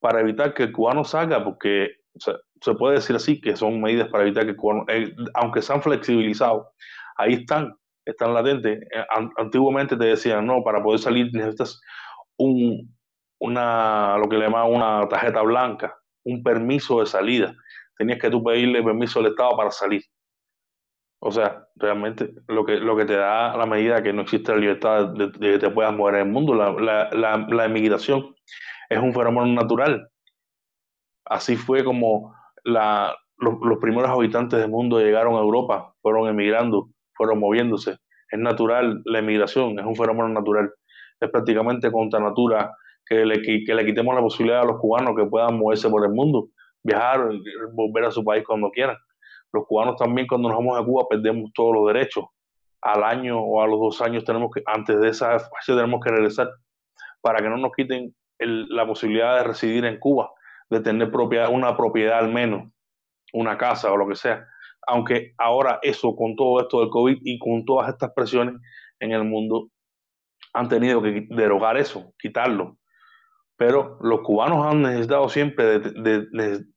para 0.00 0.20
evitar 0.20 0.54
que 0.54 0.64
el 0.64 0.72
cubano 0.72 1.04
salga, 1.04 1.44
porque 1.44 1.96
se 2.16 2.74
puede 2.74 2.96
decir 2.96 3.16
así, 3.16 3.40
que 3.40 3.56
son 3.56 3.80
medidas 3.80 4.08
para 4.08 4.24
evitar 4.24 4.44
que 4.44 4.50
el 4.50 4.56
cubano, 4.56 4.84
eh, 4.88 5.14
aunque 5.34 5.62
se 5.62 5.72
han 5.72 5.82
flexibilizado, 5.82 6.72
ahí 7.16 7.34
están, 7.34 7.74
están 8.04 8.34
latentes. 8.34 8.82
Eh, 8.82 9.04
antiguamente 9.36 9.96
te 9.96 10.06
decían, 10.06 10.46
no, 10.46 10.62
para 10.62 10.82
poder 10.82 11.00
salir 11.00 11.30
necesitas 11.32 11.80
un, 12.36 12.94
una, 13.40 14.16
lo 14.18 14.28
que 14.28 14.36
le 14.36 14.44
llaman 14.44 14.72
una 14.72 15.08
tarjeta 15.08 15.42
blanca, 15.42 15.96
un 16.24 16.42
permiso 16.42 17.00
de 17.00 17.06
salida. 17.06 17.54
Tenías 17.96 18.18
que 18.18 18.30
tú 18.30 18.42
pedirle 18.42 18.82
permiso 18.82 19.20
al 19.20 19.26
Estado 19.26 19.56
para 19.56 19.70
salir. 19.70 20.02
O 21.24 21.30
sea, 21.30 21.68
realmente 21.76 22.34
lo 22.48 22.64
que, 22.64 22.78
lo 22.78 22.96
que 22.96 23.04
te 23.04 23.14
da 23.14 23.56
la 23.56 23.66
medida 23.66 24.02
que 24.02 24.12
no 24.12 24.22
existe 24.22 24.52
la 24.52 24.58
libertad 24.58 25.08
de, 25.08 25.30
que 25.30 25.58
te 25.58 25.70
puedas 25.70 25.94
mover 25.94 26.16
en 26.16 26.26
el 26.26 26.32
mundo, 26.32 26.52
la, 26.54 26.72
la, 26.72 27.46
la, 27.48 27.64
emigración 27.64 28.34
es 28.88 28.98
un 28.98 29.12
fenómeno 29.12 29.46
natural. 29.46 30.08
Así 31.24 31.54
fue 31.54 31.84
como 31.84 32.34
la, 32.64 33.14
los, 33.36 33.54
los, 33.62 33.78
primeros 33.78 34.10
habitantes 34.10 34.58
del 34.58 34.68
mundo 34.68 34.98
llegaron 34.98 35.36
a 35.36 35.38
Europa, 35.38 35.94
fueron 36.02 36.28
emigrando 36.28 36.90
fueron 37.14 37.38
moviéndose. 37.38 37.98
Es 38.30 38.38
natural 38.38 39.02
la 39.04 39.18
emigración, 39.18 39.78
es 39.78 39.84
un 39.84 39.96
fenómeno 39.96 40.28
natural. 40.28 40.72
Es 41.20 41.30
prácticamente 41.30 41.90
contra 41.92 42.20
natura 42.20 42.74
que 43.06 43.24
le, 43.24 43.42
que 43.42 43.74
le 43.74 43.84
quitemos 43.84 44.14
la 44.14 44.20
posibilidad 44.20 44.62
a 44.62 44.64
los 44.64 44.78
cubanos 44.78 45.14
que 45.16 45.26
puedan 45.26 45.58
moverse 45.58 45.88
por 45.88 46.04
el 46.04 46.12
mundo, 46.12 46.48
viajar, 46.82 47.30
volver 47.72 48.04
a 48.04 48.10
su 48.10 48.24
país 48.24 48.44
cuando 48.46 48.70
quieran. 48.70 48.96
Los 49.52 49.66
cubanos 49.66 49.96
también 49.96 50.26
cuando 50.26 50.48
nos 50.48 50.58
vamos 50.58 50.80
a 50.80 50.84
Cuba 50.84 51.04
perdemos 51.08 51.50
todos 51.54 51.74
los 51.74 51.92
derechos. 51.92 52.24
Al 52.80 53.04
año 53.04 53.38
o 53.38 53.62
a 53.62 53.66
los 53.66 53.78
dos 53.78 54.00
años 54.00 54.24
tenemos 54.24 54.50
que, 54.52 54.62
antes 54.66 54.98
de 54.98 55.08
esa 55.08 55.38
fase 55.38 55.74
tenemos 55.74 56.00
que 56.00 56.10
regresar 56.10 56.50
para 57.20 57.38
que 57.38 57.48
no 57.48 57.56
nos 57.58 57.72
quiten 57.76 58.14
la 58.38 58.86
posibilidad 58.86 59.36
de 59.36 59.44
residir 59.44 59.84
en 59.84 60.00
Cuba, 60.00 60.30
de 60.70 60.80
tener 60.80 61.12
propiedad, 61.12 61.48
una 61.50 61.76
propiedad 61.76 62.18
al 62.18 62.32
menos, 62.32 62.72
una 63.34 63.56
casa 63.56 63.92
o 63.92 63.96
lo 63.96 64.08
que 64.08 64.16
sea 64.16 64.46
aunque 64.86 65.34
ahora 65.38 65.78
eso 65.82 66.14
con 66.16 66.36
todo 66.36 66.60
esto 66.60 66.80
del 66.80 66.90
COVID 66.90 67.18
y 67.22 67.38
con 67.38 67.64
todas 67.64 67.88
estas 67.88 68.12
presiones 68.14 68.56
en 69.00 69.12
el 69.12 69.24
mundo 69.24 69.68
han 70.52 70.68
tenido 70.68 71.02
que 71.02 71.26
derogar 71.30 71.76
eso, 71.76 72.12
quitarlo. 72.18 72.76
Pero 73.56 73.98
los 74.00 74.20
cubanos 74.20 74.66
han 74.66 74.82
necesitado 74.82 75.28
siempre, 75.28 75.80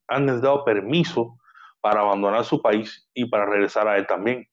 han 0.08 0.26
necesitado 0.26 0.64
permiso 0.64 1.38
para 1.80 2.00
abandonar 2.00 2.44
su 2.44 2.60
país 2.62 3.08
y 3.14 3.26
para 3.26 3.46
regresar 3.46 3.88
a 3.88 3.96
él 3.96 4.06
también. 4.06 4.46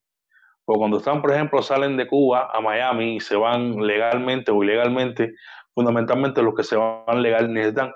Porque 0.66 0.80
cuando 0.80 0.97
están, 0.97 1.22
por 1.22 1.32
ejemplo, 1.32 1.62
salen 1.62 1.97
de 1.97 2.08
Cuba 2.08 2.49
a 2.51 2.62
Miami 2.62 3.18
y 3.18 3.20
se 3.20 3.36
van 3.36 3.76
legalmente 3.86 4.51
o 4.51 4.64
ilegalmente, 4.64 5.34
fundamentalmente 5.74 6.41
los 6.41 6.56
que 6.56 6.64
se 6.64 6.76
van 6.76 7.22
legal 7.22 7.51
necesitan, 7.51 7.91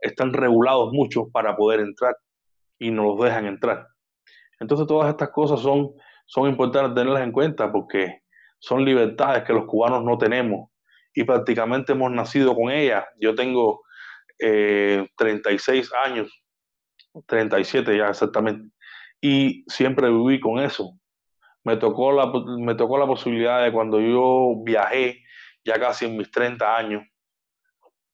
están 0.00 0.32
regulados 0.32 0.92
mucho 0.92 1.28
para 1.30 1.56
poder 1.56 1.80
entrar 1.80 2.16
y 2.78 2.90
no 2.90 3.04
los 3.04 3.20
dejan 3.20 3.46
entrar. 3.46 3.86
Entonces 4.60 4.86
todas 4.86 5.08
estas 5.08 5.30
cosas 5.30 5.60
son, 5.60 5.92
son 6.26 6.48
importantes 6.48 6.94
tenerlas 6.94 7.22
en 7.22 7.32
cuenta 7.32 7.72
porque 7.72 8.20
son 8.58 8.84
libertades 8.84 9.42
que 9.44 9.54
los 9.54 9.64
cubanos 9.64 10.04
no 10.04 10.18
tenemos 10.18 10.68
y 11.14 11.24
prácticamente 11.24 11.92
hemos 11.92 12.12
nacido 12.12 12.54
con 12.54 12.70
ellas. 12.70 13.04
Yo 13.18 13.34
tengo 13.34 13.82
36 14.38 15.90
eh, 15.90 15.96
años, 16.04 16.42
37 17.26 17.96
ya 17.96 18.08
exactamente, 18.08 18.70
y 19.20 19.64
siempre 19.68 20.10
viví 20.10 20.40
con 20.40 20.60
eso. 20.60 20.92
Me 21.64 21.76
tocó, 21.76 22.12
la, 22.12 22.30
me 22.58 22.74
tocó 22.74 22.98
la 22.98 23.06
posibilidad 23.06 23.62
de 23.62 23.72
cuando 23.72 24.00
yo 24.00 24.62
viajé, 24.64 25.22
ya 25.64 25.78
casi 25.78 26.06
en 26.06 26.16
mis 26.16 26.30
30 26.30 26.76
años, 26.76 27.02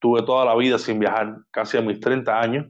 tuve 0.01 0.23
toda 0.23 0.45
la 0.45 0.57
vida 0.57 0.79
sin 0.79 0.99
viajar, 0.99 1.37
casi 1.51 1.77
a 1.77 1.83
mis 1.83 2.01
30 2.01 2.41
años, 2.41 2.67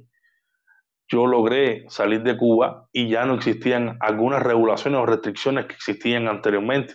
yo 1.09 1.27
logré 1.27 1.85
salir 1.89 2.23
de 2.23 2.37
Cuba 2.37 2.89
y 2.93 3.09
ya 3.09 3.25
no 3.25 3.35
existían 3.35 3.97
algunas 4.01 4.43
regulaciones 4.43 5.01
o 5.01 5.07
restricciones 5.07 5.67
que 5.67 5.75
existían 5.75 6.27
anteriormente, 6.29 6.95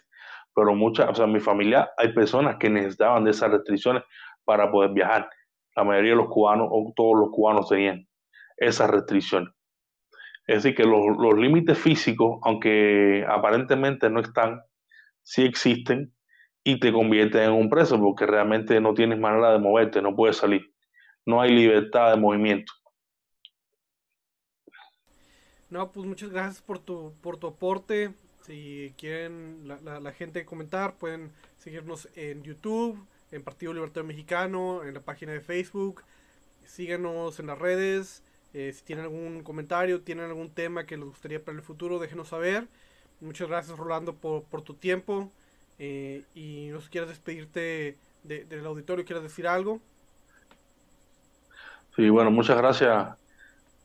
pero 0.54 0.76
muchas, 0.76 1.10
o 1.10 1.16
sea, 1.16 1.26
en 1.26 1.32
mi 1.32 1.40
familia 1.40 1.92
hay 1.98 2.14
personas 2.14 2.58
que 2.58 2.70
necesitaban 2.70 3.24
de 3.24 3.32
esas 3.32 3.52
restricciones 3.52 4.04
para 4.44 4.70
poder 4.70 4.92
viajar. 4.92 5.30
La 5.76 5.84
mayoría 5.84 6.12
de 6.12 6.18
los 6.18 6.28
cubanos 6.28 6.68
o 6.70 6.92
todos 6.96 7.18
los 7.18 7.30
cubanos 7.32 7.70
tenían 7.70 8.06
esas 8.58 8.90
restricciones. 8.90 9.54
Es 10.46 10.64
decir, 10.64 10.76
que 10.76 10.84
los, 10.84 11.18
los 11.18 11.38
límites 11.38 11.78
físicos, 11.78 12.40
aunque 12.44 13.26
aparentemente 13.30 14.10
no 14.10 14.20
están, 14.20 14.62
sí 15.22 15.44
existen 15.44 16.14
y 16.64 16.80
te 16.80 16.92
convierten 16.92 17.44
en 17.44 17.52
un 17.54 17.70
preso 17.70 17.98
porque 18.00 18.26
realmente 18.26 18.82
no 18.82 18.94
tienes 18.94 19.20
manera 19.20 19.54
de 19.54 19.60
moverte, 19.60 20.02
no 20.02 20.16
puedes 20.16 20.38
salir. 20.38 20.74
No 21.26 21.42
hay 21.42 21.52
libertad 21.52 22.12
de 22.12 22.18
movimiento. 22.18 22.74
No, 25.72 25.90
pues 25.94 26.06
muchas 26.06 26.30
gracias 26.30 26.62
por 26.62 26.80
tu, 26.80 27.14
por 27.22 27.38
tu 27.38 27.48
aporte. 27.48 28.14
Si 28.46 28.94
quieren 28.98 29.62
la, 29.66 30.02
la, 30.02 30.12
gente 30.12 30.44
comentar, 30.44 30.96
pueden 30.96 31.32
seguirnos 31.60 32.10
en 32.16 32.44
YouTube, 32.44 33.00
en 33.32 33.42
Partido 33.42 33.74
Libertario 33.74 34.06
Mexicano, 34.06 34.84
en 34.84 34.94
la 34.94 35.00
página 35.00 35.32
de 35.32 35.40
Facebook. 35.40 36.04
Síganos 36.66 37.40
en 37.40 37.48
las 37.48 37.58
redes. 37.58 38.22
Eh, 38.54 38.74
si 38.76 38.84
tienen 38.84 39.06
algún 39.06 39.44
comentario, 39.44 40.02
tienen 40.02 40.26
algún 40.26 40.50
tema 40.50 40.86
que 40.86 40.98
les 40.98 41.06
gustaría 41.06 41.42
para 41.42 41.58
el 41.58 41.64
futuro, 41.64 42.00
déjenos 42.00 42.28
saber. 42.28 42.68
Muchas 43.22 43.48
gracias, 43.48 43.78
Rolando, 43.78 44.14
por, 44.14 44.44
por 44.44 44.64
tu 44.64 44.74
tiempo. 44.74 45.32
Eh, 45.80 46.26
y 46.36 46.68
no 46.74 46.82
sé 46.82 46.90
quieres 46.90 47.10
despedirte 47.10 47.98
del 48.24 48.66
auditorio, 48.66 49.06
quieres 49.06 49.24
decir 49.24 49.48
algo. 49.48 49.80
Sí, 51.96 52.10
bueno, 52.10 52.30
muchas 52.30 52.58
gracias 52.58 53.21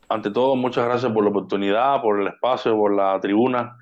ante 0.09 0.31
todo, 0.31 0.55
muchas 0.55 0.85
gracias 0.85 1.11
por 1.11 1.23
la 1.23 1.29
oportunidad, 1.29 2.01
por 2.01 2.21
el 2.21 2.27
espacio, 2.27 2.75
por 2.75 2.95
la 2.95 3.19
tribuna, 3.19 3.77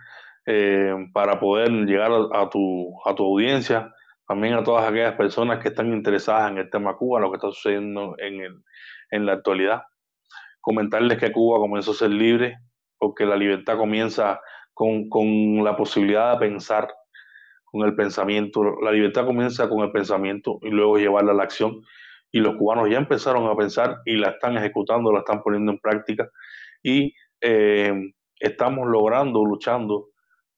eh, 0.46 0.94
para 1.14 1.40
poder 1.40 1.72
llegar 1.72 2.12
a, 2.34 2.50
tu, 2.50 3.00
a 3.06 3.14
tu 3.14 3.24
audiencia, 3.24 3.94
también 4.28 4.56
a 4.56 4.64
todas 4.64 4.88
aquellas 4.88 5.14
personas 5.16 5.60
que 5.60 5.70
están 5.70 5.94
interesadas 5.94 6.52
en 6.52 6.58
el 6.58 6.70
tema 6.70 6.96
Cuba, 6.96 7.20
lo 7.20 7.30
que 7.32 7.38
está 7.38 7.48
sucediendo 7.50 8.16
en, 8.18 8.42
el, 8.42 8.64
en 9.12 9.26
la 9.26 9.34
actualidad. 9.34 9.84
Comentarles 10.62 11.20
que 11.20 11.32
Cuba 11.32 11.60
comenzó 11.60 11.92
a 11.92 11.96
ser 11.96 12.10
libre, 12.10 12.58
porque 12.98 13.26
la 13.26 13.36
libertad 13.36 13.78
comienza 13.78 14.42
con, 14.74 15.10
con 15.10 15.64
la 15.64 15.78
posibilidad 15.78 16.34
de 16.34 16.40
pensar, 16.40 16.92
con 17.66 17.86
el 17.86 17.96
pensamiento. 17.96 18.82
La 18.82 18.92
libertad 18.92 19.26
comienza 19.26 19.70
con 19.70 19.82
el 19.82 19.92
pensamiento 19.92 20.58
y 20.64 20.70
luego 20.70 20.98
llevarla 20.98 21.34
a 21.34 21.36
la 21.36 21.44
acción 21.44 21.82
y 22.32 22.40
los 22.40 22.56
cubanos 22.58 22.90
ya 22.90 22.98
empezaron 22.98 23.48
a 23.48 23.56
pensar 23.56 24.02
y 24.06 24.18
la 24.18 24.30
están 24.30 24.58
ejecutando, 24.58 25.12
la 25.12 25.20
están 25.20 25.42
poniendo 25.42 25.72
en 25.72 25.80
práctica 25.80 26.30
y 26.84 27.14
eh, 27.42 27.94
estamos 28.40 28.88
logrando, 28.88 29.46
luchando 29.46 30.10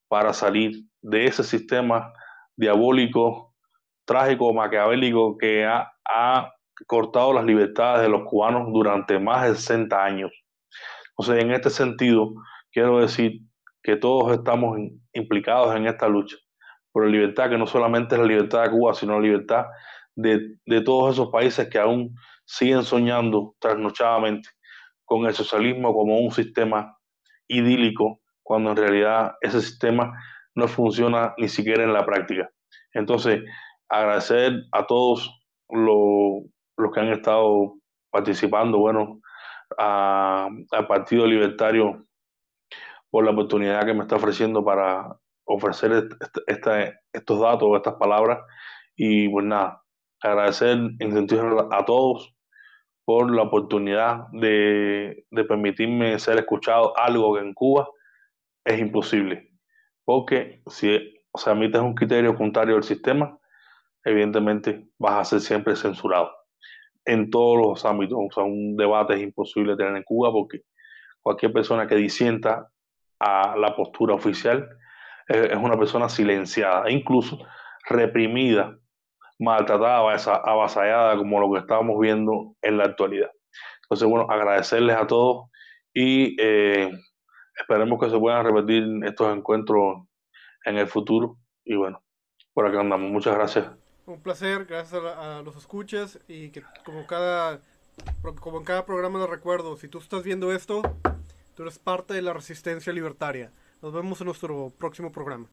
para 0.07 0.33
salir 0.33 0.83
de 1.01 1.27
ese 1.27 1.43
sistema 1.43 2.11
diabólico, 2.55 3.53
trágico, 4.05 4.53
maquiavélico 4.53 5.37
que 5.37 5.65
ha, 5.65 5.91
ha 6.05 6.53
cortado 6.85 7.33
las 7.33 7.45
libertades 7.45 8.01
de 8.01 8.09
los 8.09 8.23
cubanos 8.23 8.71
durante 8.71 9.19
más 9.19 9.47
de 9.47 9.55
60 9.55 10.03
años. 10.03 10.31
Sea, 11.19 11.39
en 11.39 11.51
este 11.51 11.69
sentido, 11.69 12.33
quiero 12.71 12.99
decir 12.99 13.41
que 13.81 13.95
todos 13.95 14.33
estamos 14.33 14.77
implicados 15.13 15.75
en 15.75 15.87
esta 15.87 16.07
lucha 16.07 16.37
por 16.91 17.05
la 17.05 17.11
libertad, 17.11 17.49
que 17.49 17.57
no 17.57 17.67
solamente 17.67 18.15
es 18.15 18.21
la 18.21 18.27
libertad 18.27 18.63
de 18.63 18.71
Cuba, 18.71 18.93
sino 18.93 19.13
la 19.13 19.21
libertad 19.21 19.65
de, 20.17 20.81
todos 20.81 21.13
esos 21.13 21.29
países 21.29 21.69
que 21.69 21.79
aún 21.79 22.15
siguen 22.45 22.83
soñando 22.83 23.55
trasnochadamente 23.59 24.49
con 25.05 25.25
el 25.25 25.33
socialismo 25.33 25.93
como 25.93 26.19
un 26.19 26.31
sistema 26.31 26.97
idílico, 27.47 28.19
cuando 28.43 28.71
en 28.71 28.77
realidad 28.77 29.35
ese 29.41 29.61
sistema 29.61 30.13
no 30.55 30.67
funciona 30.67 31.33
ni 31.37 31.47
siquiera 31.47 31.83
en 31.83 31.93
la 31.93 32.05
práctica. 32.05 32.49
Entonces, 32.93 33.43
agradecer 33.87 34.63
a 34.71 34.85
todos 34.85 35.31
los, 35.69 36.43
que 36.93 36.99
han 36.99 37.09
estado 37.09 37.75
participando, 38.09 38.79
bueno, 38.79 39.21
al 39.77 40.87
Partido 40.87 41.25
Libertario 41.27 42.05
por 43.09 43.23
la 43.23 43.31
oportunidad 43.31 43.85
que 43.85 43.93
me 43.93 44.01
está 44.01 44.15
ofreciendo 44.15 44.65
para 44.65 45.15
ofrecer 45.45 46.09
estos 46.47 47.39
datos, 47.39 47.69
estas 47.75 47.95
palabras. 47.95 48.39
Y 48.95 49.29
pues 49.29 49.45
nada, 49.45 49.81
agradecer 50.21 50.77
en 50.99 51.11
sentido 51.11 51.73
a 51.73 51.85
todos 51.85 52.33
por 53.05 53.33
la 53.33 53.43
oportunidad 53.43 54.27
de, 54.33 55.25
permitirme 55.47 56.19
ser 56.19 56.39
escuchado 56.39 56.97
algo 56.97 57.35
que 57.35 57.41
en 57.41 57.53
Cuba 57.53 57.87
es 58.65 58.79
imposible. 58.79 59.49
Porque 60.03 60.61
si 60.67 61.21
se 61.33 61.49
admite 61.49 61.79
un 61.79 61.95
criterio 61.95 62.35
contrario 62.35 62.75
del 62.75 62.83
sistema, 62.83 63.37
evidentemente 64.03 64.89
vas 64.97 65.13
a 65.19 65.25
ser 65.25 65.39
siempre 65.39 65.75
censurado 65.75 66.31
en 67.05 67.29
todos 67.29 67.57
los 67.57 67.85
ámbitos. 67.85 68.17
O 68.19 68.33
sea, 68.33 68.43
un 68.43 68.75
debate 68.75 69.13
es 69.13 69.21
imposible 69.21 69.77
tener 69.77 69.95
en 69.95 70.03
Cuba 70.03 70.31
porque 70.31 70.63
cualquier 71.21 71.53
persona 71.53 71.87
que 71.87 71.95
disienta 71.95 72.69
a 73.19 73.55
la 73.57 73.75
postura 73.75 74.15
oficial 74.15 74.67
es 75.27 75.57
una 75.57 75.77
persona 75.77 76.07
silenciada 76.07 76.89
incluso 76.89 77.39
reprimida 77.89 78.77
maltratada, 79.39 79.97
avasallada, 80.43 81.17
como 81.17 81.39
lo 81.39 81.51
que 81.53 81.59
estamos 81.59 81.99
viendo 81.99 82.55
en 82.61 82.77
la 82.77 82.85
actualidad. 82.85 83.29
Entonces, 83.83 84.07
bueno, 84.07 84.27
agradecerles 84.29 84.95
a 84.95 85.07
todos 85.07 85.49
y 85.93 86.35
eh, 86.39 86.91
esperemos 87.57 87.99
que 87.99 88.09
se 88.09 88.19
puedan 88.19 88.45
repetir 88.45 88.83
estos 89.05 89.35
encuentros 89.35 90.05
en 90.65 90.77
el 90.77 90.87
futuro. 90.87 91.37
Y 91.63 91.75
bueno, 91.75 92.01
por 92.53 92.65
acá 92.65 92.81
andamos. 92.81 93.09
Muchas 93.11 93.35
gracias. 93.35 93.67
Un 94.05 94.21
placer, 94.21 94.65
gracias 94.65 95.01
a, 95.03 95.41
los 95.43 95.55
escuchas 95.57 96.19
y 96.27 96.49
que 96.49 96.63
como 96.85 97.05
cada 97.05 97.59
como 98.39 98.59
en 98.59 98.63
cada 98.63 98.85
programa 98.85 99.19
de 99.19 99.27
recuerdo, 99.27 99.75
si 99.75 99.87
tú 99.87 99.97
estás 99.97 100.23
viendo 100.23 100.51
esto, 100.51 100.81
tú 101.55 101.63
eres 101.63 101.79
parte 101.79 102.13
de 102.13 102.21
la 102.21 102.33
resistencia 102.33 102.93
libertaria. 102.93 103.51
Nos 103.81 103.93
vemos 103.93 104.21
en 104.21 104.25
nuestro 104.25 104.71
próximo 104.77 105.11
programa. 105.11 105.45